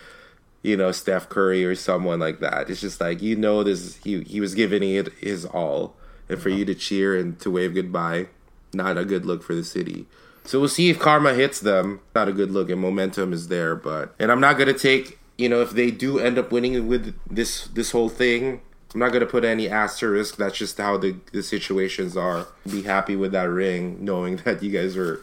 you 0.61 0.77
know, 0.77 0.91
Steph 0.91 1.29
Curry 1.29 1.65
or 1.65 1.75
someone 1.75 2.19
like 2.19 2.39
that. 2.39 2.69
It's 2.69 2.81
just 2.81 3.01
like 3.01 3.21
you 3.21 3.35
know, 3.35 3.63
this 3.63 3.97
he 3.97 4.21
he 4.23 4.39
was 4.39 4.55
giving 4.55 4.83
it 4.83 5.13
his 5.13 5.45
all, 5.45 5.95
and 6.29 6.39
for 6.39 6.49
you 6.49 6.65
to 6.65 6.75
cheer 6.75 7.17
and 7.17 7.39
to 7.39 7.51
wave 7.51 7.73
goodbye, 7.73 8.27
not 8.73 8.97
a 8.97 9.05
good 9.05 9.25
look 9.25 9.43
for 9.43 9.55
the 9.55 9.63
city. 9.63 10.05
So 10.43 10.59
we'll 10.59 10.69
see 10.69 10.89
if 10.89 10.99
karma 10.99 11.33
hits 11.33 11.59
them. 11.59 12.01
Not 12.15 12.27
a 12.27 12.33
good 12.33 12.51
look, 12.51 12.69
and 12.69 12.81
momentum 12.81 13.33
is 13.33 13.47
there. 13.47 13.75
But 13.75 14.13
and 14.19 14.31
I'm 14.31 14.41
not 14.41 14.57
gonna 14.57 14.73
take 14.73 15.19
you 15.37 15.49
know 15.49 15.61
if 15.61 15.71
they 15.71 15.91
do 15.91 16.19
end 16.19 16.37
up 16.37 16.51
winning 16.51 16.87
with 16.87 17.15
this 17.29 17.67
this 17.67 17.91
whole 17.91 18.09
thing 18.09 18.61
I'm 18.93 18.99
not 18.99 19.13
gonna 19.13 19.25
put 19.25 19.45
any 19.45 19.69
asterisk. 19.69 20.35
That's 20.35 20.57
just 20.57 20.77
how 20.77 20.97
the 20.97 21.15
the 21.31 21.43
situations 21.43 22.17
are. 22.17 22.47
Be 22.69 22.83
happy 22.83 23.15
with 23.15 23.31
that 23.31 23.49
ring, 23.49 24.03
knowing 24.03 24.35
that 24.45 24.61
you 24.61 24.71
guys 24.71 24.97
are 24.97 25.21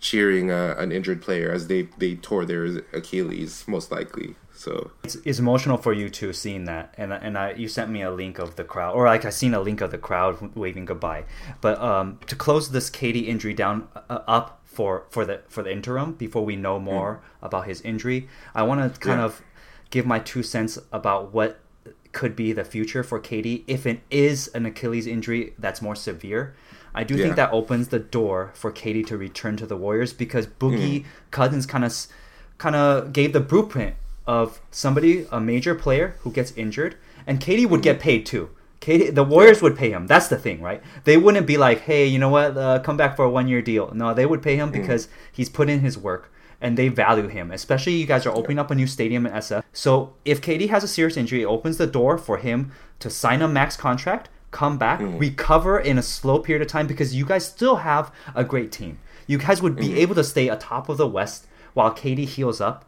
cheering 0.00 0.50
uh, 0.50 0.74
an 0.78 0.92
injured 0.92 1.22
player 1.22 1.50
as 1.50 1.66
they 1.66 1.88
they 1.98 2.16
tore 2.16 2.44
their 2.44 2.64
Achilles, 2.92 3.64
most 3.66 3.90
likely. 3.90 4.36
So 4.54 4.90
it's, 5.04 5.14
it's 5.24 5.38
emotional 5.38 5.76
for 5.76 5.92
you 5.92 6.10
too, 6.10 6.32
seeing 6.32 6.64
that, 6.64 6.92
and 6.98 7.12
and 7.12 7.38
I 7.38 7.52
you 7.52 7.68
sent 7.68 7.90
me 7.90 8.02
a 8.02 8.10
link 8.10 8.38
of 8.38 8.56
the 8.56 8.64
crowd, 8.64 8.94
or 8.94 9.06
like 9.06 9.24
I 9.24 9.30
seen 9.30 9.54
a 9.54 9.60
link 9.60 9.80
of 9.80 9.90
the 9.90 9.98
crowd 9.98 10.56
waving 10.56 10.84
goodbye. 10.84 11.24
But 11.60 11.80
um, 11.80 12.18
to 12.26 12.34
close 12.34 12.70
this 12.70 12.90
KD 12.90 13.26
injury 13.26 13.54
down 13.54 13.88
uh, 13.94 14.20
up 14.26 14.60
for 14.64 15.06
for 15.10 15.24
the 15.24 15.42
for 15.48 15.62
the 15.62 15.72
interim 15.72 16.12
before 16.12 16.44
we 16.44 16.56
know 16.56 16.80
more 16.80 17.22
mm. 17.22 17.46
about 17.46 17.66
his 17.66 17.80
injury, 17.82 18.28
I 18.54 18.64
want 18.64 18.94
to 18.94 19.00
kind 19.00 19.20
yeah. 19.20 19.26
of 19.26 19.42
give 19.90 20.04
my 20.06 20.18
two 20.18 20.42
cents 20.42 20.76
about 20.92 21.32
what 21.32 21.60
could 22.12 22.34
be 22.34 22.52
the 22.52 22.64
future 22.64 23.02
for 23.02 23.20
KD 23.20 23.64
if 23.66 23.86
it 23.86 24.00
is 24.10 24.48
an 24.48 24.66
Achilles 24.66 25.06
injury 25.06 25.54
that's 25.58 25.82
more 25.82 25.94
severe. 25.94 26.54
I 26.94 27.04
do 27.04 27.16
yeah. 27.16 27.24
think 27.24 27.36
that 27.36 27.52
opens 27.52 27.88
the 27.88 27.98
door 27.98 28.50
for 28.54 28.72
KD 28.72 29.06
to 29.06 29.16
return 29.16 29.56
to 29.58 29.66
the 29.66 29.76
Warriors 29.76 30.12
because 30.12 30.46
Boogie 30.46 31.02
mm. 31.02 31.04
Cousins 31.30 31.66
kind 31.66 31.84
of 31.84 31.92
kind 32.56 32.74
of 32.74 33.12
gave 33.12 33.32
the 33.32 33.40
blueprint 33.40 33.94
of 34.26 34.60
somebody 34.70 35.26
a 35.30 35.40
major 35.40 35.74
player 35.74 36.16
who 36.20 36.32
gets 36.32 36.52
injured 36.52 36.96
and 37.26 37.40
KD 37.40 37.68
would 37.68 37.80
mm. 37.80 37.84
get 37.84 38.00
paid 38.00 38.26
too. 38.26 38.50
KD, 38.80 39.14
the 39.14 39.24
Warriors 39.24 39.60
would 39.60 39.76
pay 39.76 39.90
him. 39.90 40.06
That's 40.06 40.28
the 40.28 40.38
thing, 40.38 40.62
right? 40.62 40.82
They 41.04 41.16
wouldn't 41.16 41.46
be 41.46 41.56
like, 41.56 41.80
"Hey, 41.80 42.06
you 42.06 42.18
know 42.18 42.28
what? 42.28 42.56
Uh, 42.56 42.78
come 42.78 42.96
back 42.96 43.16
for 43.16 43.24
a 43.24 43.30
one-year 43.30 43.60
deal." 43.60 43.92
No, 43.92 44.14
they 44.14 44.24
would 44.24 44.42
pay 44.42 44.56
him 44.56 44.70
mm. 44.70 44.72
because 44.72 45.08
he's 45.32 45.48
put 45.48 45.68
in 45.68 45.80
his 45.80 45.98
work 45.98 46.30
and 46.60 46.76
they 46.76 46.88
value 46.88 47.28
him. 47.28 47.50
Especially 47.50 47.94
you 47.94 48.06
guys 48.06 48.26
are 48.26 48.34
opening 48.34 48.58
up 48.58 48.70
a 48.70 48.74
new 48.74 48.86
stadium 48.86 49.26
in 49.26 49.32
SF. 49.32 49.62
So 49.72 50.14
if 50.24 50.40
KD 50.40 50.68
has 50.70 50.84
a 50.84 50.88
serious 50.88 51.16
injury, 51.16 51.42
it 51.42 51.46
opens 51.46 51.76
the 51.76 51.86
door 51.86 52.18
for 52.18 52.38
him 52.38 52.72
to 53.00 53.10
sign 53.10 53.42
a 53.42 53.48
max 53.48 53.76
contract, 53.76 54.28
come 54.50 54.78
back, 54.78 55.00
mm. 55.00 55.18
recover 55.18 55.78
in 55.78 55.98
a 55.98 56.02
slow 56.02 56.38
period 56.38 56.62
of 56.62 56.68
time 56.68 56.86
because 56.86 57.14
you 57.14 57.24
guys 57.24 57.46
still 57.46 57.76
have 57.76 58.12
a 58.34 58.44
great 58.44 58.72
team. 58.72 58.98
You 59.26 59.38
guys 59.38 59.62
would 59.62 59.76
be 59.76 59.90
mm. 59.90 59.96
able 59.96 60.14
to 60.16 60.24
stay 60.24 60.48
atop 60.48 60.88
of 60.88 60.96
the 60.96 61.06
West 61.06 61.46
while 61.74 61.92
KD 61.92 62.24
heals 62.26 62.60
up, 62.60 62.84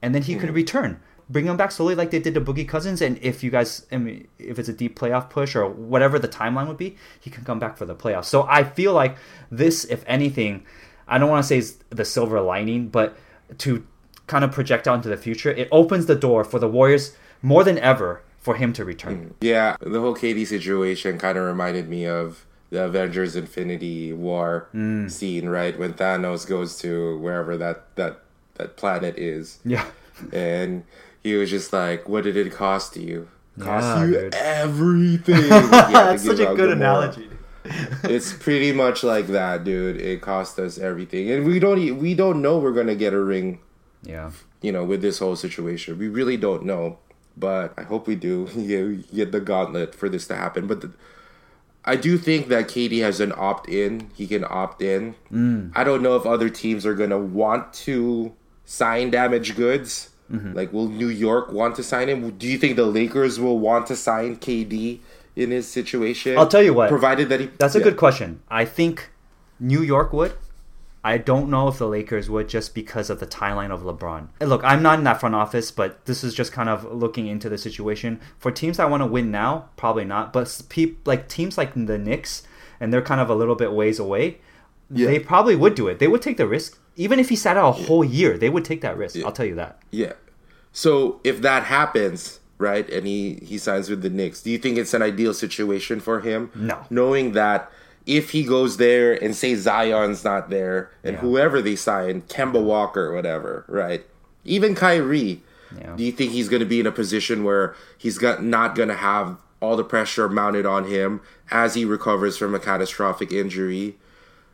and 0.00 0.14
then 0.14 0.22
he 0.22 0.34
mm. 0.34 0.40
could 0.40 0.50
return. 0.54 1.00
Bring 1.28 1.46
him 1.46 1.56
back 1.56 1.70
slowly 1.70 1.94
like 1.94 2.10
they 2.10 2.18
did 2.18 2.34
to 2.34 2.40
Boogie 2.40 2.68
Cousins, 2.68 3.00
and 3.00 3.18
if 3.22 3.44
you 3.44 3.50
guys, 3.50 3.86
I 3.92 3.98
mean, 3.98 4.26
if 4.38 4.58
it's 4.58 4.68
a 4.68 4.72
deep 4.72 4.98
playoff 4.98 5.30
push 5.30 5.54
or 5.54 5.68
whatever 5.68 6.18
the 6.18 6.28
timeline 6.28 6.66
would 6.66 6.76
be, 6.76 6.96
he 7.20 7.30
can 7.30 7.44
come 7.44 7.58
back 7.58 7.76
for 7.76 7.86
the 7.86 7.94
playoffs. 7.94 8.24
So 8.24 8.42
I 8.48 8.64
feel 8.64 8.92
like 8.92 9.16
this, 9.50 9.84
if 9.84 10.02
anything, 10.06 10.66
I 11.12 11.18
don't 11.18 11.28
want 11.28 11.44
to 11.44 11.46
say 11.46 11.58
is 11.58 11.76
the 11.90 12.06
silver 12.06 12.40
lining, 12.40 12.88
but 12.88 13.14
to 13.58 13.86
kind 14.26 14.44
of 14.44 14.50
project 14.50 14.88
out 14.88 14.94
into 14.94 15.10
the 15.10 15.18
future, 15.18 15.50
it 15.50 15.68
opens 15.70 16.06
the 16.06 16.14
door 16.14 16.42
for 16.42 16.58
the 16.58 16.68
Warriors 16.68 17.14
more 17.42 17.64
than 17.64 17.78
ever 17.78 18.22
for 18.38 18.54
him 18.54 18.72
to 18.72 18.84
return. 18.84 19.26
Mm. 19.26 19.32
Yeah, 19.42 19.76
the 19.80 20.00
whole 20.00 20.16
KD 20.16 20.46
situation 20.46 21.18
kind 21.18 21.36
of 21.36 21.44
reminded 21.44 21.86
me 21.86 22.06
of 22.06 22.46
the 22.70 22.82
Avengers 22.84 23.36
Infinity 23.36 24.14
War 24.14 24.68
mm. 24.74 25.10
scene, 25.10 25.50
right? 25.50 25.78
When 25.78 25.92
Thanos 25.92 26.48
goes 26.48 26.78
to 26.78 27.18
wherever 27.18 27.58
that 27.58 27.94
that 27.96 28.20
that 28.54 28.78
planet 28.78 29.18
is. 29.18 29.58
Yeah. 29.66 29.84
and 30.32 30.84
he 31.22 31.34
was 31.34 31.50
just 31.50 31.74
like, 31.74 32.08
"What 32.08 32.24
did 32.24 32.38
it 32.38 32.52
cost 32.52 32.96
you? 32.96 33.28
Cost 33.58 33.84
yeah, 33.84 34.04
you 34.06 34.12
dude. 34.12 34.34
everything." 34.34 35.48
That's 35.50 36.24
such 36.24 36.40
a 36.40 36.54
good 36.54 36.70
analogy 36.70 37.28
it's 37.64 38.32
pretty 38.32 38.72
much 38.72 39.02
like 39.02 39.28
that, 39.28 39.64
dude. 39.64 40.00
It 40.00 40.20
cost 40.20 40.58
us 40.58 40.78
everything, 40.78 41.30
and 41.30 41.46
we 41.46 41.58
don't 41.58 41.98
we 41.98 42.14
don't 42.14 42.42
know 42.42 42.58
we're 42.58 42.72
gonna 42.72 42.94
get 42.94 43.12
a 43.12 43.20
ring. 43.20 43.60
Yeah. 44.02 44.32
You 44.60 44.72
know, 44.72 44.84
with 44.84 45.02
this 45.02 45.18
whole 45.18 45.36
situation, 45.36 45.98
we 45.98 46.08
really 46.08 46.36
don't 46.36 46.64
know. 46.64 46.98
But 47.36 47.72
I 47.78 47.82
hope 47.82 48.06
we 48.06 48.14
do 48.14 48.46
get 49.14 49.32
the 49.32 49.40
gauntlet 49.40 49.94
for 49.94 50.08
this 50.08 50.26
to 50.28 50.36
happen. 50.36 50.66
But 50.66 50.80
the, 50.82 50.92
I 51.84 51.96
do 51.96 52.18
think 52.18 52.48
that 52.48 52.68
KD 52.68 53.00
has 53.00 53.20
an 53.20 53.32
opt 53.36 53.68
in. 53.68 54.10
He 54.14 54.26
can 54.26 54.44
opt 54.44 54.82
in. 54.82 55.14
Mm. 55.32 55.72
I 55.74 55.82
don't 55.82 56.02
know 56.02 56.16
if 56.16 56.26
other 56.26 56.48
teams 56.48 56.84
are 56.86 56.94
gonna 56.94 57.18
want 57.18 57.72
to 57.74 58.34
sign 58.64 59.10
damaged 59.10 59.56
goods. 59.56 60.10
Mm-hmm. 60.30 60.54
Like, 60.54 60.72
will 60.72 60.88
New 60.88 61.08
York 61.08 61.52
want 61.52 61.76
to 61.76 61.82
sign 61.82 62.08
him? 62.08 62.30
Do 62.38 62.46
you 62.46 62.56
think 62.56 62.76
the 62.76 62.86
Lakers 62.86 63.38
will 63.38 63.58
want 63.58 63.86
to 63.88 63.96
sign 63.96 64.36
KD? 64.36 65.00
In 65.36 65.50
his 65.50 65.68
situation. 65.68 66.36
I'll 66.38 66.48
tell 66.48 66.62
you 66.62 66.74
what. 66.74 66.88
Provided 66.88 67.28
that 67.28 67.40
he. 67.40 67.46
That's 67.58 67.74
a 67.74 67.78
yeah. 67.78 67.84
good 67.84 67.96
question. 67.96 68.42
I 68.48 68.64
think 68.64 69.10
New 69.58 69.82
York 69.82 70.12
would. 70.12 70.34
I 71.04 71.18
don't 71.18 71.50
know 71.50 71.66
if 71.66 71.78
the 71.78 71.88
Lakers 71.88 72.30
would 72.30 72.48
just 72.48 72.76
because 72.76 73.10
of 73.10 73.18
the 73.18 73.26
timeline 73.26 73.72
of 73.72 73.82
LeBron. 73.82 74.28
And 74.38 74.48
look, 74.48 74.62
I'm 74.62 74.82
not 74.82 74.98
in 74.98 75.04
that 75.04 75.18
front 75.18 75.34
office, 75.34 75.72
but 75.72 76.04
this 76.04 76.22
is 76.22 76.32
just 76.32 76.52
kind 76.52 76.68
of 76.68 76.84
looking 76.84 77.26
into 77.26 77.48
the 77.48 77.58
situation. 77.58 78.20
For 78.38 78.52
teams 78.52 78.76
that 78.76 78.88
want 78.88 79.02
to 79.02 79.06
win 79.06 79.32
now, 79.32 79.70
probably 79.76 80.04
not. 80.04 80.32
But 80.32 80.62
pe- 80.68 80.94
like 81.04 81.28
teams 81.28 81.58
like 81.58 81.74
the 81.74 81.98
Knicks, 81.98 82.44
and 82.78 82.92
they're 82.92 83.02
kind 83.02 83.20
of 83.20 83.28
a 83.28 83.34
little 83.34 83.56
bit 83.56 83.72
ways 83.72 83.98
away, 83.98 84.38
yeah. 84.90 85.08
they 85.08 85.18
probably 85.18 85.56
would 85.56 85.74
do 85.74 85.88
it. 85.88 85.98
They 85.98 86.06
would 86.06 86.22
take 86.22 86.36
the 86.36 86.46
risk. 86.46 86.78
Even 86.94 87.18
if 87.18 87.30
he 87.30 87.36
sat 87.36 87.56
out 87.56 87.76
a 87.76 87.80
yeah. 87.80 87.86
whole 87.86 88.04
year, 88.04 88.38
they 88.38 88.50
would 88.50 88.64
take 88.64 88.80
that 88.82 88.96
risk. 88.96 89.16
I'll 89.24 89.32
tell 89.32 89.46
you 89.46 89.56
that. 89.56 89.80
Yeah. 89.90 90.12
So 90.72 91.20
if 91.24 91.42
that 91.42 91.64
happens, 91.64 92.38
right? 92.62 92.88
And 92.88 93.06
he 93.06 93.34
he 93.42 93.58
signs 93.58 93.90
with 93.90 94.02
the 94.02 94.10
Knicks. 94.10 94.42
Do 94.42 94.50
you 94.50 94.58
think 94.58 94.78
it's 94.78 94.94
an 94.94 95.02
ideal 95.02 95.34
situation 95.34 96.00
for 96.00 96.20
him? 96.20 96.50
No. 96.54 96.86
Knowing 96.88 97.32
that 97.32 97.70
if 98.06 98.30
he 98.30 98.42
goes 98.44 98.78
there 98.78 99.12
and 99.22 99.36
say 99.36 99.54
Zion's 99.54 100.24
not 100.24 100.50
there 100.50 100.90
and 101.04 101.14
yeah. 101.14 101.20
whoever 101.20 101.60
they 101.60 101.76
sign, 101.76 102.22
Kemba 102.22 102.62
Walker, 102.62 103.14
whatever, 103.14 103.64
right? 103.68 104.04
Even 104.44 104.74
Kyrie, 104.74 105.42
yeah. 105.78 105.94
do 105.94 106.02
you 106.02 106.10
think 106.10 106.32
he's 106.32 106.48
going 106.48 106.60
to 106.60 106.66
be 106.66 106.80
in 106.80 106.86
a 106.86 106.92
position 106.92 107.44
where 107.44 107.76
he's 107.96 108.18
got 108.18 108.42
not 108.42 108.74
going 108.74 108.88
to 108.88 108.96
have 108.96 109.36
all 109.62 109.76
the 109.76 109.84
pressure 109.84 110.28
mounted 110.28 110.66
on 110.66 110.86
him 110.86 111.20
as 111.50 111.74
he 111.74 111.84
recovers 111.84 112.36
from 112.36 112.54
a 112.54 112.58
catastrophic 112.58 113.32
injury. 113.32 113.96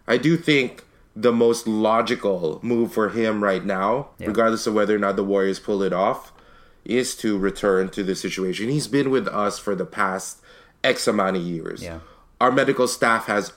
I 0.06 0.18
do 0.18 0.36
think 0.36 0.84
the 1.16 1.32
most 1.32 1.66
logical 1.66 2.60
move 2.62 2.92
for 2.92 3.08
him 3.08 3.42
right 3.42 3.64
now, 3.64 4.08
Yeah. 4.18 4.28
regardless 4.28 4.66
of 4.66 4.74
whether 4.74 4.94
or 4.94 4.98
not 4.98 5.16
the 5.16 5.24
Warriors 5.24 5.58
pull 5.58 5.82
it 5.82 5.92
off, 5.92 6.32
is 6.88 7.14
to 7.16 7.38
return 7.38 7.90
to 7.90 8.02
the 8.02 8.14
situation. 8.14 8.68
He's 8.68 8.88
been 8.88 9.10
with 9.10 9.28
us 9.28 9.58
for 9.58 9.74
the 9.74 9.86
past 9.86 10.40
X 10.82 11.06
amount 11.06 11.36
of 11.36 11.42
years. 11.42 11.82
Yeah. 11.82 12.00
Our 12.40 12.50
medical 12.50 12.88
staff 12.88 13.26
has 13.26 13.52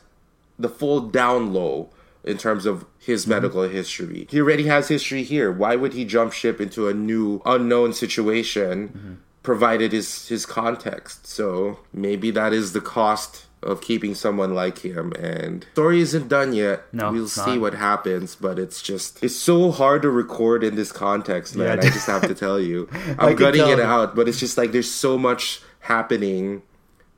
the 0.60 0.70
full 0.70 1.02
down 1.02 1.54
low 1.54 1.90
in 2.24 2.38
terms 2.38 2.66
of 2.66 2.86
his 3.00 3.24
mm-hmm. 3.24 3.32
medical 3.32 3.64
history. 3.64 4.28
He 4.30 4.40
already 4.40 4.68
has 4.68 4.90
history 4.90 5.24
here. 5.24 5.52
Why 5.52 5.76
would 5.76 5.94
he 5.94 6.06
jump 6.06 6.34
ship 6.34 6.62
into 6.62 6.88
a 6.88 6.94
new 6.94 7.42
unknown 7.46 7.94
situation 7.94 8.90
mm-hmm. 8.90 9.14
provided 9.44 9.92
his 9.92 10.28
his 10.28 10.46
context? 10.46 11.26
So 11.26 11.80
maybe 11.94 12.32
that 12.32 12.54
is 12.54 12.74
the 12.74 12.82
cost 12.82 13.46
of 13.64 13.82
keeping 13.82 14.16
someone 14.16 14.54
like 14.56 14.80
him 14.80 15.12
and 15.14 15.66
story 15.74 16.02
isn't 16.02 16.28
done 16.28 16.54
yet. 16.54 16.84
No, 16.94 17.12
we'll 17.12 17.28
see 17.28 17.58
what 17.58 17.74
happens, 17.76 18.36
but 18.36 18.58
it's 18.58 18.82
just 18.82 19.24
it's 19.24 19.36
so 19.36 19.72
hard 19.72 20.02
to 20.02 20.10
record 20.10 20.64
in 20.64 20.76
this 20.76 20.92
context, 20.92 21.56
man. 21.56 21.78
Yeah. 21.78 21.88
I 21.88 21.90
just 21.92 22.08
have 22.08 22.28
to 22.28 22.34
tell 22.36 22.60
you. 22.60 22.90
I'm 23.20 23.36
gutting 23.36 23.68
it 23.68 23.80
out, 23.80 24.16
but 24.16 24.28
it's 24.28 24.40
just 24.40 24.58
like 24.58 24.72
there's 24.72 24.90
so 24.92 25.18
much 25.18 25.62
happening 25.82 26.64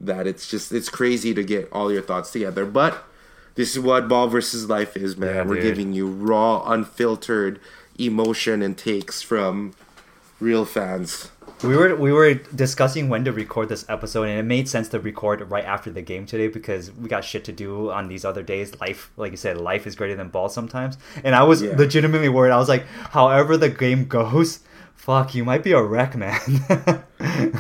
that 0.02 0.28
it's 0.28 0.50
just 0.50 0.72
it's 0.72 0.90
crazy 0.90 1.34
to 1.34 1.44
get 1.44 1.70
all 1.72 1.92
your 1.92 2.02
thoughts 2.02 2.32
together. 2.32 2.66
But 2.66 3.04
this 3.56 3.72
is 3.72 3.80
what 3.80 4.08
ball 4.08 4.28
versus 4.28 4.70
life 4.70 4.98
is, 4.98 5.16
man. 5.16 5.36
Yeah, 5.36 5.44
We're 5.44 5.56
dude. 5.56 5.64
giving 5.64 5.94
you 5.94 6.08
raw, 6.08 6.64
unfiltered 6.70 7.60
emotion 7.98 8.62
and 8.62 8.78
takes 8.78 9.22
from 9.22 9.74
real 10.40 10.66
fans. 10.66 11.32
We 11.64 11.78
were 11.78 11.96
we 11.96 12.12
were 12.12 12.34
discussing 12.34 13.08
when 13.08 13.24
to 13.26 13.32
record 13.32 13.70
this 13.70 13.86
episode, 13.88 14.24
and 14.24 14.38
it 14.38 14.44
made 14.44 14.68
sense 14.68 14.90
to 14.90 15.00
record 15.00 15.50
right 15.50 15.64
after 15.64 15.90
the 15.92 16.02
game 16.02 16.26
today 16.26 16.48
because 16.50 16.92
we 16.92 17.08
got 17.08 17.24
shit 17.24 17.46
to 17.46 17.54
do 17.54 17.90
on 17.90 18.10
these 18.10 18.26
other 18.26 18.44
days. 18.44 18.78
Life, 18.82 19.12
like 19.16 19.32
you 19.32 19.38
said, 19.38 19.58
life 19.58 19.88
is 19.88 19.96
greater 19.96 20.16
than 20.16 20.28
ball 20.28 20.50
sometimes. 20.50 20.98
And 21.24 21.34
I 21.36 21.44
was 21.44 21.62
Yeah. 21.62 21.76
legitimately 21.78 22.28
worried. 22.30 22.52
I 22.52 22.58
was 22.58 22.68
like, 22.68 22.86
however 23.12 23.56
the 23.56 23.70
game 23.70 24.06
goes, 24.08 24.60
fuck, 24.94 25.34
you 25.34 25.46
might 25.46 25.64
be 25.64 25.72
a 25.72 25.82
wreck, 25.82 26.16
man. 26.18 26.40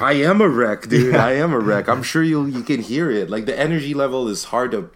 I 0.01 0.14
am 0.14 0.41
a 0.41 0.49
wreck, 0.49 0.88
dude. 0.89 1.14
Yeah. 1.14 1.26
I 1.26 1.34
am 1.34 1.54
a 1.54 1.60
wreck. 1.60 1.88
I'm 1.88 2.04
sure 2.04 2.24
you 2.24 2.45
you 2.45 2.62
can 2.64 2.82
hear 2.82 3.10
it. 3.10 3.30
Like 3.30 3.45
the 3.45 3.58
energy 3.58 3.93
level 3.93 4.28
is 4.28 4.45
hard 4.45 4.72
to 4.72 4.89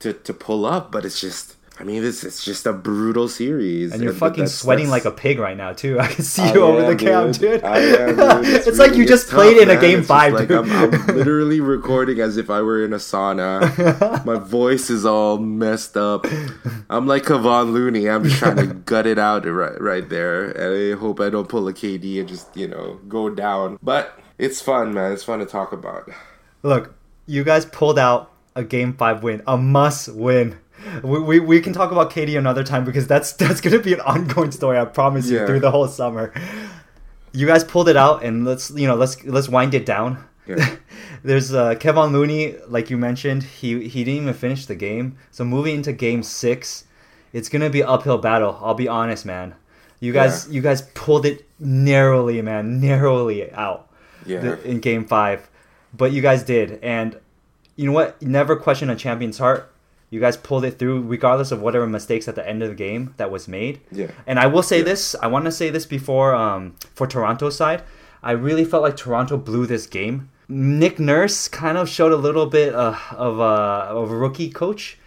to, 0.00 0.12
to 0.12 0.34
pull 0.34 0.66
up, 0.66 0.92
but 0.92 1.04
it's 1.06 1.20
just 1.20 1.56
I 1.82 1.84
mean 1.84 2.00
this 2.00 2.22
it's 2.22 2.44
just 2.44 2.64
a 2.64 2.72
brutal 2.72 3.26
series. 3.28 3.92
and 3.92 4.00
you're 4.04 4.12
but 4.12 4.18
fucking 4.20 4.44
that's- 4.44 4.54
sweating 4.54 4.86
that's- 4.86 5.04
like 5.04 5.12
a 5.12 5.16
pig 5.16 5.40
right 5.40 5.56
now 5.56 5.72
too. 5.72 5.98
I 6.00 6.06
can 6.06 6.22
see 6.24 6.42
I 6.42 6.52
you 6.52 6.62
over 6.62 6.80
the 6.82 6.86
am, 6.92 6.96
cam, 6.96 7.32
dude. 7.32 7.64
I 7.64 7.78
am, 7.78 8.16
dude. 8.44 8.44
it's, 8.68 8.78
like 8.78 8.90
really- 8.90 9.00
you 9.00 9.06
just 9.08 9.24
it's 9.24 9.32
played 9.34 9.54
tough, 9.58 9.62
in 9.68 9.76
a 9.76 9.80
game 9.80 9.98
It's 9.98 10.06
five, 10.06 10.32
like. 10.32 10.48
I'm, 10.48 10.70
I'm 10.70 10.90
literally 11.08 11.60
recording 11.60 12.20
as 12.20 12.36
if 12.36 12.50
I 12.50 12.60
were 12.62 12.84
in 12.84 12.92
a 12.92 12.98
sauna. 12.98 14.24
My 14.24 14.36
voice 14.38 14.90
is 14.90 15.04
all 15.04 15.38
messed 15.38 15.96
up. 15.96 16.24
I'm 16.88 17.08
like 17.08 17.24
Kevon 17.24 17.72
Looney. 17.72 18.08
I'm 18.08 18.22
just 18.22 18.36
trying 18.38 18.56
to 18.58 18.66
gut 18.68 19.06
it 19.08 19.18
out 19.18 19.44
right 19.44 19.80
right 19.80 20.08
there, 20.08 20.52
and 20.52 20.94
I 20.94 20.96
hope 21.00 21.18
I 21.18 21.30
don't 21.30 21.48
pull 21.48 21.66
a 21.66 21.72
KD 21.72 22.20
and 22.20 22.28
just 22.28 22.56
you 22.56 22.68
know 22.68 23.00
go 23.08 23.28
down. 23.28 23.76
But 23.82 24.16
it's 24.38 24.62
fun, 24.62 24.94
man. 24.94 25.10
It's 25.10 25.24
fun 25.24 25.40
to 25.40 25.46
talk 25.46 25.72
about. 25.72 26.08
Look, 26.62 26.94
you 27.26 27.42
guys 27.42 27.66
pulled 27.66 27.98
out 27.98 28.30
a 28.54 28.62
game 28.62 28.92
five 28.94 29.24
win, 29.24 29.42
a 29.48 29.56
must 29.58 30.14
win. 30.14 30.58
We, 31.02 31.18
we, 31.20 31.40
we 31.40 31.60
can 31.60 31.72
talk 31.72 31.92
about 31.92 32.10
KD 32.10 32.36
another 32.36 32.64
time 32.64 32.84
because 32.84 33.06
that's 33.06 33.32
that's 33.42 33.60
gonna 33.60 33.78
be 33.78 33.94
an 33.94 34.00
ongoing 34.00 34.50
story. 34.50 34.78
I 34.78 34.84
promise 34.84 35.28
you 35.28 35.44
through 35.46 35.60
the 35.60 35.70
whole 35.70 35.88
summer. 35.88 36.32
You 37.32 37.46
guys 37.46 37.64
pulled 37.64 37.88
it 37.88 37.96
out, 37.96 38.22
and 38.24 38.44
let's 38.44 38.70
you 38.70 38.86
know 38.86 38.94
let's 38.94 39.22
let's 39.24 39.48
wind 39.48 39.74
it 39.74 39.86
down. 39.86 40.22
Yeah. 40.46 40.76
There's 41.24 41.54
uh, 41.54 41.76
Kevon 41.76 42.10
Looney, 42.12 42.56
like 42.66 42.90
you 42.90 42.98
mentioned, 42.98 43.42
he 43.44 43.88
he 43.88 44.04
didn't 44.04 44.22
even 44.22 44.34
finish 44.34 44.66
the 44.66 44.74
game. 44.74 45.16
So 45.30 45.44
moving 45.44 45.76
into 45.76 45.92
game 45.92 46.22
six, 46.22 46.84
it's 47.32 47.48
gonna 47.48 47.70
be 47.70 47.82
uphill 47.82 48.18
battle. 48.18 48.58
I'll 48.60 48.74
be 48.74 48.88
honest, 48.88 49.24
man. 49.24 49.54
You 50.00 50.12
guys 50.12 50.48
you 50.50 50.60
guys 50.60 50.82
pulled 50.94 51.24
it 51.24 51.46
narrowly, 51.60 52.42
man, 52.42 52.80
narrowly 52.80 53.52
out 53.52 53.88
Yeah. 54.26 54.40
the- 54.40 54.68
in 54.68 54.80
game 54.80 55.04
five. 55.06 55.48
But 55.96 56.10
you 56.12 56.20
guys 56.22 56.42
did. 56.42 56.80
And 56.82 57.18
you 57.76 57.86
know 57.86 57.92
what? 57.92 58.20
Never 58.20 58.56
question 58.56 58.90
a 58.90 58.96
champion's 58.96 59.38
heart. 59.38 59.71
You 60.12 60.20
guys 60.20 60.36
pulled 60.36 60.64
it 60.64 60.78
through 60.78 61.02
regardless 61.02 61.50
of 61.52 61.62
whatever 61.62 61.86
mistakes 61.86 62.28
at 62.28 62.34
the 62.36 62.46
end 62.46 62.62
of 62.62 62.68
the 62.68 62.74
game 62.74 63.14
that 63.16 63.30
was 63.30 63.48
made. 63.48 63.80
Yeah. 63.90 64.10
And 64.26 64.38
I 64.38 64.46
will 64.46 64.62
say 64.62 64.78
Yeah. 64.78 64.84
this, 64.90 65.16
I 65.22 65.26
want 65.26 65.46
to 65.46 65.52
say 65.52 65.70
this 65.70 65.86
before 65.86 66.34
um, 66.34 66.74
for 66.94 67.06
Toronto's 67.06 67.56
side. 67.56 67.82
I 68.22 68.32
really 68.32 68.64
felt 68.66 68.82
like 68.82 68.96
Toronto 68.96 69.36
blew 69.38 69.64
this 69.66 69.86
game. 69.86 70.28
Nick 70.48 70.98
Nurse 71.00 71.48
kind 71.48 71.78
of 71.78 71.88
showed 71.88 72.12
a 72.12 72.16
little 72.26 72.46
bit 72.46 72.74
uh, 72.74 72.94
of, 73.12 73.38
a, 73.40 73.52
of 74.00 74.10
a 74.10 74.16
rookie 74.16 74.50
coach. 74.50 74.98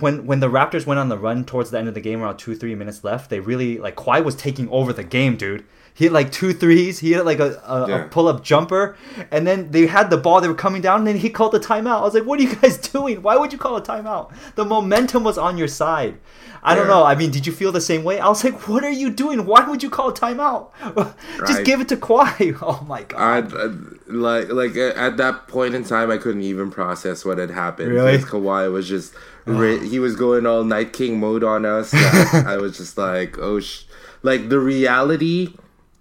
When 0.00 0.24
when 0.26 0.40
the 0.40 0.48
Raptors 0.48 0.86
went 0.86 1.00
on 1.00 1.08
the 1.08 1.18
run 1.18 1.44
towards 1.44 1.70
the 1.70 1.78
end 1.78 1.88
of 1.88 1.94
the 1.94 2.00
game, 2.00 2.22
around 2.22 2.36
two 2.36 2.54
three 2.54 2.74
minutes 2.76 3.02
left, 3.02 3.28
they 3.28 3.40
really 3.40 3.78
like 3.78 3.96
Kawhi 3.96 4.22
was 4.24 4.36
taking 4.36 4.68
over 4.68 4.92
the 4.92 5.02
game, 5.02 5.36
dude. 5.36 5.64
He 5.98 6.04
had 6.04 6.12
like 6.12 6.30
two 6.30 6.52
threes. 6.52 7.00
He 7.00 7.10
had 7.10 7.24
like 7.26 7.40
a, 7.40 7.60
a, 7.66 7.88
Yeah. 7.88 8.04
a 8.04 8.08
pull 8.08 8.28
up 8.28 8.44
jumper, 8.44 8.96
and 9.32 9.44
then 9.48 9.72
they 9.72 9.86
had 9.86 10.10
the 10.10 10.16
ball. 10.16 10.40
They 10.40 10.46
were 10.46 10.54
coming 10.54 10.80
down, 10.80 10.98
and 11.00 11.06
then 11.08 11.16
he 11.16 11.28
called 11.28 11.50
the 11.50 11.58
timeout. 11.58 11.98
I 11.98 12.02
was 12.02 12.14
like, 12.14 12.24
"What 12.24 12.38
are 12.38 12.42
you 12.44 12.54
guys 12.62 12.76
doing? 12.78 13.20
Why 13.20 13.36
would 13.36 13.52
you 13.52 13.58
call 13.58 13.76
a 13.76 13.82
timeout? 13.82 14.30
The 14.54 14.64
momentum 14.64 15.24
was 15.24 15.36
on 15.38 15.58
your 15.58 15.66
side." 15.68 16.18
I 16.62 16.74
don't 16.74 16.88
know. 16.88 17.04
I 17.04 17.14
mean, 17.14 17.30
did 17.30 17.46
you 17.46 17.52
feel 17.52 17.70
the 17.72 17.80
same 17.80 18.02
way? 18.04 18.18
I 18.20 18.28
was 18.28 18.44
like, 18.44 18.68
"What 18.68 18.84
are 18.84 18.90
you 19.02 19.10
doing? 19.10 19.44
Why 19.44 19.68
would 19.68 19.82
you 19.82 19.90
call 19.90 20.08
a 20.10 20.14
timeout? 20.14 20.70
Just 21.46 21.58
Right. 21.58 21.66
give 21.66 21.80
it 21.80 21.88
to 21.88 21.96
Kawhi." 21.96 22.56
Oh 22.62 22.84
my 22.86 23.02
god! 23.02 23.52
I- 23.56 23.74
like 24.06 24.50
like 24.52 24.76
uh, 24.76 24.92
at 25.06 25.16
that 25.16 25.48
point 25.48 25.74
in 25.74 25.82
time, 25.82 26.10
I 26.12 26.18
couldn't 26.18 26.42
even 26.42 26.70
process 26.70 27.24
what 27.24 27.38
had 27.38 27.50
happened. 27.50 27.90
Really? 27.92 28.18
Kawhi 28.18 28.70
was 28.72 28.86
just 28.88 29.14
he 29.92 29.98
was 29.98 30.14
going 30.16 30.46
all 30.46 30.62
Night 30.62 30.92
King 30.92 31.18
mode 31.18 31.42
on 31.42 31.66
us. 31.66 31.92
I 31.92 32.56
was 32.56 32.76
just 32.76 32.96
like, 32.98 33.36
oh, 33.38 33.58
sh-. 33.60 33.82
like 34.22 34.48
the 34.48 34.58
reality 34.58 35.54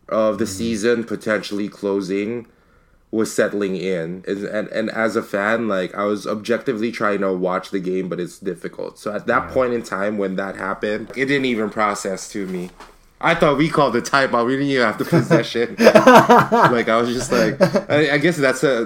of 0.10 0.38
the 0.38 0.46
Mm-hmm. 0.46 0.54
season 0.54 1.04
potentially 1.04 1.70
closing 1.70 2.48
was 3.10 3.34
settling 3.34 3.78
in, 3.78 4.24
and, 4.28 4.44
and 4.44 4.68
and 4.68 4.90
as 4.92 5.16
a 5.16 5.24
fan, 5.24 5.68
like 5.70 5.96
I 5.96 6.04
was 6.04 6.28
objectively 6.28 6.92
trying 6.92 7.22
to 7.22 7.32
watch 7.34 7.72
the 7.72 7.80
game, 7.80 8.10
but 8.10 8.20
it's 8.20 8.38
difficult. 8.38 9.00
So 9.00 9.14
at 9.14 9.28
that 9.28 9.50
point 9.52 9.74
in 9.74 9.82
time 9.82 10.18
when 10.18 10.36
that 10.36 10.58
happened, 10.58 11.10
it 11.16 11.26
didn't 11.26 11.46
even 11.46 11.70
process 11.70 12.28
to 12.30 12.46
me. 12.46 12.70
I 13.20 13.34
thought 13.34 13.58
we 13.58 13.70
called 13.70 13.94
the 13.94 14.02
timeout. 14.02 14.46
We 14.46 14.54
didn't 14.58 14.68
even 14.68 14.86
have 14.86 14.98
the 15.00 15.06
possession. 15.18 15.76
like 15.80 16.88
I 16.90 16.98
was 17.02 17.12
just 17.14 17.32
like, 17.32 17.60
I, 17.90 18.16
I 18.16 18.18
guess 18.18 18.38
that's 18.38 18.64
a. 18.64 18.82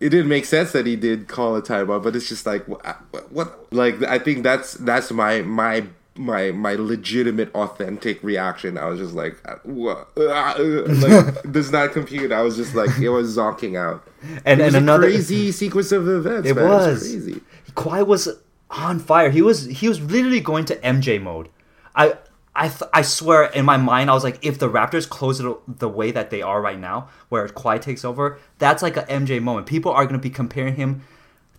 It 0.00 0.10
didn't 0.10 0.28
make 0.28 0.44
sense 0.44 0.72
that 0.72 0.86
he 0.86 0.94
did 0.94 1.26
call 1.26 1.56
a 1.56 1.62
timeout, 1.62 2.02
but 2.02 2.14
it's 2.14 2.28
just 2.28 2.46
like 2.46 2.66
what, 2.68 2.84
what? 3.32 3.72
Like 3.72 4.02
I 4.04 4.18
think 4.18 4.42
that's 4.42 4.74
that's 4.74 5.10
my 5.10 5.40
my 5.42 5.86
my 6.18 6.50
my 6.52 6.74
legitimate 6.74 7.54
authentic 7.54 8.22
reaction. 8.22 8.78
I 8.78 8.86
was 8.86 8.98
just 8.98 9.14
like, 9.14 9.36
uh, 9.44 9.56
what? 9.64 10.08
like 10.16 11.42
does 11.52 11.70
not 11.72 11.92
compute. 11.92 12.32
I 12.32 12.42
was 12.42 12.56
just 12.56 12.74
like, 12.74 12.98
it 12.98 13.08
was 13.10 13.36
zonking 13.36 13.76
out. 13.78 14.06
And 14.44 14.60
It 14.60 14.64
was 14.64 14.74
and 14.74 14.88
a 14.88 14.92
another 14.92 15.08
crazy 15.08 15.52
sequence 15.52 15.92
of 15.92 16.08
events. 16.08 16.48
It 16.48 16.54
man. 16.56 16.68
was. 16.68 17.00
crazy. 17.00 17.40
Kawhi 17.74 18.06
was 18.06 18.28
on 18.70 18.98
fire. 18.98 19.30
He 19.30 19.42
was 19.42 19.64
he 19.66 19.88
was 19.88 20.00
literally 20.00 20.40
going 20.40 20.64
to 20.66 20.76
MJ 20.76 21.20
mode. 21.22 21.48
I 21.94 22.14
I 22.54 22.68
th- 22.68 22.90
I 22.94 23.02
swear 23.02 23.44
in 23.44 23.64
my 23.64 23.76
mind 23.76 24.10
I 24.10 24.14
was 24.14 24.24
like, 24.24 24.38
if 24.44 24.58
the 24.58 24.68
Raptors 24.68 25.08
close 25.08 25.40
it 25.40 25.56
the 25.68 25.88
way 25.88 26.10
that 26.10 26.30
they 26.30 26.42
are 26.42 26.60
right 26.60 26.78
now, 26.78 27.08
where 27.28 27.46
Kawhi 27.48 27.80
takes 27.80 28.04
over, 28.04 28.38
that's 28.58 28.82
like 28.82 28.96
a 28.96 29.02
MJ 29.04 29.42
moment. 29.42 29.66
People 29.66 29.92
are 29.92 30.04
going 30.04 30.18
to 30.18 30.22
be 30.22 30.30
comparing 30.30 30.76
him 30.76 31.02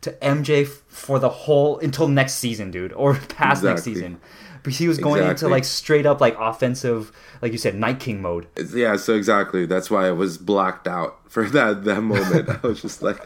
to 0.01 0.11
MJ 0.13 0.63
f- 0.63 0.81
for 0.87 1.19
the 1.19 1.29
whole 1.29 1.79
until 1.79 2.07
next 2.07 2.35
season, 2.35 2.71
dude, 2.71 2.93
or 2.93 3.13
past 3.29 3.63
next 3.63 3.83
season. 3.83 4.19
Because 4.67 4.79
he 4.79 4.89
was 4.89 4.97
going 4.97 5.23
into 5.25 5.47
like 5.47 5.63
straight 5.63 6.05
up 6.05 6.19
like 6.19 6.35
offensive, 6.37 7.13
like 7.41 7.53
you 7.53 7.57
said, 7.57 7.75
Night 7.75 8.01
King 8.01 8.21
mode. 8.21 8.47
Yeah, 8.73 8.97
so 8.97 9.15
exactly. 9.15 9.65
That's 9.65 9.89
why 9.89 10.07
I 10.07 10.11
was 10.11 10.37
blacked 10.37 10.89
out 10.89 11.19
for 11.29 11.45
that 11.49 11.85
that 11.85 12.01
moment. 12.01 12.49
I 12.49 12.67
was 12.67 12.81
just 12.81 13.01
like, 13.01 13.17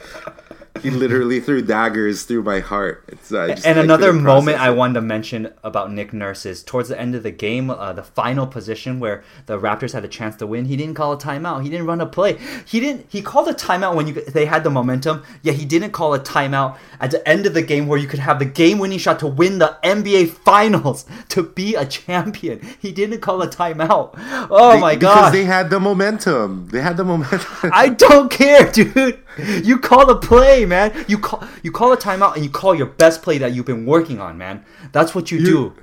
he 0.81 0.89
literally 0.89 1.39
threw 1.39 1.61
daggers 1.61 2.23
through 2.23 2.43
my 2.43 2.59
heart. 2.59 3.03
It's, 3.07 3.31
I 3.33 3.49
just, 3.53 3.65
and 3.65 3.79
I 3.79 3.83
another 3.83 4.13
moment 4.13 4.59
I 4.59 4.69
wanted 4.71 4.95
to 4.95 5.01
mention 5.01 5.53
about 5.63 5.91
Nick 5.91 6.13
Nurse 6.13 6.45
is 6.45 6.63
towards 6.63 6.89
the 6.89 6.99
end 6.99 7.15
of 7.15 7.23
the 7.23 7.31
game, 7.31 7.69
uh, 7.69 7.93
the 7.93 8.03
final 8.03 8.47
position 8.47 8.99
where 8.99 9.23
the 9.45 9.59
Raptors 9.59 9.93
had 9.93 10.03
a 10.05 10.07
chance 10.07 10.35
to 10.37 10.47
win. 10.47 10.65
He 10.65 10.75
didn't 10.77 10.95
call 10.95 11.13
a 11.13 11.17
timeout. 11.17 11.63
He 11.63 11.69
didn't 11.69 11.85
run 11.87 12.01
a 12.01 12.05
play. 12.05 12.37
He 12.65 12.79
didn't. 12.79 13.05
He 13.09 13.21
called 13.21 13.47
a 13.47 13.53
timeout 13.53 13.95
when 13.95 14.07
you 14.07 14.13
they 14.13 14.45
had 14.45 14.63
the 14.63 14.69
momentum. 14.69 15.23
Yeah, 15.41 15.53
he 15.53 15.65
didn't 15.65 15.91
call 15.91 16.13
a 16.13 16.19
timeout 16.19 16.77
at 16.99 17.11
the 17.11 17.27
end 17.27 17.45
of 17.45 17.53
the 17.53 17.61
game 17.61 17.87
where 17.87 17.99
you 17.99 18.07
could 18.07 18.19
have 18.19 18.39
the 18.39 18.45
game-winning 18.45 18.99
shot 18.99 19.19
to 19.19 19.27
win 19.27 19.59
the 19.59 19.77
NBA 19.83 20.29
Finals 20.29 21.05
to 21.29 21.43
be 21.43 21.75
a 21.75 21.85
champion. 21.85 22.61
He 22.79 22.91
didn't 22.91 23.21
call 23.21 23.41
a 23.41 23.47
timeout. 23.47 24.11
Oh 24.49 24.73
They- 24.73 24.79
my 24.79 24.95
god! 24.95 25.15
Because 25.15 25.31
they 25.33 25.45
had 25.45 25.69
the 25.69 25.79
momentum. 25.79 26.67
They 26.71 26.81
had 26.81 26.97
the 26.97 27.03
momentum. 27.03 27.71
I 27.73 27.89
don't 27.89 28.29
care, 28.31 28.71
dude. 28.71 29.19
You 29.63 29.79
call 29.79 30.05
the 30.07 30.15
play, 30.17 30.65
man. 30.71 31.05
You 31.07 31.19
call 31.19 31.43
you 31.61 31.71
call 31.71 31.93
a 31.93 31.97
timeout 31.97 32.33
and 32.35 32.43
you 32.43 32.49
call 32.49 32.73
your 32.73 32.87
best 32.87 33.21
play 33.21 33.37
that 33.37 33.53
you've 33.53 33.67
been 33.67 33.85
working 33.85 34.19
on, 34.19 34.37
man. 34.39 34.65
That's 34.91 35.13
what 35.13 35.29
you, 35.31 35.37
You- 35.37 35.45
do. 35.45 35.73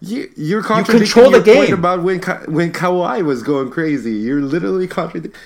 You, 0.00 0.30
you're 0.36 0.62
contradicting 0.62 1.06
control 1.10 1.30
the 1.30 1.38
your 1.38 1.56
point 1.56 1.68
game. 1.70 1.78
about 1.78 2.02
when 2.02 2.20
Ka- 2.20 2.42
when 2.48 2.70
Kawhi 2.70 3.24
was 3.24 3.42
going 3.42 3.70
crazy. 3.70 4.12
You're 4.12 4.42
literally 4.42 4.86
contradicting. 4.86 5.40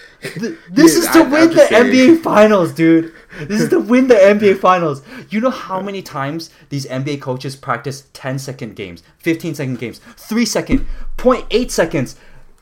This 0.69 0.97
is 0.97 1.07
to 1.13 1.23
win 1.23 1.51
the 1.51 1.67
NBA 1.71 2.21
Finals, 2.25 2.73
dude. 2.73 3.13
This 3.43 3.61
is 3.63 3.69
to 3.69 3.79
win 3.93 4.09
the 4.09 4.17
NBA 4.17 4.59
Finals. 4.59 5.03
You 5.31 5.41
know 5.41 5.51
how 5.51 5.81
many 5.81 6.03
times 6.03 6.51
these 6.69 6.85
NBA 6.87 7.21
coaches 7.21 7.55
practice 7.55 8.09
10 8.13 8.41
second 8.41 8.75
games, 8.75 9.05
15 9.19 9.55
second 9.55 9.79
games, 9.79 10.01
3 10.17 10.45
second, 10.45 10.85
0.8 11.17 11.71
seconds. 11.71 12.17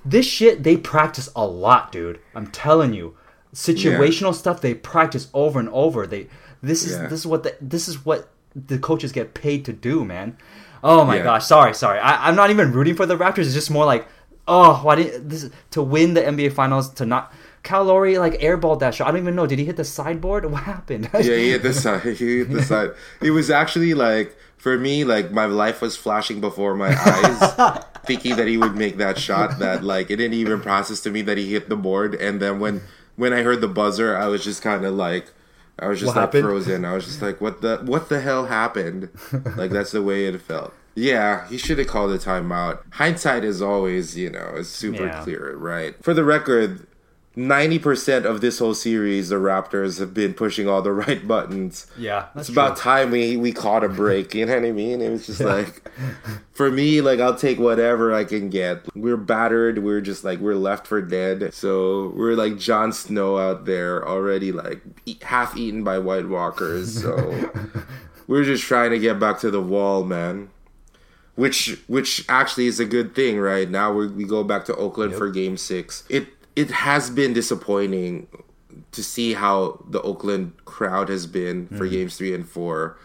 This 0.04 0.26
shit 0.26 0.62
they 0.64 0.76
practice 0.76 1.30
a 1.34 1.46
lot, 1.46 1.90
dude. 1.90 2.20
I'm 2.34 2.48
telling 2.48 2.92
you. 2.92 3.16
Situational 3.54 4.34
stuff 4.34 4.60
they 4.60 4.74
practice 4.74 5.28
over 5.34 5.58
and 5.58 5.68
over. 5.70 6.06
They 6.06 6.28
this 6.62 6.84
is 6.84 6.92
Yeah. 6.96 7.06
this 7.06 7.20
is 7.20 7.26
what 7.26 7.42
the, 7.44 7.56
this 7.60 7.88
is 7.88 8.04
what 8.04 8.28
the 8.54 8.78
coaches 8.78 9.12
get 9.12 9.34
paid 9.34 9.64
to 9.66 9.72
do, 9.72 10.04
man. 10.04 10.36
Oh 10.84 11.04
my 11.04 11.16
Yeah. 11.16 11.24
gosh, 11.24 11.46
sorry, 11.46 11.74
sorry. 11.74 11.98
I, 11.98 12.28
I'm 12.28 12.36
not 12.36 12.50
even 12.50 12.72
rooting 12.72 12.94
for 12.94 13.06
the 13.06 13.16
Raptors. 13.16 13.40
It's 13.46 13.54
just 13.54 13.70
more 13.70 13.84
like, 13.84 14.06
oh, 14.46 14.80
why 14.82 14.96
did 14.96 15.30
this 15.30 15.50
to 15.72 15.82
win 15.82 16.14
the 16.14 16.22
NBA 16.22 16.52
Finals 16.52 16.90
to 16.94 17.06
not 17.06 17.32
Kyle 17.64 17.84
Lowry 17.84 18.18
like 18.18 18.34
airballed 18.40 18.80
that 18.80 18.94
shot. 18.94 19.08
I 19.08 19.10
don't 19.10 19.20
even 19.20 19.34
know. 19.34 19.46
Did 19.46 19.58
he 19.58 19.64
hit 19.64 19.76
the 19.76 19.84
sideboard? 19.84 20.44
What 20.50 20.62
happened? 20.62 21.08
Yeah, 21.14 21.20
he 21.22 21.50
hit 21.50 21.62
the 21.62 21.72
side. 21.74 22.02
He 22.02 22.38
hit 22.38 22.50
the 22.50 22.62
side. 22.72 22.90
It 23.20 23.30
was 23.32 23.50
actually 23.50 23.94
like 23.94 24.36
for 24.56 24.78
me, 24.78 25.04
like 25.04 25.32
my 25.32 25.46
life 25.46 25.80
was 25.80 25.96
flashing 25.96 26.40
before 26.40 26.74
my 26.74 26.88
eyes, 26.94 27.84
thinking 28.06 28.36
that 28.36 28.46
he 28.46 28.56
would 28.56 28.76
make 28.76 28.96
that 28.98 29.18
shot. 29.18 29.58
That 29.58 29.82
like 29.84 30.10
it 30.10 30.16
didn't 30.16 30.34
even 30.34 30.60
process 30.60 31.00
to 31.00 31.10
me 31.10 31.22
that 31.22 31.38
he 31.38 31.52
hit 31.52 31.68
the 31.68 31.76
board. 31.76 32.14
And 32.14 32.40
then 32.40 32.58
when 32.60 32.82
when 33.18 33.34
I 33.34 33.42
heard 33.42 33.60
the 33.60 33.68
buzzer, 33.68 34.16
I 34.16 34.28
was 34.28 34.42
just 34.42 34.62
kind 34.62 34.86
of 34.86 34.94
like. 34.94 35.32
I 35.80 35.86
was 35.86 36.00
just 36.00 36.08
What 36.08 36.16
like 36.16 36.22
happened? 36.24 36.44
frozen. 36.44 36.84
I 36.84 36.94
was 36.94 37.04
just 37.04 37.22
like, 37.22 37.40
"What 37.40 37.60
the 37.60 37.76
what 37.84 38.08
the 38.08 38.20
hell 38.20 38.46
happened?" 38.46 39.10
like 39.56 39.70
that's 39.70 39.92
the 39.92 40.02
way 40.02 40.24
it 40.24 40.40
felt. 40.40 40.74
Yeah, 40.96 41.46
he 41.46 41.56
should 41.56 41.78
have 41.78 41.86
called 41.86 42.10
a 42.10 42.18
timeout. 42.18 42.80
Hindsight 42.94 43.44
is 43.44 43.62
always, 43.62 44.16
you 44.18 44.28
know, 44.30 44.54
is 44.56 44.68
super 44.68 45.04
Yeah. 45.06 45.22
clear, 45.22 45.54
right? 45.56 45.94
For 46.02 46.14
the 46.14 46.24
record, 46.24 46.87
ninety 47.38 47.78
percent 47.78 48.26
of 48.26 48.40
this 48.40 48.58
whole 48.58 48.74
series, 48.74 49.28
the 49.28 49.36
Raptors 49.36 49.98
have 50.00 50.12
been 50.12 50.34
pushing 50.34 50.68
all 50.68 50.82
the 50.82 50.92
right 51.04 51.26
buttons. 51.26 51.86
yeah, 51.96 52.26
It's 52.34 52.48
about 52.48 52.76
true. 52.76 52.82
time 52.82 53.10
we 53.10 53.36
we 53.36 53.52
caught 53.52 53.84
a 53.84 53.88
break. 53.88 54.34
You 54.34 54.44
know 54.46 54.54
what 54.56 54.64
I 54.64 54.72
mean? 54.72 55.00
It 55.00 55.10
was 55.10 55.26
just 55.26 55.40
like, 55.56 55.88
for 56.52 56.70
me, 56.70 57.00
like 57.00 57.20
I'll 57.20 57.36
take 57.36 57.58
whatever 57.58 58.12
I 58.12 58.24
can 58.24 58.50
get. 58.50 58.82
We're 58.96 59.16
battered. 59.16 59.78
We're 59.84 60.00
just 60.00 60.24
like 60.24 60.40
we're 60.40 60.54
left 60.56 60.86
for 60.86 61.00
dead. 61.00 61.54
So 61.54 62.12
we're 62.16 62.34
like 62.34 62.58
Jon 62.58 62.92
Snow 62.92 63.38
out 63.38 63.64
there 63.64 64.06
already, 64.06 64.52
like 64.52 64.82
half 65.22 65.56
eaten 65.56 65.84
by 65.84 65.98
White 65.98 66.28
Walkers. 66.28 67.00
So 67.00 67.50
we're 68.26 68.44
just 68.44 68.64
trying 68.64 68.90
to 68.90 68.98
get 68.98 69.18
back 69.20 69.38
to 69.40 69.50
the 69.50 69.62
wall, 69.62 70.04
man. 70.04 70.50
Which 71.36 71.78
which 71.86 72.24
actually 72.28 72.66
is 72.66 72.80
a 72.80 72.84
good 72.84 73.14
thing, 73.14 73.38
right? 73.38 73.70
Now 73.70 73.92
we 73.92 74.08
we 74.08 74.24
go 74.24 74.42
back 74.42 74.64
to 74.64 74.74
Oakland 74.74 75.14
for 75.14 75.30
Game 75.30 75.56
Six. 75.56 76.02
It 76.08 76.26
it 76.58 76.72
has 76.72 77.08
been 77.08 77.32
disappointing 77.32 78.26
to 78.90 79.04
see 79.04 79.34
how 79.34 79.80
the 79.88 80.02
Oakland 80.02 80.52
crowd 80.64 81.08
has 81.08 81.24
been 81.24 81.68
for 81.68 81.84
mm-hmm. 81.84 81.94
games 81.94 82.16
three 82.16 82.34
and 82.34 82.48
four. 82.48 82.98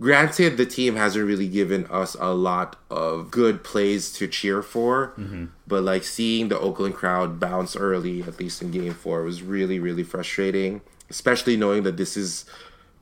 Granted, 0.00 0.56
the 0.56 0.64
team 0.64 0.94
hasn't 0.94 1.26
really 1.26 1.48
given 1.48 1.86
us 1.86 2.14
a 2.20 2.32
lot 2.32 2.76
of 2.88 3.32
good 3.32 3.64
plays 3.64 4.12
to 4.12 4.28
cheer 4.28 4.62
for, 4.62 5.08
mm-hmm. 5.18 5.46
but 5.66 5.82
like 5.82 6.04
seeing 6.04 6.50
the 6.50 6.60
Oakland 6.60 6.94
crowd 6.94 7.40
bounce 7.40 7.74
early, 7.74 8.22
at 8.22 8.38
least 8.38 8.62
in 8.62 8.70
game 8.70 8.94
four, 8.94 9.24
was 9.24 9.42
really, 9.42 9.80
really 9.80 10.04
frustrating, 10.04 10.80
especially 11.10 11.56
knowing 11.56 11.82
that 11.82 11.96
this 11.96 12.16
is 12.16 12.44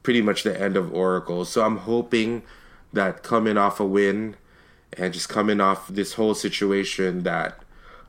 pretty 0.03 0.23
much 0.23 0.43
the 0.43 0.59
end 0.59 0.75
of 0.75 0.91
Oracle. 0.95 1.45
So 1.45 1.63
I'm 1.63 1.77
hoping 1.77 2.45
that 2.95 3.23
coming 3.23 3.59
off 3.59 3.79
a 3.79 3.85
win 3.85 4.37
and 4.97 5.13
just 5.13 5.29
coming 5.29 5.61
off 5.61 5.89
this 5.89 6.15
whole 6.15 6.35
situation 6.35 7.25
that 7.25 7.63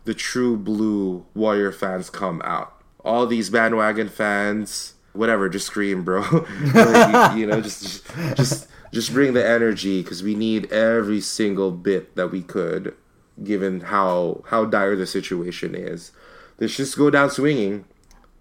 the 0.07 0.13
true 0.13 0.55
blue 0.55 1.25
Warrior 1.35 1.73
fans 1.73 2.09
come 2.09 2.41
out. 2.45 2.73
All 3.03 3.27
these 3.27 3.49
bandwagon 3.49 4.07
fans, 4.07 4.93
whatever, 5.11 5.49
just 5.49 5.67
scream, 5.67 6.03
bro. 6.05 6.21
Like, 6.73 7.33
you, 7.35 7.41
you 7.41 7.45
know, 7.45 7.59
just 7.59 8.05
just 8.35 8.69
just, 8.93 9.13
bring 9.13 9.33
the 9.33 9.45
energy 9.45 10.01
because 10.01 10.23
we 10.23 10.33
need 10.33 10.71
every 10.71 11.19
single 11.19 11.71
bit 11.71 12.15
that 12.15 12.31
we 12.31 12.41
could, 12.41 12.95
given 13.43 13.81
how 13.81 14.43
how 14.47 14.63
dire 14.63 14.95
the 14.95 15.05
situation 15.05 15.75
is. 15.75 16.13
Let's 16.57 16.77
just 16.77 16.97
go 16.97 17.09
down 17.09 17.29
swinging. 17.29 17.83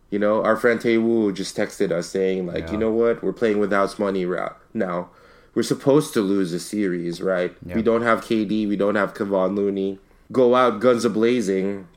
You 0.08 0.20
know, 0.20 0.44
our 0.44 0.56
friend 0.56 0.80
Tae 0.80 0.98
Woo 0.98 1.32
just 1.32 1.56
texted 1.56 1.90
us 1.90 2.06
saying, 2.06 2.46
like, 2.46 2.66
Yeah. 2.66 2.72
you 2.72 2.78
know 2.78 2.92
what, 2.92 3.24
we're 3.24 3.32
playing 3.32 3.58
without 3.58 3.98
money 3.98 4.24
now. 4.72 5.10
We're 5.52 5.64
supposed 5.64 6.14
to 6.14 6.20
lose 6.20 6.52
a 6.52 6.60
series, 6.60 7.20
right? 7.20 7.52
Yeah. 7.66 7.74
We 7.74 7.82
don't 7.82 8.02
have 8.02 8.20
KD, 8.20 8.68
we 8.68 8.76
don't 8.76 8.94
have 8.94 9.14
Kevon 9.14 9.56
Looney. 9.56 9.98
Go 10.32 10.54
out 10.54 10.80
guns 10.80 11.04
a 11.04 11.10
blazing. 11.10 11.88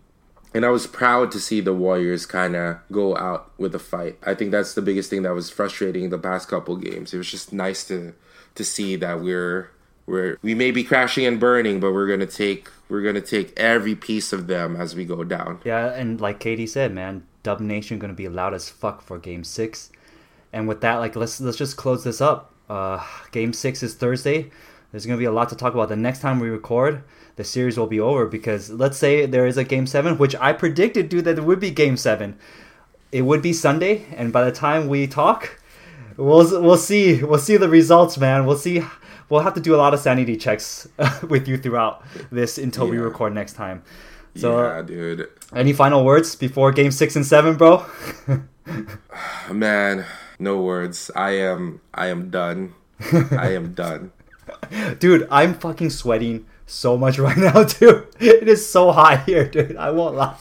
And 0.53 0.65
I 0.65 0.69
was 0.69 0.88
proud 0.88 1.32
to 1.34 1.39
see 1.39 1.61
the 1.61 1.73
Warriors 1.73 2.25
kind 2.25 2.55
of 2.55 2.80
go 2.91 3.15
out 3.15 3.51
with 3.59 3.75
a 3.75 3.80
fight. 3.80 4.17
I 4.23 4.34
think 4.34 4.49
that's 4.49 4.73
the 4.73 4.82
biggest 4.82 5.09
thing 5.09 5.21
that 5.21 5.34
was 5.34 5.51
frustrating 5.51 6.09
the 6.09 6.17
past 6.17 6.47
couple 6.47 6.75
games. 6.75 7.13
It 7.13 7.17
was 7.17 7.30
just 7.30 7.53
nice 7.53 7.84
to 7.88 8.13
to 8.55 8.63
see 8.65 8.95
that 8.95 9.21
we're 9.21 9.69
we're 10.07 10.38
we 10.41 10.55
may 10.55 10.71
be 10.71 10.84
crashing 10.84 11.25
and 11.25 11.39
burning, 11.39 11.80
but 11.80 11.93
we're 11.93 12.07
gonna 12.07 12.25
take 12.25 12.67
we're 12.89 13.03
gonna 13.03 13.21
take 13.21 13.57
every 13.59 13.93
piece 13.95 14.34
of 14.34 14.47
them 14.47 14.75
as 14.75 14.95
we 14.95 15.05
go 15.05 15.23
down. 15.23 15.59
Yeah, 15.63 15.93
and 15.93 16.19
like 16.19 16.39
Katie 16.39 16.65
said, 16.65 16.93
man, 16.93 17.27
Dub 17.43 17.59
Nation 17.59 17.99
gonna 17.99 18.13
be 18.13 18.27
loud 18.27 18.55
as 18.55 18.69
fuck 18.69 19.03
for 19.03 19.19
Game 19.19 19.43
Six. 19.43 19.91
And 20.51 20.67
with 20.67 20.82
that, 20.82 20.95
like 20.95 21.15
let's 21.15 21.39
let's 21.39 21.57
just 21.57 21.77
close 21.77 22.03
this 22.03 22.21
up. 22.21 22.53
Uh, 22.67 23.03
game 23.32 23.53
Six 23.53 23.84
is 23.84 23.93
Thursday. 23.93 24.49
There's 24.91 25.05
gonna 25.05 25.19
be 25.19 25.25
a 25.25 25.32
lot 25.32 25.49
to 25.49 25.55
talk 25.55 25.73
about. 25.73 25.89
The 25.89 25.95
next 25.95 26.19
time 26.21 26.39
we 26.39 26.49
record, 26.49 27.03
the 27.39 27.45
series 27.45 27.77
will 27.79 27.87
be 27.87 28.01
over 28.01 28.25
because 28.25 28.69
let's 28.69 28.97
say 28.97 29.25
there 29.25 29.47
is 29.47 29.55
a 29.55 29.63
Game 29.63 29.87
Seven, 29.87 30.17
which 30.17 30.35
I 30.41 30.51
predicted, 30.51 31.07
dude, 31.07 31.23
that 31.23 31.37
it 31.37 31.45
would 31.45 31.61
be 31.61 31.71
Game 31.71 31.95
Seven. 31.95 32.37
It 33.13 33.21
would 33.21 33.41
be 33.41 33.53
Sunday, 33.53 34.05
and 34.17 34.33
by 34.33 34.43
the 34.43 34.51
time 34.51 34.89
we 34.89 35.07
talk, 35.07 35.57
we'll 36.17 36.61
we'll 36.61 36.75
see 36.75 37.23
we'll 37.23 37.39
see 37.39 37.55
the 37.55 37.69
results, 37.69 38.17
man. 38.17 38.45
We'll 38.45 38.57
see. 38.57 38.83
We'll 39.29 39.39
have 39.39 39.53
to 39.53 39.61
do 39.61 39.73
a 39.73 39.77
lot 39.77 39.93
of 39.93 40.01
sanity 40.01 40.35
checks 40.35 40.85
with 41.29 41.47
you 41.47 41.57
throughout 41.57 42.03
this 42.29 42.57
until 42.57 42.89
we 42.89 42.97
record 42.97 43.33
next 43.33 43.53
time. 43.53 43.83
So, 44.35 44.61
yeah, 44.61 44.81
dude. 44.81 45.29
any 45.55 45.71
final 45.71 46.03
words 46.03 46.35
before 46.35 46.73
game 46.73 46.91
six 46.91 47.15
and 47.15 47.25
seven, 47.25 47.55
bro? 47.55 47.85
Man, 49.49 50.05
no 50.39 50.59
words. 50.61 51.09
I 51.15 51.37
am 51.37 51.79
I 51.93 52.07
am 52.07 52.31
done. 52.31 52.73
I 53.31 53.53
am 53.53 53.73
done. 53.83 54.11
dude, 54.99 55.25
I'm 55.31 55.53
fucking 55.53 55.91
sweating 55.91 56.45
so 56.70 56.97
much 56.97 57.20
right 57.28 57.38
now, 57.38 57.63
dude. 57.63 58.07
It 58.20 58.47
is 58.47 58.67
so 58.70 58.91
hot 58.91 59.24
here, 59.26 59.47
dude. 59.47 59.76
I 59.76 59.91
won't 59.91 60.15
lie. 60.15 60.38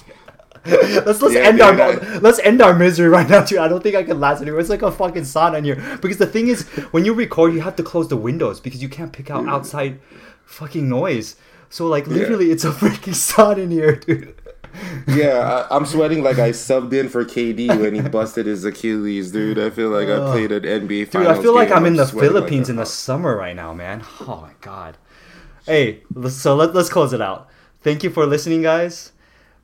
let's 0.64 1.22
let's 1.22 1.35
Yeah, 1.35 1.41
end 1.41 1.59
dude, 1.59 1.81
our 1.81 1.81
I- 1.81 2.18
let's 2.18 2.39
end 2.41 2.61
our 2.61 2.74
misery 2.74 3.09
right 3.09 3.29
now, 3.29 3.45
dude. 3.45 3.59
I 3.59 3.68
don't 3.68 3.83
think 3.83 3.95
I 3.95 4.03
can 4.03 4.20
last 4.20 4.43
anymore. 4.43 4.61
It's 4.61 4.68
like 4.68 4.83
a 4.83 4.93
fucking 4.93 5.22
sauna 5.22 5.59
in 5.59 5.64
here. 5.64 5.99
Because 6.01 6.18
the 6.18 6.26
thing 6.26 6.49
is, 6.49 6.66
when 6.93 7.05
you 7.05 7.14
record, 7.14 7.55
you 7.55 7.61
have 7.61 7.76
to 7.76 7.83
close 7.83 8.09
the 8.09 8.16
windows 8.16 8.61
because 8.61 8.83
you 8.83 8.89
can't 8.89 9.12
pick 9.12 9.31
out 9.31 9.45
mm. 9.45 9.51
outside 9.51 10.01
fucking 10.45 10.89
noise. 10.89 11.37
So 11.70 11.87
like 11.87 12.07
literally, 12.07 12.51
it's 12.51 12.64
a 12.64 12.70
freaking 12.72 13.14
sauna 13.14 13.59
in 13.59 13.70
here, 13.70 13.97
dude. 13.97 14.35
Yeah, 15.07 15.66
I, 15.70 15.76
I'm 15.76 15.87
sweating 15.87 16.22
like 16.22 16.39
I 16.39 16.51
subbed 16.51 16.93
in 16.93 17.09
for 17.09 17.24
KD 17.24 17.68
when 17.81 17.95
he 17.95 18.03
busted 18.03 18.47
his 18.47 18.64
Achilles, 18.64 19.33
dude. 19.33 19.59
I 19.59 19.70
feel 19.70 19.89
like 19.89 20.09
I 20.09 20.18
played 20.31 20.53
an 20.53 20.62
NBA 20.62 21.11
Dude, 21.11 21.26
I 21.26 21.41
feel 21.41 21.55
like 21.55 21.68
game. 21.68 21.79
I'm 21.79 21.87
in 21.87 21.97
the 21.97 22.07
sweating 22.07 22.35
like 22.35 22.43
Philippines 22.43 22.68
in 22.68 22.76
the 22.76 22.87
summer 22.87 23.37
right 23.37 23.57
now, 23.57 23.72
man. 23.72 24.03
Oh 24.20 24.41
my 24.43 24.53
god. 24.61 24.99
Hey, 25.69 26.03
so 26.31 26.57
let, 26.57 26.75
let's 26.75 26.89
close 26.89 27.12
it 27.12 27.21
out. 27.21 27.47
Thank 27.83 28.03
you 28.03 28.09
for 28.09 28.25
listening, 28.25 28.62
guys. 28.62 29.12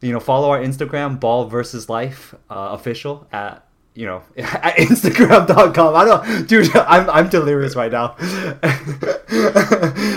You 0.03 0.13
know, 0.13 0.21
follow 0.21 0.51
our 0.51 0.61
Instagram, 0.61 1.19
Ball 1.19 1.47
versus 1.47 1.89
Life 1.89 2.35
uh, 2.51 2.69
official 2.73 3.27
at 3.33 3.67
you 3.95 4.05
know 4.05 4.23
at 4.37 4.77
Instagram.com. 4.77 5.97
I 5.97 6.05
don't, 6.05 6.47
dude. 6.47 6.77
I'm 6.77 7.09
I'm 7.09 7.31
delirious 7.31 7.75
right 7.75 7.91
now. 7.91 8.17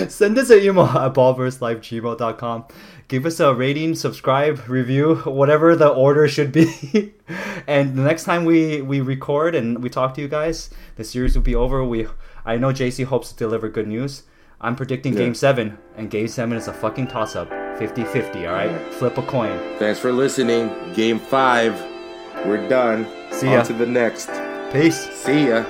Send 0.10 0.38
us 0.38 0.50
an 0.50 0.60
email 0.60 0.84
at 0.84 1.14
ballversuslife@gmail.com. 1.14 2.66
Give 3.08 3.26
us 3.26 3.40
a 3.40 3.54
rating, 3.54 3.96
subscribe, 3.96 4.68
review, 4.68 5.16
whatever 5.24 5.74
the 5.78 5.88
order 5.88 6.28
should 6.28 6.52
be. 6.52 7.14
and 7.66 7.96
the 7.96 8.02
next 8.02 8.26
time 8.26 8.44
we 8.44 8.82
we 8.82 9.00
record 9.00 9.56
and 9.56 9.82
we 9.82 9.90
talk 9.90 10.16
to 10.16 10.22
you 10.22 10.28
guys, 10.28 10.70
the 10.98 11.06
series 11.06 11.34
will 11.34 11.44
be 11.44 11.56
over. 11.56 11.82
We 11.86 12.08
I 12.46 12.58
know 12.58 12.74
JC 12.74 13.06
hopes 13.06 13.32
to 13.32 13.38
deliver 13.38 13.70
good 13.70 13.88
news. 13.88 14.24
I'm 14.60 14.76
predicting 14.76 15.14
Yeah. 15.14 15.20
game 15.20 15.36
7 15.36 15.78
and 15.98 16.10
game 16.10 16.28
7 16.28 16.58
is 16.58 16.68
a 16.68 16.74
fucking 16.74 17.08
toss 17.08 17.36
up. 17.36 17.50
50-50, 17.80 18.48
all 18.48 18.54
right? 18.54 18.72
Flip 18.94 19.16
a 19.18 19.22
coin. 19.22 19.60
Thanks 19.78 20.00
for 20.00 20.12
listening. 20.12 20.72
Game 20.96 21.20
five. 21.20 21.80
We're 22.46 22.68
done. 22.68 23.06
See 23.32 23.52
ya. 23.52 23.60
On 23.60 23.66
to 23.66 23.74
the 23.74 23.86
next. 23.86 24.30
Peace. 24.74 24.98
See 25.14 25.50
ya. 25.50 25.64